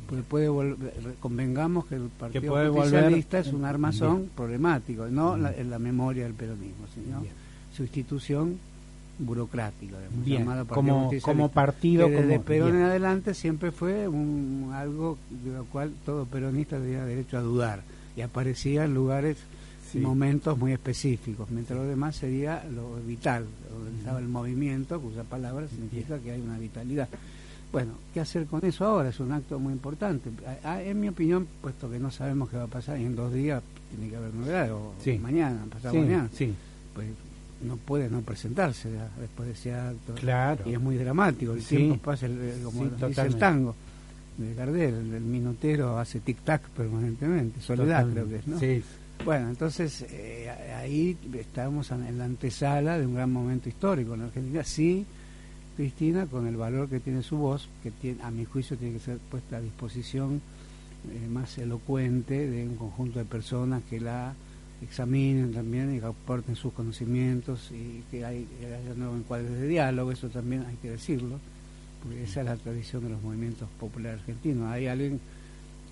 porque 0.06 0.22
puede 0.22 0.48
volver, 0.48 0.92
convengamos 1.20 1.86
que 1.86 1.96
el 1.96 2.08
Partido 2.08 2.74
Socialista 2.74 3.38
es 3.38 3.52
un 3.52 3.64
armazón 3.64 4.30
problemático, 4.36 5.06
no 5.06 5.36
en 5.36 5.70
la 5.70 5.78
memoria 5.78 6.24
del 6.24 6.34
peronismo, 6.34 6.86
sino 6.94 7.22
su 7.74 7.82
institución 7.82 8.58
burocrática, 9.18 9.96
llamada 10.24 10.64
como, 10.64 11.10
como 11.22 11.50
partido. 11.50 12.08
Que 12.08 12.22
desde 12.22 12.40
Perón 12.40 12.76
en 12.76 12.82
adelante 12.82 13.34
siempre 13.34 13.70
fue 13.70 14.08
un, 14.08 14.70
algo 14.72 15.18
de 15.44 15.52
lo 15.52 15.64
cual 15.66 15.92
todo 16.04 16.24
peronista 16.24 16.78
tenía 16.78 17.04
derecho 17.04 17.36
a 17.38 17.40
dudar 17.40 17.82
y 18.16 18.22
aparecía 18.22 18.84
en 18.84 18.94
lugares 18.94 19.36
y 19.92 19.98
momentos 19.98 20.56
muy 20.56 20.72
específicos, 20.72 21.50
mientras 21.50 21.78
lo 21.78 21.84
demás 21.84 22.16
sería 22.16 22.64
lo 22.64 22.96
vital, 23.06 23.46
donde 23.70 23.98
estaba 23.98 24.18
el 24.20 24.28
movimiento, 24.28 25.00
cuya 25.00 25.24
palabra 25.24 25.66
significa 25.68 26.18
que 26.18 26.32
hay 26.32 26.40
una 26.40 26.58
vitalidad. 26.58 27.08
Bueno, 27.72 27.92
¿qué 28.12 28.20
hacer 28.20 28.46
con 28.46 28.64
eso 28.64 28.84
ahora? 28.84 29.10
Es 29.10 29.20
un 29.20 29.32
acto 29.32 29.58
muy 29.58 29.72
importante. 29.72 30.30
En 30.64 31.00
mi 31.00 31.08
opinión, 31.08 31.46
puesto 31.60 31.88
que 31.88 31.98
no 31.98 32.10
sabemos 32.10 32.50
qué 32.50 32.56
va 32.56 32.64
a 32.64 32.68
pasar, 32.68 32.98
y 32.98 33.04
en 33.04 33.14
dos 33.14 33.32
días 33.32 33.62
tiene 33.90 34.10
que 34.10 34.16
haber 34.16 34.34
novedades, 34.34 34.72
o 34.72 34.94
mañana, 35.20 35.64
pasado 35.70 35.94
mañana, 35.94 36.28
pues 36.94 37.08
no 37.62 37.76
puede 37.76 38.08
no 38.08 38.22
presentarse 38.22 38.90
después 39.20 39.48
de 39.48 39.52
ese 39.52 39.74
acto. 39.74 40.14
Claro. 40.14 40.64
Y 40.68 40.72
es 40.72 40.80
muy 40.80 40.96
dramático, 40.96 41.52
el 41.52 41.62
tiempo 41.62 41.96
pasa 41.98 42.26
como 42.64 42.86
dice 42.86 43.22
el 43.22 43.36
tango 43.36 43.74
de 44.36 44.54
Gardel, 44.54 45.14
el, 45.14 45.20
minutero 45.20 45.98
hace 45.98 46.20
tic-tac 46.20 46.62
permanentemente, 46.76 47.60
soledad 47.60 48.08
creo 48.10 48.28
que 48.28 48.36
es, 48.36 48.46
¿no? 48.46 48.58
Bueno, 49.24 49.50
entonces 49.50 50.06
eh, 50.08 50.50
ahí 50.78 51.16
estamos 51.34 51.90
en 51.90 52.16
la 52.16 52.24
antesala 52.24 52.98
de 52.98 53.06
un 53.06 53.14
gran 53.14 53.30
momento 53.30 53.68
histórico 53.68 54.14
en 54.14 54.22
Argentina. 54.22 54.64
Sí, 54.64 55.04
Cristina, 55.80 56.26
con 56.26 56.46
el 56.46 56.58
valor 56.58 56.90
que 56.90 57.00
tiene 57.00 57.22
su 57.22 57.38
voz, 57.38 57.66
que 57.82 57.90
tiene, 57.90 58.22
a 58.22 58.30
mi 58.30 58.44
juicio 58.44 58.76
tiene 58.76 58.98
que 58.98 59.00
ser 59.00 59.16
puesta 59.16 59.56
a 59.56 59.60
disposición 59.62 60.42
eh, 61.10 61.26
más 61.26 61.56
elocuente 61.56 62.50
de 62.50 62.68
un 62.68 62.76
conjunto 62.76 63.18
de 63.18 63.24
personas 63.24 63.82
que 63.88 63.98
la 63.98 64.34
examinen 64.82 65.54
también 65.54 65.94
y 65.94 65.98
aporten 66.04 66.54
sus 66.54 66.74
conocimientos 66.74 67.70
y 67.72 68.02
que, 68.10 68.26
hay, 68.26 68.46
haya 68.60 68.94
nuevos 68.94 69.20
encuadres 69.20 69.50
de 69.52 69.68
diálogo, 69.68 70.12
eso 70.12 70.28
también 70.28 70.66
hay 70.68 70.76
que 70.76 70.90
decirlo, 70.90 71.38
porque 72.02 72.24
esa 72.24 72.40
es 72.40 72.46
la 72.46 72.56
tradición 72.56 73.04
de 73.04 73.08
los 73.08 73.22
movimientos 73.22 73.66
populares 73.80 74.20
argentinos. 74.20 74.70
Hay 74.70 74.86
alguien 74.86 75.18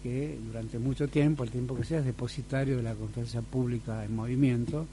que 0.03 0.39
durante 0.49 0.78
mucho 0.78 1.09
tiempo, 1.09 1.45
el 1.45 1.51
tiempo 1.51 1.74
que 1.74 1.84
sea, 1.84 2.01
es 2.01 2.05
depositario 2.05 2.76
de 2.76 2.82
la 2.82 2.95
confianza 2.95 3.41
pública 3.41 4.05
en 4.05 4.14
movimiento, 4.14 4.86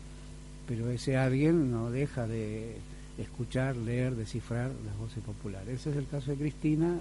pero 0.66 0.90
ese 0.90 1.18
alguien 1.18 1.70
no 1.70 1.92
deja 1.92 2.28
de 2.28 2.78
escuchar, 3.18 3.76
leer, 3.76 4.16
descifrar 4.16 4.72
las 4.86 4.98
voces 4.98 5.24
populares. 5.24 5.82
Ese 5.82 5.92
es 5.92 5.98
el 5.98 6.08
caso 6.08 6.32
de 6.32 6.38
Cristina 6.38 6.98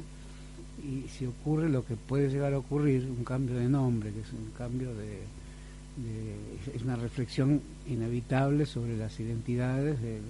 y 0.82 1.08
si 1.08 1.26
ocurre 1.26 1.68
lo 1.68 1.84
que 1.84 1.96
puede 1.96 2.28
llegar 2.28 2.52
a 2.52 2.58
ocurrir, 2.58 3.04
un 3.04 3.24
cambio 3.24 3.56
de 3.56 3.68
nombre, 3.68 4.10
que 4.12 4.20
es 4.20 4.32
un 4.32 4.50
cambio 4.56 4.94
de, 4.94 5.20
es 6.74 6.82
una 6.82 6.96
reflexión 6.96 7.60
inevitable 7.88 8.66
sobre 8.66 8.96
las 8.96 9.18
identidades 9.20 10.00
de 10.02 10.20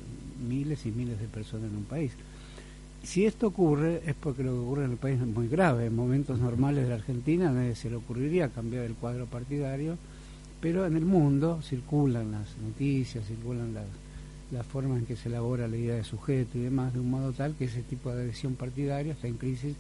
miles 0.46 0.84
y 0.86 0.90
miles 0.90 1.18
de 1.18 1.26
personas 1.26 1.70
en 1.70 1.76
un 1.76 1.84
país. 1.84 2.12
Si 3.02 3.26
esto 3.26 3.48
ocurre 3.48 4.02
es 4.06 4.14
porque 4.14 4.42
lo 4.42 4.52
que 4.52 4.58
ocurre 4.58 4.84
en 4.84 4.92
el 4.92 4.96
país 4.96 5.20
es 5.20 5.26
muy 5.26 5.48
grave. 5.48 5.86
En 5.86 5.96
momentos 5.96 6.38
normales 6.38 6.84
de 6.84 6.90
la 6.90 6.96
Argentina 6.96 7.50
nadie 7.50 7.74
se 7.74 7.90
le 7.90 7.96
ocurriría 7.96 8.48
cambiar 8.48 8.84
el 8.84 8.94
cuadro 8.94 9.26
partidario, 9.26 9.98
pero 10.60 10.86
en 10.86 10.96
el 10.96 11.04
mundo 11.04 11.60
circulan 11.62 12.32
las 12.32 12.56
noticias, 12.58 13.26
circulan 13.26 13.74
las 13.74 13.86
la 14.54 14.62
forma 14.62 14.96
en 14.96 15.04
que 15.04 15.16
se 15.16 15.28
elabora 15.28 15.68
la 15.68 15.76
idea 15.76 15.96
de 15.96 16.04
sujeto 16.04 16.56
y 16.56 16.62
demás, 16.62 16.94
de 16.94 17.00
un 17.00 17.10
modo 17.10 17.32
tal 17.32 17.54
que 17.54 17.64
ese 17.64 17.82
tipo 17.82 18.10
de 18.10 18.22
adhesión 18.22 18.54
partidaria 18.54 19.12
está 19.12 19.26
en 19.26 19.34
crisis 19.34 19.74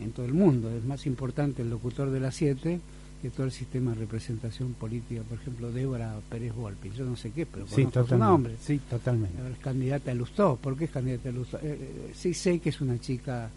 en 0.00 0.12
todo 0.12 0.26
el 0.26 0.34
mundo. 0.34 0.70
Es 0.70 0.84
más 0.84 1.06
importante 1.06 1.62
el 1.62 1.70
locutor 1.70 2.10
de 2.10 2.20
las 2.20 2.34
siete 2.34 2.80
que 3.20 3.30
todo 3.30 3.46
el 3.46 3.52
sistema 3.52 3.92
de 3.92 3.98
representación 3.98 4.74
política. 4.74 5.22
Por 5.22 5.38
ejemplo, 5.38 5.72
Débora 5.72 6.14
Pérez 6.30 6.54
Volpi, 6.54 6.90
yo 6.90 7.04
no 7.04 7.16
sé 7.16 7.30
qué, 7.32 7.46
pero 7.46 7.66
sí, 7.66 7.86
su 7.92 8.16
nombre. 8.16 8.54
Sí, 8.60 8.80
totalmente. 8.88 9.36
Es 9.52 9.58
candidata 9.58 10.12
a 10.12 10.14
Lustó. 10.14 10.56
¿Por 10.56 10.76
qué 10.76 10.84
es 10.84 10.90
candidata 10.90 11.28
a 11.28 11.32
Lustó? 11.32 11.58
Eh, 11.58 11.60
eh, 11.64 12.12
sí 12.14 12.32
sé 12.32 12.60
que 12.60 12.68
es 12.70 12.80
una 12.80 12.98
chica 13.00 13.50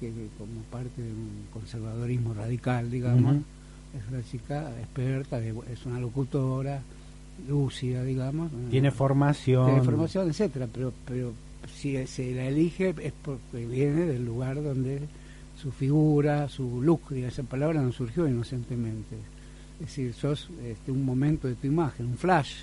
que, 0.00 0.10
como 0.36 0.60
parte 0.70 1.00
de 1.00 1.10
un 1.10 1.46
conservadorismo 1.52 2.34
radical, 2.34 2.90
digamos, 2.90 3.36
es 3.96 4.12
una 4.12 4.22
chica 4.24 4.72
experta, 4.80 5.38
es 5.40 5.86
una 5.86 6.00
locutora, 6.00 6.82
lúcida, 7.48 8.02
digamos. 8.04 8.50
Tiene 8.70 8.90
formación. 8.90 9.66
Tiene 9.66 9.82
formación, 9.82 10.28
etcétera, 10.28 10.68
pero, 10.72 10.92
pero 11.06 11.32
si 11.74 12.06
se 12.06 12.34
la 12.34 12.46
elige 12.46 12.94
es 13.02 13.12
porque 13.22 13.66
viene 13.66 14.06
del 14.06 14.24
lugar 14.24 14.62
donde 14.62 15.02
su 15.60 15.72
figura, 15.72 16.48
su 16.48 16.82
look, 16.82 17.12
esa 17.12 17.42
palabra 17.42 17.80
no 17.80 17.92
surgió 17.92 18.26
inocentemente. 18.26 19.16
Es 19.80 19.86
decir, 19.86 20.14
sos 20.14 20.48
este, 20.64 20.90
un 20.90 21.04
momento 21.04 21.48
de 21.48 21.54
tu 21.54 21.66
imagen, 21.66 22.06
un 22.06 22.16
flash. 22.16 22.54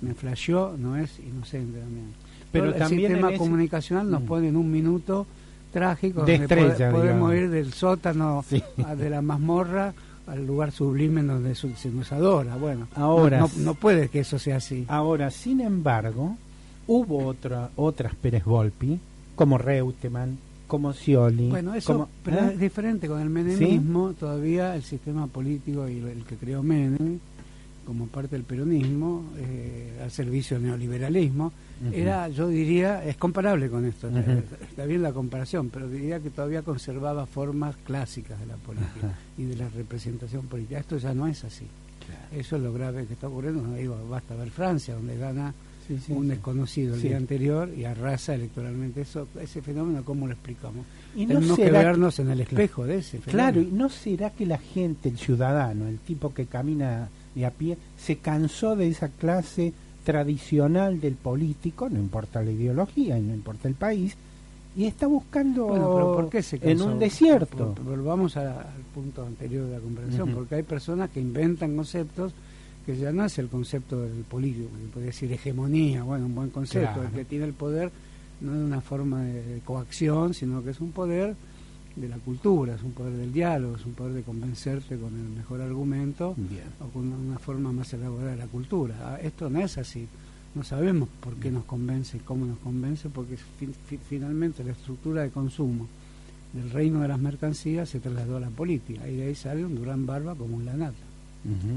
Me 0.00 0.14
flasheó, 0.14 0.76
no 0.76 0.96
es 0.96 1.18
inocente 1.18 1.80
también. 1.80 2.12
Pero, 2.52 2.74
también 2.74 3.12
el 3.12 3.18
sistema 3.18 3.36
comunicacional 3.36 4.10
nos 4.10 4.22
mm. 4.22 4.26
pone 4.26 4.48
en 4.48 4.56
un 4.56 4.70
minuto 4.70 5.26
trágico 5.72 6.24
de 6.24 6.34
estrella, 6.34 6.90
podemos 6.90 7.34
ir 7.34 7.48
del 7.48 7.72
sótano 7.72 8.44
de 8.98 9.10
la 9.10 9.22
mazmorra 9.22 9.94
al 10.26 10.46
lugar 10.46 10.72
sublime 10.72 11.20
en 11.20 11.26
donde 11.26 11.54
se 11.54 11.90
nos 11.90 12.12
adora. 12.12 12.56
Bueno, 12.56 12.88
ahora 12.94 13.46
no, 13.58 13.74
puede 13.74 14.08
que 14.08 14.20
eso 14.20 14.38
sea 14.38 14.56
así. 14.56 14.84
Ahora, 14.88 15.30
sin 15.30 15.60
embargo, 15.60 16.36
hubo 16.86 17.26
otra, 17.26 17.70
otras 17.76 18.14
Pérez 18.14 18.44
Volpi, 18.44 18.98
como 19.34 19.58
Reutemann, 19.58 20.38
como 20.66 20.92
Scioli. 20.92 21.50
Bueno, 21.50 21.74
eso 21.74 22.08
¿eh? 22.26 22.50
es 22.52 22.58
diferente. 22.58 23.08
Con 23.08 23.20
el 23.20 23.30
menemismo, 23.30 24.14
todavía 24.18 24.74
el 24.74 24.82
sistema 24.82 25.26
político 25.26 25.88
y 25.88 25.98
el 25.98 26.24
que 26.24 26.36
creó 26.36 26.62
Menem, 26.62 27.18
como 27.86 28.06
parte 28.06 28.36
del 28.36 28.44
peronismo, 28.44 29.24
eh, 29.36 30.00
al 30.02 30.10
servicio 30.10 30.56
del 30.56 30.66
neoliberalismo, 30.66 31.52
era, 31.92 32.28
yo 32.28 32.46
diría, 32.46 33.04
es 33.04 33.16
comparable 33.16 33.68
con 33.68 33.84
esto, 33.84 34.08
está 34.08 34.84
bien 34.84 35.02
la 35.02 35.12
comparación, 35.12 35.68
pero 35.68 35.88
diría 35.88 36.20
que 36.20 36.30
todavía 36.30 36.62
conservaba 36.62 37.26
formas 37.26 37.74
clásicas 37.84 38.38
de 38.38 38.46
la 38.46 38.54
política 38.56 39.18
y 39.36 39.44
de 39.44 39.56
la 39.56 39.68
representación 39.68 40.46
política. 40.46 40.78
Esto 40.78 40.98
ya 40.98 41.12
no 41.12 41.26
es 41.26 41.42
así. 41.42 41.66
Eso 42.32 42.56
es 42.56 42.62
lo 42.62 42.72
grave 42.72 43.06
que 43.06 43.14
está 43.14 43.28
ocurriendo. 43.28 43.62
No 43.62 43.74
digo, 43.74 43.98
basta 44.08 44.34
ver 44.36 44.50
Francia, 44.50 44.94
donde 44.94 45.16
gana 45.16 45.52
un 46.08 46.28
desconocido 46.28 46.94
el 46.94 47.02
día 47.02 47.16
anterior 47.16 47.68
y 47.76 47.84
arrasa 47.84 48.34
electoralmente. 48.34 49.02
Eso, 49.02 49.28
ese 49.40 49.60
fenómeno, 49.60 50.04
¿cómo 50.04 50.26
lo 50.26 50.32
explicamos? 50.32 50.86
Y 51.14 51.26
no 51.26 51.34
Tenemos 51.40 51.58
que 51.58 51.70
vernos 51.70 52.18
en 52.18 52.30
el 52.30 52.40
espejo 52.40 52.86
de 52.86 52.98
ese 52.98 53.18
fenómeno. 53.18 53.32
Claro, 53.32 53.60
y 53.60 53.70
no 53.72 53.88
será 53.88 54.30
que 54.30 54.46
la 54.46 54.58
gente, 54.58 55.08
el 55.08 55.18
ciudadano, 55.18 55.88
el 55.88 55.98
tipo 55.98 56.32
que 56.32 56.46
camina 56.46 57.08
de 57.34 57.46
a 57.46 57.50
pie, 57.50 57.78
se 57.96 58.16
cansó 58.16 58.76
de 58.76 58.88
esa 58.88 59.08
clase 59.08 59.72
tradicional 60.04 61.00
del 61.00 61.14
político, 61.14 61.88
no 61.88 61.98
importa 61.98 62.42
la 62.42 62.50
ideología 62.50 63.18
y 63.18 63.22
no 63.22 63.34
importa 63.34 63.68
el 63.68 63.74
país, 63.74 64.16
y 64.74 64.86
está 64.86 65.06
buscando 65.06 65.66
¿por 65.66 66.30
qué 66.30 66.42
se 66.42 66.58
en 66.62 66.80
un 66.80 66.98
desierto. 66.98 67.74
Volvamos 67.84 68.36
al 68.36 68.64
punto 68.94 69.24
anterior 69.24 69.66
de 69.66 69.72
la 69.74 69.80
comprensión, 69.80 70.30
porque 70.32 70.56
hay 70.56 70.62
personas 70.62 71.10
que 71.10 71.20
inventan 71.20 71.76
conceptos 71.76 72.32
que 72.84 72.96
ya 72.96 73.12
no 73.12 73.24
es 73.24 73.38
el 73.38 73.48
concepto 73.48 74.00
del 74.00 74.24
político, 74.24 74.68
que 74.70 74.92
puede 74.92 75.06
decir 75.06 75.32
hegemonía, 75.32 76.02
bueno, 76.02 76.26
un 76.26 76.34
buen 76.34 76.50
concepto, 76.50 77.02
el 77.02 77.10
que 77.10 77.24
tiene 77.24 77.44
el 77.44 77.52
poder 77.52 77.92
no 78.40 78.52
es 78.54 78.58
una 78.58 78.80
forma 78.80 79.22
de, 79.22 79.60
coacción, 79.64 80.34
sino 80.34 80.62
que 80.62 80.70
es 80.70 80.80
un 80.80 80.90
poder 80.90 81.36
de 81.96 82.08
la 82.08 82.18
cultura, 82.18 82.74
es 82.74 82.82
un 82.82 82.92
poder 82.92 83.12
del 83.12 83.32
diálogo, 83.32 83.76
es 83.76 83.84
un 83.84 83.92
poder 83.92 84.14
de 84.14 84.22
convencerte 84.22 84.96
con 84.96 85.14
el 85.14 85.28
mejor 85.36 85.60
argumento 85.60 86.34
o 86.80 86.88
con 86.88 87.12
una 87.12 87.38
forma 87.38 87.72
más 87.72 87.92
elaborada 87.92 88.32
de 88.32 88.36
la 88.38 88.46
cultura. 88.46 88.94
Ah, 89.02 89.18
esto 89.22 89.50
no 89.50 89.60
es 89.60 89.78
así. 89.78 90.06
No 90.54 90.64
sabemos 90.64 91.08
por 91.20 91.34
qué 91.36 91.50
nos 91.50 91.64
convence 91.64 92.18
y 92.18 92.20
cómo 92.20 92.44
nos 92.44 92.58
convence, 92.58 93.08
porque 93.08 93.36
finalmente 94.08 94.64
la 94.64 94.72
estructura 94.72 95.22
de 95.22 95.30
consumo 95.30 95.86
del 96.52 96.70
reino 96.70 97.00
de 97.00 97.08
las 97.08 97.18
mercancías 97.18 97.88
se 97.88 98.00
trasladó 98.00 98.36
a 98.36 98.40
la 98.40 98.50
política 98.50 99.08
y 99.08 99.16
de 99.16 99.26
ahí 99.28 99.34
sale 99.34 99.64
un 99.64 99.74
Durán 99.74 100.04
Barba 100.04 100.34
como 100.34 100.56
un 100.56 100.66
Lanata 100.66 101.11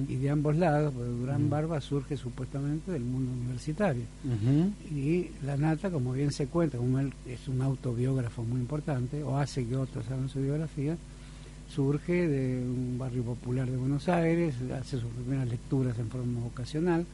y 0.07 0.15
de 0.17 0.29
ambos 0.29 0.55
lados, 0.55 0.93
porque 0.93 1.09
Durán 1.09 1.49
Barba 1.49 1.81
surge 1.81 2.17
supuestamente 2.17 2.91
del 2.91 3.03
mundo 3.03 3.31
universitario. 3.31 4.03
Y 4.91 5.29
la 5.43 5.57
Nata, 5.57 5.89
como 5.89 6.13
bien 6.13 6.31
se 6.31 6.47
cuenta, 6.47 6.77
como 6.77 6.99
él 6.99 7.13
es 7.25 7.47
un 7.47 7.61
autobiógrafo 7.61 8.43
muy 8.43 8.59
importante, 8.59 9.23
o 9.23 9.37
hace 9.37 9.65
que 9.65 9.75
otros 9.75 10.05
hagan 10.11 10.29
su 10.29 10.39
biografía, 10.39 10.95
surge 11.73 12.27
de 12.27 12.61
un 12.63 12.97
barrio 12.99 13.23
popular 13.23 13.69
de 13.69 13.77
Buenos 13.77 14.07
Aires, 14.07 14.55
hace 14.71 14.99
sus 14.99 15.11
primeras 15.11 15.49
lecturas 15.49 15.97
en 15.97 16.09
forma 16.09 16.41
vocacional, 16.41 17.05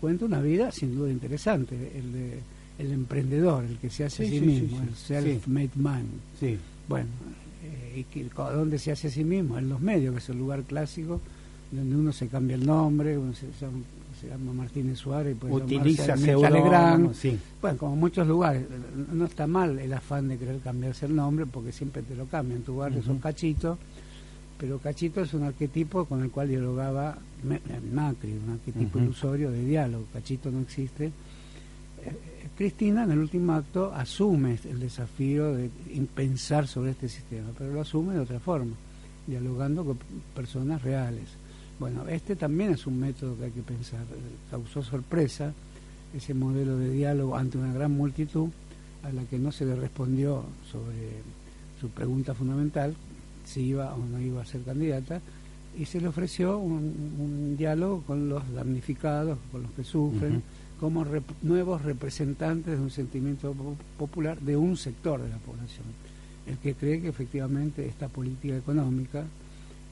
cuenta 0.00 0.24
una 0.24 0.40
vida 0.40 0.72
sin 0.72 0.96
duda 0.96 1.10
interesante, 1.10 1.92
el 1.96 2.12
de 2.12 2.38
el 2.80 2.92
emprendedor, 2.92 3.64
el 3.64 3.76
que 3.76 3.90
se 3.90 4.04
hace 4.04 4.24
a 4.24 4.30
sí, 4.30 4.40
mismo, 4.40 4.80
el 4.82 4.94
self-made 4.94 5.76
man. 5.76 6.06
Bueno, 6.88 7.08
eh, 7.62 8.06
y 8.14 8.22
¿dónde 8.34 8.78
se 8.78 8.90
hace 8.90 9.08
a 9.08 9.10
sí 9.10 9.22
mismo? 9.22 9.58
En 9.58 9.68
los 9.68 9.80
medios, 9.80 10.14
que 10.14 10.18
es 10.20 10.28
el 10.30 10.38
lugar 10.38 10.62
clásico 10.62 11.20
donde 11.70 11.96
uno 11.96 12.12
se 12.12 12.28
cambia 12.28 12.56
el 12.56 12.66
nombre, 12.66 13.16
uno 13.16 13.32
se, 13.32 13.46
llama, 14.28 14.52
Martínez 14.52 14.98
Suárez, 14.98 15.36
puede 15.38 15.54
utiliza 15.54 16.16
Legrand, 16.16 17.14
sí. 17.14 17.38
bueno, 17.60 17.78
como 17.78 17.96
muchos 17.96 18.26
lugares, 18.26 18.64
no 19.12 19.24
está 19.24 19.46
mal 19.46 19.78
el 19.78 19.92
afán 19.92 20.28
de 20.28 20.36
querer 20.36 20.58
cambiarse 20.60 21.06
el 21.06 21.14
nombre, 21.14 21.46
porque 21.46 21.72
siempre 21.72 22.02
te 22.02 22.14
lo 22.14 22.26
cambian, 22.26 22.62
tu 22.62 22.76
barrio 22.76 23.02
son 23.02 23.18
Cachito, 23.18 23.78
pero 24.58 24.78
Cachito 24.78 25.22
es 25.22 25.32
un 25.32 25.44
arquetipo 25.44 26.04
con 26.04 26.22
el 26.22 26.30
cual 26.30 26.48
dialogaba 26.48 27.16
Macri, 27.92 28.32
un 28.32 28.52
arquetipo 28.52 28.98
ilusorio 28.98 29.50
de 29.50 29.64
diálogo, 29.64 30.04
Cachito 30.12 30.50
no 30.50 30.60
existe. 30.60 31.06
Eh, 31.06 32.30
Cristina 32.56 33.04
en 33.04 33.12
el 33.12 33.20
último 33.20 33.54
acto 33.54 33.90
asume 33.94 34.58
el 34.64 34.80
desafío 34.80 35.54
de 35.54 35.70
pensar 36.14 36.66
sobre 36.66 36.90
este 36.90 37.08
sistema, 37.08 37.48
pero 37.56 37.72
lo 37.72 37.80
asume 37.80 38.12
de 38.12 38.20
otra 38.20 38.38
forma, 38.38 38.74
dialogando 39.26 39.82
con 39.82 39.98
personas 40.34 40.82
reales. 40.82 41.39
Bueno, 41.80 42.06
este 42.08 42.36
también 42.36 42.72
es 42.72 42.86
un 42.86 43.00
método 43.00 43.38
que 43.38 43.46
hay 43.46 43.50
que 43.50 43.62
pensar. 43.62 44.00
Causó 44.50 44.82
sorpresa 44.82 45.54
ese 46.14 46.34
modelo 46.34 46.76
de 46.76 46.90
diálogo 46.90 47.34
ante 47.34 47.56
una 47.56 47.72
gran 47.72 47.92
multitud 47.92 48.50
a 49.02 49.10
la 49.10 49.24
que 49.24 49.38
no 49.38 49.50
se 49.50 49.64
le 49.64 49.74
respondió 49.74 50.44
sobre 50.70 51.22
su 51.80 51.88
pregunta 51.88 52.34
fundamental, 52.34 52.94
si 53.46 53.62
iba 53.62 53.94
o 53.94 54.04
no 54.04 54.20
iba 54.20 54.42
a 54.42 54.44
ser 54.44 54.60
candidata, 54.60 55.22
y 55.78 55.86
se 55.86 56.02
le 56.02 56.08
ofreció 56.08 56.58
un, 56.58 57.56
diálogo 57.56 58.02
con 58.02 58.28
los 58.28 58.42
damnificados, 58.52 59.38
con 59.50 59.62
los 59.62 59.70
que 59.72 59.84
sufren, 59.84 60.42
como 60.78 61.06
nuevos 61.40 61.80
representantes 61.80 62.76
de 62.76 62.84
un 62.84 62.90
sentimiento 62.90 63.54
popular 63.98 64.38
de 64.40 64.54
un 64.54 64.76
sector 64.76 65.22
de 65.22 65.30
la 65.30 65.38
población, 65.38 65.86
el 66.46 66.58
que 66.58 66.74
cree 66.74 67.00
que 67.00 67.08
efectivamente 67.08 67.86
esta 67.86 68.08
política 68.08 68.56
económica 68.56 69.24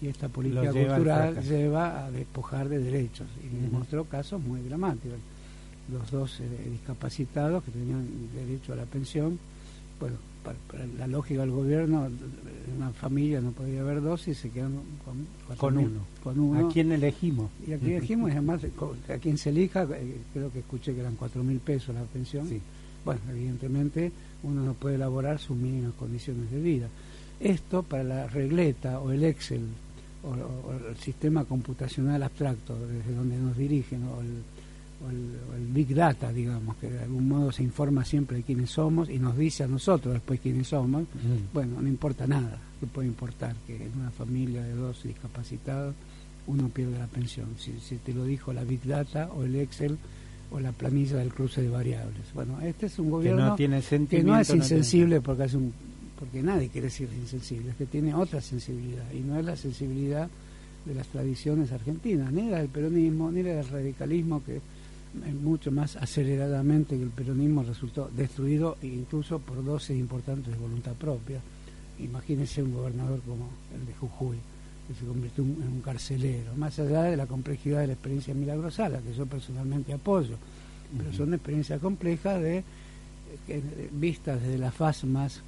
y 0.01 0.09
esta 0.09 0.29
política 0.29 0.71
cultural 0.73 1.43
lleva 1.43 2.05
a 2.05 2.11
despojar 2.11 2.69
de 2.69 2.79
derechos. 2.79 3.27
Y 3.45 3.63
demostró 3.63 4.05
casos 4.05 4.41
muy 4.41 4.61
dramáticos 4.61 5.19
los 5.93 6.11
dos 6.11 6.41
eh, 6.41 6.45
discapacitados 6.71 7.65
que 7.65 7.71
tenían 7.71 8.07
derecho 8.35 8.73
a 8.73 8.77
la 8.77 8.85
pensión 8.85 9.39
bueno 9.99 10.17
para, 10.45 10.87
la 10.99 11.07
lógica 11.07 11.41
del 11.41 11.51
gobierno 11.51 12.09
una 12.77 12.91
familia 12.91 13.41
no 13.41 13.51
podía 13.51 13.81
haber 13.81 14.01
dos 14.03 14.29
y 14.29 14.35
se 14.35 14.51
quedan 14.51 14.75
con, 15.05 15.57
con 15.57 15.79
uno. 15.79 16.01
con 16.23 16.39
uno. 16.39 16.69
A 16.69 16.73
quién 16.73 16.93
elegimos 16.93 17.51
y 17.67 17.73
a 17.73 17.79
quién 17.79 17.97
elegimos 17.97 18.31
y 18.31 18.33
además 18.33 18.61
a 19.09 19.19
quien 19.19 19.37
se 19.37 19.51
elija 19.51 19.85
eh, 19.85 20.17
creo 20.33 20.53
que 20.53 20.61
escuché 20.61 20.95
que 20.95 21.01
eran 21.01 21.17
cuatro 21.17 21.43
mil 21.43 21.59
pesos 21.59 21.95
la 21.95 22.03
pensión. 22.03 22.49
Bueno 23.05 23.21
evidentemente 23.31 24.13
uno 24.43 24.63
no 24.63 24.75
puede 24.75 24.95
elaborar 24.95 25.39
sus 25.39 25.57
mínimas 25.57 25.93
condiciones 25.99 26.51
de 26.51 26.61
vida. 26.61 26.89
Esto 27.41 27.83
para 27.83 28.05
la 28.05 28.27
regleta 28.27 29.01
o 29.01 29.11
el 29.11 29.25
Excel 29.25 29.63
o, 30.25 30.73
el 30.89 30.97
sistema 30.97 31.45
computacional 31.45 32.23
abstracto 32.23 32.77
desde 32.87 33.15
donde 33.15 33.37
nos 33.37 33.57
dirigen 33.57 34.03
o 34.05 34.21
el, 34.21 34.43
Big 35.73 35.95
Data, 35.95 36.33
digamos, 36.33 36.77
que 36.77 36.91
de 36.91 37.01
algún 37.01 37.29
modo 37.29 37.53
se 37.53 37.63
informa 37.63 38.05
siempre 38.05 38.39
de 38.39 38.43
quiénes 38.43 38.71
somos 38.71 39.09
y 39.09 39.19
nos 39.19 39.37
dice 39.37 39.63
a 39.63 39.69
nosotros 39.69 40.15
después 40.15 40.41
quiénes 40.41 40.67
somos, 40.67 41.05
bueno, 41.53 41.81
no 41.81 41.87
importa 41.87 42.27
nada, 42.27 42.59
que 42.81 42.87
puede 42.87 43.07
importar 43.07 43.55
que 43.65 43.77
en 43.77 43.93
una 44.01 44.11
familia 44.11 44.61
de 44.63 44.73
dos 44.75 45.05
discapacitados 45.05 45.95
uno 46.49 46.69
pierde 46.69 46.99
la 46.99 47.07
pensión, 47.07 47.47
si, 47.59 47.97
te 47.99 48.13
lo 48.13 48.25
dijo 48.25 48.53
la 48.53 48.65
Big 48.65 48.83
Data 48.83 49.31
o 49.37 49.45
el 49.45 49.55
Excel 49.57 49.99
o 50.51 50.59
la 50.59 50.73
planilla 50.73 51.19
del 51.19 51.33
cruce 51.33 51.63
de 51.63 51.69
variables. 51.69 52.33
Bueno, 52.35 52.61
este 52.63 52.87
es 52.87 52.99
un 52.99 53.11
gobierno 53.11 53.55
que 53.57 53.69
no, 53.69 53.81
tiene 53.81 54.07
que 54.07 54.23
no 54.25 54.39
es 54.41 54.51
insensible 54.51 55.21
porque 55.21 55.45
hace 55.45 55.59
un 55.59 55.73
porque 56.19 56.43
nadie 56.43 56.69
quiere 56.69 56.91
ser 56.91 57.09
insensible, 57.13 57.71
es 57.71 57.77
que 57.77 57.87
tiene 57.87 58.15
otra 58.15 58.41
sensibilidad 58.41 59.11
y 59.13 59.21
no 59.21 59.39
es 59.39 59.45
la 59.45 59.57
sensibilidad 59.57 60.29
de 60.85 60.95
las 60.95 61.07
tradiciones 61.09 61.71
argentinas, 61.73 62.33
ni 62.33 62.49
la 62.49 62.59
del 62.59 62.69
peronismo, 62.69 63.31
ni 63.31 63.43
la 63.43 63.55
del 63.55 63.69
radicalismo, 63.69 64.43
que 64.43 64.61
mucho 65.43 65.71
más 65.71 65.97
aceleradamente 65.97 66.97
que 66.97 67.03
el 67.03 67.11
peronismo 67.11 67.63
resultó 67.63 68.11
destruido 68.15 68.77
incluso 68.83 69.39
por 69.39 69.65
dosis 69.65 69.99
importantes 69.99 70.53
de 70.53 70.59
voluntad 70.59 70.93
propia. 70.95 71.41
Imagínense 71.99 72.63
un 72.63 72.75
gobernador 72.75 73.21
como 73.23 73.49
el 73.75 73.87
de 73.87 73.95
Jujuy, 73.95 74.37
que 74.87 74.95
se 74.95 75.05
convirtió 75.05 75.45
en 75.45 75.73
un 75.73 75.81
carcelero, 75.81 76.55
más 76.57 76.79
allá 76.79 77.03
de 77.03 77.17
la 77.17 77.27
complejidad 77.27 77.81
de 77.81 77.89
la 77.89 77.93
experiencia 77.95 78.35
milagrosala, 78.35 79.01
que 79.01 79.15
yo 79.15 79.27
personalmente 79.27 79.93
apoyo, 79.93 80.37
pero 80.97 81.13
son 81.13 81.35
experiencias 81.35 81.81
complejas 81.81 82.41
de, 82.41 82.65
vistas 83.93 84.41
desde 84.41 84.59
la 84.59 84.71
faz 84.71 85.05
más 85.05 85.43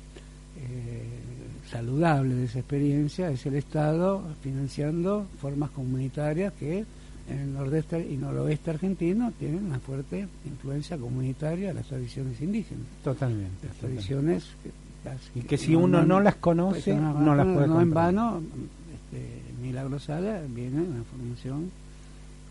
saludable 1.70 2.34
de 2.34 2.44
esa 2.44 2.58
experiencia 2.58 3.30
es 3.30 3.46
el 3.46 3.54
Estado 3.54 4.22
financiando 4.42 5.26
formas 5.40 5.70
comunitarias 5.70 6.52
que 6.54 6.84
en 7.28 7.38
el 7.38 7.54
nordeste 7.54 8.08
y 8.10 8.16
noroeste 8.16 8.70
argentino 8.70 9.32
tienen 9.38 9.66
una 9.66 9.78
fuerte 9.78 10.26
influencia 10.44 10.98
comunitaria 10.98 11.68
de 11.68 11.74
las 11.74 11.86
tradiciones 11.86 12.40
indígenas. 12.40 12.86
Totalmente. 13.04 13.68
Las 13.68 13.76
tradiciones 13.76 14.48
y 15.34 15.40
que 15.42 15.56
si 15.56 15.74
uno 15.74 16.04
no 16.04 16.20
las 16.20 16.36
conoce, 16.36 16.92
pues, 16.92 17.02
no, 17.02 17.34
las 17.34 17.46
puede 17.46 17.68
No 17.68 17.80
en 17.80 17.90
vano, 17.90 18.42
este, 18.92 19.40
viene 20.48 20.82
de 20.82 20.88
una 20.88 21.04
formación, 21.04 21.70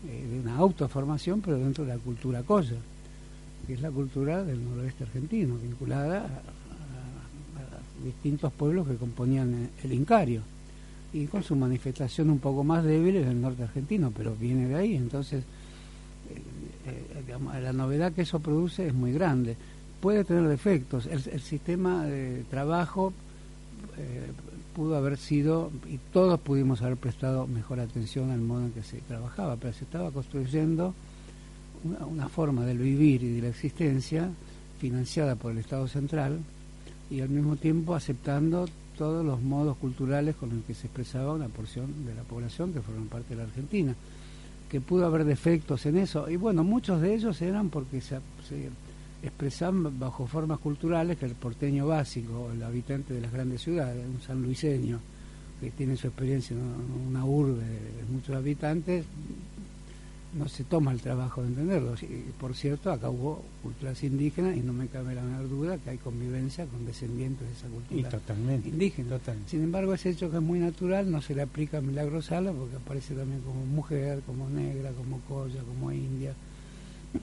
eh, 0.08 0.26
de 0.28 0.40
una 0.40 0.56
autoformación, 0.56 1.40
pero 1.40 1.58
dentro 1.58 1.84
de 1.84 1.94
la 1.94 1.98
cultura 1.98 2.42
cosa, 2.42 2.74
que 3.66 3.74
es 3.74 3.80
la 3.80 3.90
cultura 3.90 4.42
del 4.42 4.64
noroeste 4.64 5.04
argentino, 5.04 5.56
vinculada 5.58 6.24
a, 6.24 6.59
distintos 8.04 8.52
pueblos 8.52 8.88
que 8.88 8.96
componían 8.96 9.70
el 9.82 9.92
Incario 9.92 10.42
y 11.12 11.26
con 11.26 11.42
su 11.42 11.56
manifestación 11.56 12.30
un 12.30 12.38
poco 12.38 12.62
más 12.62 12.84
débil 12.84 13.16
en 13.16 13.28
el 13.28 13.40
norte 13.40 13.64
argentino, 13.64 14.12
pero 14.16 14.34
viene 14.36 14.68
de 14.68 14.74
ahí, 14.76 14.96
entonces 14.96 15.42
eh, 16.86 17.22
eh, 17.26 17.60
la 17.62 17.72
novedad 17.72 18.12
que 18.12 18.22
eso 18.22 18.38
produce 18.40 18.86
es 18.86 18.94
muy 18.94 19.12
grande. 19.12 19.56
Puede 20.00 20.24
tener 20.24 20.48
defectos, 20.48 21.06
el, 21.06 21.40
sistema 21.40 22.04
de 22.04 22.44
trabajo 22.48 23.12
eh, 23.98 24.30
pudo 24.74 24.96
haber 24.96 25.18
sido, 25.18 25.70
y 25.88 25.98
todos 26.12 26.40
pudimos 26.40 26.80
haber 26.80 26.96
prestado 26.96 27.46
mejor 27.46 27.80
atención 27.80 28.30
al 28.30 28.40
modo 28.40 28.66
en 28.66 28.72
que 28.72 28.82
se 28.82 28.98
trabajaba, 28.98 29.56
pero 29.56 29.74
se 29.74 29.84
estaba 29.84 30.10
construyendo 30.10 30.94
una, 31.84 32.06
una 32.06 32.28
forma 32.28 32.64
del 32.64 32.78
vivir 32.78 33.22
y 33.24 33.32
de 33.32 33.42
la 33.42 33.48
existencia 33.48 34.30
financiada 34.78 35.34
por 35.34 35.52
el 35.52 35.58
Estado 35.58 35.86
central, 35.88 36.38
y 37.10 37.20
al 37.20 37.28
mismo 37.28 37.56
tiempo 37.56 37.94
aceptando 37.94 38.66
todos 38.96 39.24
los 39.24 39.40
modos 39.40 39.76
culturales 39.78 40.36
con 40.36 40.50
los 40.50 40.64
que 40.64 40.74
se 40.74 40.86
expresaba 40.86 41.32
una 41.32 41.48
porción 41.48 42.04
de 42.04 42.14
la 42.14 42.22
población 42.22 42.72
que 42.72 42.80
forman 42.80 43.06
parte 43.06 43.30
de 43.30 43.36
la 43.36 43.48
Argentina. 43.48 43.94
Que 44.70 44.80
pudo 44.80 45.06
haber 45.06 45.24
defectos 45.24 45.84
en 45.86 45.96
eso, 45.96 46.30
y 46.30 46.36
bueno, 46.36 46.62
muchos 46.62 47.00
de 47.00 47.14
ellos 47.14 47.40
eran 47.42 47.70
porque 47.70 48.00
se, 48.00 48.20
expresaban 49.22 49.98
bajo 49.98 50.26
formas 50.26 50.60
culturales 50.60 51.18
que 51.18 51.26
el 51.26 51.34
porteño 51.34 51.88
básico, 51.88 52.50
el 52.52 52.62
habitante 52.62 53.14
de 53.14 53.20
las 53.20 53.32
grandes 53.32 53.62
ciudades, 53.62 54.06
un 54.06 54.20
sanluiseño 54.20 55.00
que 55.60 55.70
tiene 55.72 55.96
su 55.96 56.06
experiencia 56.06 56.56
en 56.56 57.08
una 57.08 57.24
urbe 57.24 57.64
de 57.64 58.04
muchos 58.12 58.36
habitantes, 58.36 59.04
no 60.32 60.48
se 60.48 60.64
toma 60.64 60.92
el 60.92 61.00
trabajo 61.00 61.42
de 61.42 61.48
entenderlo. 61.48 61.94
por 62.38 62.54
cierto, 62.54 62.92
acá 62.92 63.10
hubo 63.10 63.42
culturas 63.62 64.02
indígenas 64.04 64.56
y 64.56 64.60
no 64.60 64.72
me 64.72 64.86
cabe 64.86 65.14
la 65.14 65.22
menor 65.22 65.48
duda 65.48 65.78
que 65.78 65.90
hay 65.90 65.98
convivencia 65.98 66.66
con 66.66 66.86
descendientes 66.86 67.46
de 67.46 67.52
esa 67.52 67.68
cultura 67.68 68.08
totalmente, 68.08 68.68
indígena. 68.68 69.18
Sin 69.46 69.62
embargo, 69.62 69.92
ese 69.94 70.10
hecho 70.10 70.30
que 70.30 70.36
es 70.36 70.42
muy 70.42 70.60
natural 70.60 71.10
no 71.10 71.20
se 71.20 71.34
le 71.34 71.42
aplica 71.42 71.78
a 71.78 71.80
Milagro 71.80 72.22
Sala 72.22 72.52
porque 72.52 72.76
aparece 72.76 73.14
también 73.14 73.40
como 73.40 73.64
mujer, 73.66 74.20
como 74.26 74.48
negra, 74.48 74.90
como 74.92 75.20
colla, 75.28 75.60
como 75.62 75.90
india. 75.90 76.32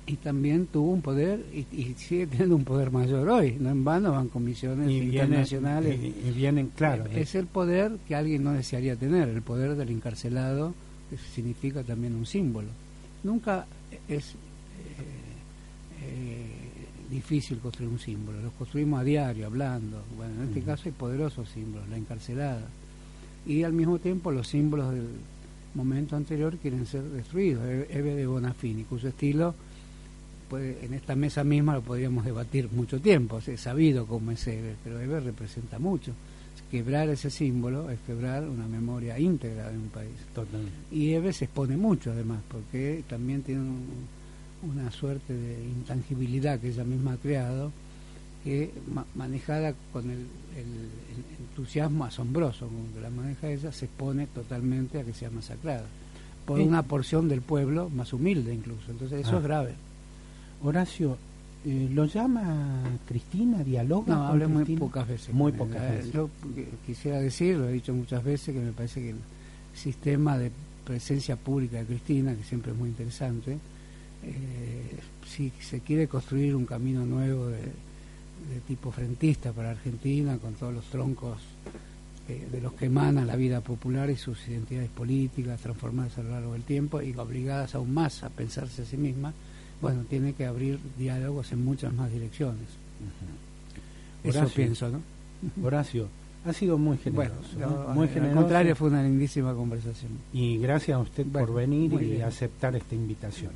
Y 0.05 0.17
también 0.17 0.67
tuvo 0.67 0.91
un 0.91 1.01
poder 1.01 1.45
y, 1.53 1.93
sigue 1.93 2.27
teniendo 2.27 2.57
un 2.57 2.65
poder 2.65 2.91
mayor 2.91 3.29
hoy. 3.29 3.55
No 3.57 3.69
en 3.69 3.85
vano 3.85 4.11
van 4.11 4.27
comisiones 4.27 4.91
internacionales. 4.91 5.97
y, 5.97 6.31
vienen, 6.31 6.71
claro. 6.75 7.05
Es 7.05 7.35
el 7.35 7.45
poder 7.45 7.93
que 8.05 8.13
alguien 8.13 8.43
no 8.43 8.51
desearía 8.51 8.97
tener, 8.97 9.29
el 9.29 9.41
poder 9.41 9.75
del 9.77 9.89
encarcelado, 9.89 10.73
que 11.09 11.17
significa 11.17 11.83
también 11.83 12.15
un 12.15 12.25
símbolo 12.25 12.67
nunca 13.27 13.65
es 14.07 14.29
eh, 14.29 14.35
eh, 16.01 16.45
difícil 17.11 17.59
construir 17.59 17.89
un 17.91 17.99
símbolo, 17.99 18.41
los 18.41 18.53
construimos 18.53 19.01
a 19.01 19.03
diario, 19.03 19.45
hablando. 19.45 20.01
Bueno, 20.15 20.41
en 20.41 20.49
este 20.49 20.61
caso 20.61 20.83
hay 20.85 20.93
poderosos 20.93 21.49
símbolos, 21.49 21.87
la 21.89 21.97
encarcelada. 21.97 22.65
Y 23.45 23.63
al 23.63 23.73
mismo 23.73 23.99
tiempo 23.99 24.31
los 24.31 24.47
símbolos 24.47 24.93
del 24.93 25.07
momento 25.75 26.15
anterior 26.15 26.57
quieren 26.57 26.85
ser 26.85 27.03
destruidos. 27.03 27.63
Eve 27.89 28.15
de 28.15 28.25
Bonafini, 28.25 28.83
cuyo 28.83 29.09
estilo 29.09 29.53
puede, 30.49 30.83
en 30.85 30.93
esta 30.93 31.15
mesa 31.15 31.43
misma 31.43 31.75
lo 31.75 31.81
podríamos 31.81 32.25
debatir 32.25 32.69
mucho 32.71 32.99
tiempo, 32.99 33.39
es 33.45 33.59
sabido 33.59 34.05
cómo 34.05 34.31
es 34.31 34.47
Eve, 34.47 34.75
pero 34.83 34.99
Eve 34.99 35.19
representa 35.19 35.77
mucho 35.77 36.13
quebrar 36.71 37.09
ese 37.09 37.29
símbolo 37.29 37.89
es 37.89 37.99
quebrar 38.05 38.43
una 38.47 38.67
memoria 38.67 39.17
íntegra 39.19 39.71
de 39.71 39.77
un 39.77 39.89
país. 39.89 40.15
Y 40.91 41.13
Eve 41.13 41.33
se 41.33 41.45
expone 41.45 41.77
mucho 41.77 42.11
además, 42.11 42.39
porque 42.49 43.03
también 43.07 43.41
tiene 43.43 43.63
una 44.63 44.91
suerte 44.91 45.33
de 45.33 45.63
intangibilidad 45.63 46.59
que 46.59 46.69
ella 46.69 46.83
misma 46.83 47.13
ha 47.13 47.17
creado, 47.17 47.71
que 48.43 48.71
manejada 49.15 49.73
con 49.91 50.09
el, 50.09 50.25
entusiasmo 51.51 52.05
asombroso 52.05 52.67
con 52.67 52.93
que 52.93 53.01
la 53.01 53.09
maneja 53.09 53.49
ella, 53.49 53.71
se 53.71 53.85
expone 53.85 54.27
totalmente 54.27 54.99
a 54.99 55.03
que 55.03 55.13
sea 55.13 55.29
masacrada 55.29 55.85
por 56.45 56.59
una 56.59 56.83
porción 56.83 57.27
del 57.27 57.41
pueblo 57.41 57.89
más 57.89 58.13
humilde 58.13 58.53
incluso. 58.53 58.89
Entonces 58.89 59.21
eso 59.25 59.35
ah. 59.35 59.39
es 59.39 59.43
grave. 59.43 59.73
Horacio, 60.63 61.17
eh, 61.69 61.89
¿Lo 61.93 62.05
llama 62.05 62.97
Cristina? 63.05 63.61
¿Dialoga? 63.61 64.15
No, 64.15 64.27
hablé 64.27 64.47
muy 64.47 64.63
pocas 64.77 65.05
veces. 65.05 65.33
Muy 65.33 65.51
pocas 65.51 65.81
eh, 65.81 65.95
veces. 65.97 66.13
Yo 66.13 66.29
quisiera 66.85 67.19
decir, 67.19 67.57
lo 67.57 67.67
he 67.67 67.73
dicho 67.73 67.93
muchas 67.93 68.23
veces, 68.23 68.55
que 68.55 68.61
me 68.61 68.71
parece 68.71 69.01
que 69.01 69.09
el 69.09 69.17
sistema 69.75 70.37
de 70.37 70.49
presencia 70.85 71.35
pública 71.35 71.79
de 71.79 71.85
Cristina, 71.85 72.33
que 72.35 72.43
siempre 72.43 72.71
es 72.71 72.77
muy 72.77 72.87
interesante, 72.87 73.57
eh, 74.23 74.97
si 75.27 75.51
se 75.59 75.81
quiere 75.81 76.07
construir 76.07 76.55
un 76.55 76.65
camino 76.65 77.05
nuevo 77.05 77.47
de, 77.47 77.59
tipo 78.65 78.89
frentista 78.89 79.51
para 79.51 79.71
Argentina, 79.71 80.37
con 80.37 80.53
todos 80.53 80.73
los 80.73 80.85
troncos 80.85 81.37
de 82.27 82.61
los 82.61 82.73
que 82.73 82.85
emana 82.85 83.23
la 83.25 83.37
vida 83.37 83.61
popular 83.61 84.09
y 84.09 84.17
sus 84.17 84.47
identidades 84.47 84.89
políticas 84.89 85.61
transformadas 85.61 86.17
a 86.17 86.23
lo 86.23 86.31
largo 86.31 86.53
del 86.53 86.63
tiempo 86.63 87.01
y 87.01 87.13
obligadas 87.13 87.73
aún 87.75 87.93
más 87.93 88.23
a 88.23 88.29
pensarse 88.29 88.81
a 88.81 88.85
sí 88.85 88.97
mismas, 88.97 89.33
bueno, 89.81 90.03
tiene 90.09 90.33
que 90.33 90.45
abrir 90.45 90.79
diálogos 90.97 91.51
en 91.51 91.63
muchas 91.63 91.93
más 91.93 92.11
direcciones. 92.11 92.65
Eso 94.23 94.47
pienso, 94.49 94.89
¿no? 94.89 95.01
Horacio, 95.63 96.07
ha 96.45 96.53
sido 96.53 96.77
muy 96.77 96.97
generoso. 96.97 97.41
Bueno, 97.57 97.93
muy 97.93 98.07
generoso. 98.07 98.37
Al 98.37 98.43
contrario, 98.43 98.75
fue 98.75 98.89
una 98.89 99.03
lindísima 99.03 99.53
conversación. 99.53 100.11
Y 100.33 100.57
gracias 100.57 100.95
a 100.95 100.99
usted 100.99 101.25
por 101.25 101.53
venir 101.53 101.93
y 102.01 102.21
aceptar 102.21 102.75
esta 102.75 102.95
invitación. 102.95 103.51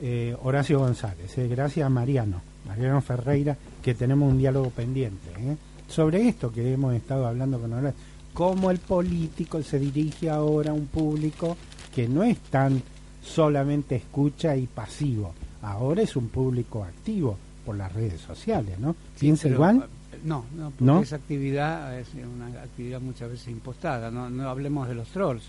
Eh, 0.00 0.36
Horacio 0.42 0.78
González, 0.78 1.36
eh, 1.38 1.48
gracias 1.48 1.86
a 1.86 1.88
Mariano, 1.88 2.42
Mariano 2.66 3.00
Ferreira, 3.00 3.56
que 3.82 3.94
tenemos 3.94 4.30
un 4.30 4.38
diálogo 4.38 4.68
pendiente 4.68 5.30
eh, 5.38 5.56
sobre 5.88 6.28
esto 6.28 6.52
que 6.52 6.74
hemos 6.74 6.94
estado 6.94 7.26
hablando 7.26 7.58
con 7.58 7.72
Horacio. 7.72 7.98
Cómo 8.34 8.70
el 8.70 8.78
político 8.78 9.62
se 9.62 9.78
dirige 9.78 10.28
ahora 10.28 10.72
a 10.72 10.74
un 10.74 10.86
público 10.86 11.56
que 11.94 12.06
no 12.06 12.22
es 12.22 12.38
tan 12.38 12.82
solamente 13.22 13.96
escucha 13.96 14.54
y 14.54 14.66
pasivo, 14.66 15.32
ahora 15.66 16.02
es 16.02 16.16
un 16.16 16.28
público 16.28 16.84
activo 16.84 17.36
por 17.64 17.76
las 17.76 17.92
redes 17.92 18.20
sociales, 18.20 18.78
¿no? 18.78 18.94
¿Piensa 19.18 19.48
igual? 19.48 19.88
Eh, 20.12 20.18
no, 20.24 20.44
no, 20.56 20.70
porque 20.70 21.02
esa 21.02 21.16
actividad 21.16 21.98
es 21.98 22.08
una 22.14 22.46
actividad 22.62 23.00
muchas 23.00 23.30
veces 23.30 23.48
impostada, 23.48 24.10
no, 24.10 24.30
no 24.30 24.48
hablemos 24.48 24.88
de 24.88 24.94
los 24.94 25.08
trolls. 25.08 25.42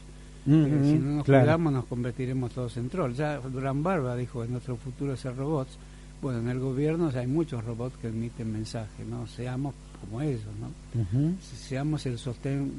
si 0.45 0.51
no 0.51 1.17
nos 1.17 1.25
cuidamos 1.25 1.71
nos 1.71 1.85
convertiremos 1.85 2.51
todos 2.51 2.75
en 2.77 2.89
trolls. 2.89 3.17
Ya 3.17 3.37
Durán 3.37 3.83
Barba 3.83 4.15
dijo 4.15 4.43
en 4.43 4.51
nuestro 4.51 4.75
futuro 4.77 5.15
ser 5.15 5.35
robots. 5.35 5.77
Bueno, 6.19 6.39
en 6.39 6.49
el 6.49 6.59
gobierno 6.59 7.11
hay 7.13 7.27
muchos 7.27 7.63
robots 7.63 7.95
que 7.97 8.07
emiten 8.07 8.51
mensajes, 8.51 9.05
¿no? 9.05 9.27
Seamos 9.27 9.75
como 10.01 10.21
ellos, 10.21 10.41
¿no? 10.59 10.71
Seamos 11.41 12.05
el 12.07 12.17
sostén 12.17 12.71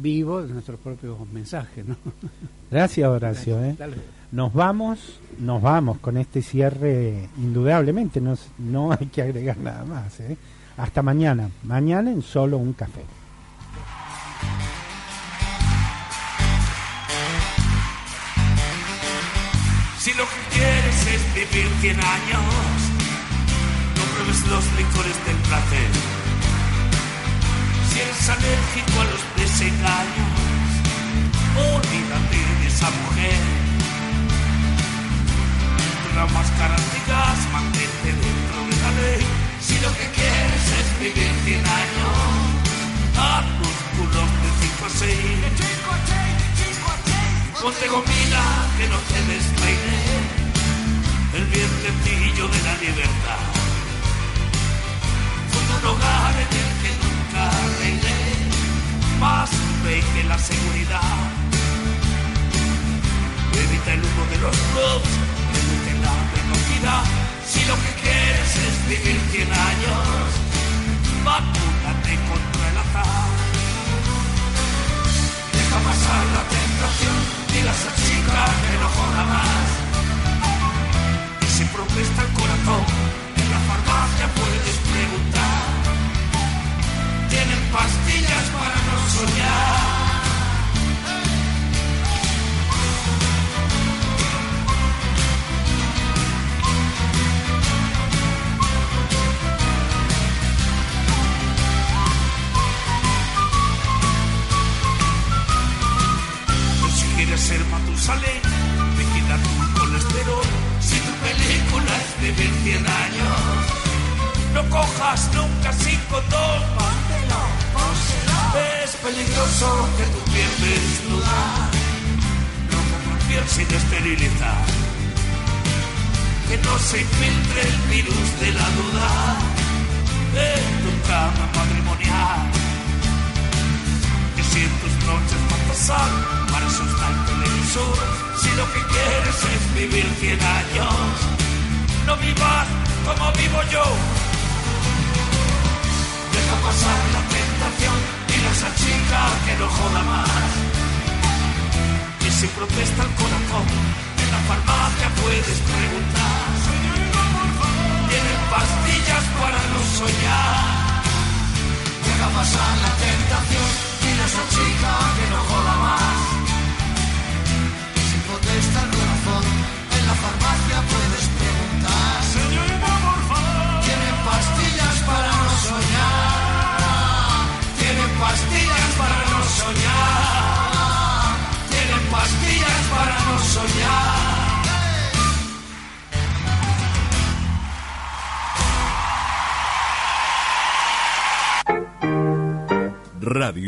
vivo 0.00 0.42
de 0.42 0.52
nuestros 0.52 0.78
propios 0.80 1.16
mensajes, 1.32 1.86
¿no? 1.86 1.96
Gracias, 2.70 3.08
Horacio. 3.08 3.62
¿eh? 3.62 3.76
Nos 4.32 4.52
vamos, 4.52 5.20
nos 5.38 5.62
vamos 5.62 5.98
con 5.98 6.16
este 6.16 6.42
cierre, 6.42 7.28
indudablemente, 7.38 8.20
no, 8.20 8.36
no 8.58 8.92
hay 8.92 9.06
que 9.06 9.22
agregar 9.22 9.56
nada 9.58 9.84
más. 9.84 10.20
¿eh? 10.20 10.36
Hasta 10.76 11.02
mañana, 11.02 11.50
mañana 11.64 12.10
en 12.10 12.22
solo 12.22 12.58
un 12.58 12.72
café. 12.72 13.02
Si 19.98 20.10
lo 20.14 20.24
que 20.24 20.56
quieres 20.56 21.06
es 21.06 21.34
vivir 21.34 21.68
100 21.80 21.96
años, 22.00 22.42
no 23.96 24.02
pruebes 24.14 24.46
los 24.48 24.64
licores 24.78 25.26
del 25.26 25.36
placer. 25.48 26.27
Si 27.98 28.04
eres 28.04 28.28
alérgico 28.30 29.00
a 29.00 29.04
los 29.10 29.22
desengaños, 29.34 30.38
olvídate 31.56 32.38
de 32.60 32.66
esa 32.68 32.90
mujer 32.90 33.40
la 36.14 36.26
máscara 36.26 36.76
digas, 36.94 37.38
mantente 37.52 38.10
dentro 38.22 38.58
de 38.70 38.76
la 38.82 38.90
ley. 39.00 39.22
Si 39.60 39.74
lo 39.80 39.90
que 39.98 40.06
quieres 40.14 40.64
es 40.78 40.86
vivir 41.00 41.32
100 41.44 41.66
años, 41.66 42.14
a 43.18 43.42
músculos 43.58 44.30
de 44.42 44.50
5 44.62 44.86
a 44.86 44.90
6. 44.90 45.10
Ponte 47.60 47.88
gomina 47.88 48.44
que 48.78 48.86
no 48.92 48.98
te 49.10 49.20
despeine 49.32 49.98
el 51.34 51.44
vientecillo 51.46 52.46
de 52.46 52.60
la 52.62 52.74
libertad. 52.78 53.67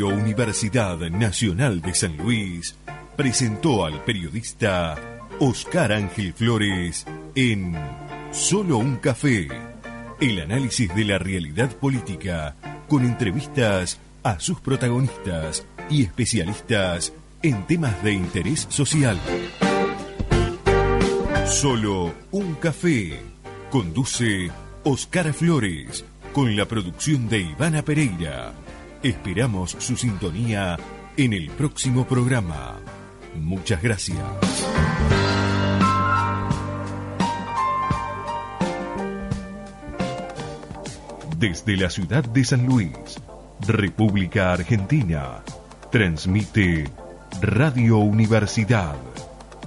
Universidad 0.09 0.99
Nacional 1.11 1.81
de 1.81 1.95
San 1.95 2.17
Luis 2.17 2.77
presentó 3.17 3.85
al 3.85 4.05
periodista 4.05 4.97
Oscar 5.39 5.93
Ángel 5.93 6.33
Flores 6.33 7.07
en 7.35 7.77
Solo 8.33 8.79
un 8.79 8.97
café, 8.97 9.49
el 10.21 10.41
análisis 10.41 10.95
de 10.95 11.05
la 11.05 11.19
realidad 11.19 11.71
política 11.77 12.55
con 12.89 13.05
entrevistas 13.05 13.99
a 14.23 14.39
sus 14.39 14.61
protagonistas 14.61 15.67
y 15.89 16.03
especialistas 16.03 17.13
en 17.43 17.67
temas 17.67 18.03
de 18.05 18.13
interés 18.13 18.67
social. 18.71 19.19
Solo 21.47 22.15
un 22.31 22.55
café. 22.55 23.21
Conduce 23.71 24.51
Oscar 24.85 25.33
Flores 25.33 26.05
con 26.33 26.57
la 26.57 26.67
producción 26.67 27.29
de 27.29 27.41
Ivana 27.41 27.83
Pereira. 27.83 28.53
Esperamos 29.03 29.71
su 29.79 29.97
sintonía 29.97 30.77
en 31.17 31.33
el 31.33 31.49
próximo 31.53 32.07
programa. 32.07 32.79
Muchas 33.35 33.83
gracias. 33.83 34.19
Desde 41.39 41.79
la 41.79 41.89
ciudad 41.89 42.25
de 42.25 42.45
San 42.45 42.67
Luis, 42.67 42.93
República 43.67 44.53
Argentina, 44.53 45.43
transmite 45.91 46.91
Radio 47.41 47.97
Universidad 48.01 48.97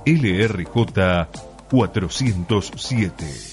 LRJ 0.05 1.27
407. 1.71 3.52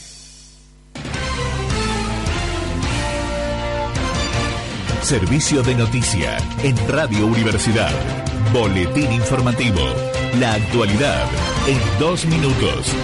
Servicio 5.03 5.62
de 5.62 5.74
noticia 5.74 6.36
en 6.62 6.76
Radio 6.88 7.26
Universidad. 7.26 7.90
Boletín 8.53 9.11
informativo. 9.12 9.80
La 10.38 10.55
actualidad 10.55 11.26
en 11.66 11.78
dos 11.98 12.26
minutos. 12.26 12.94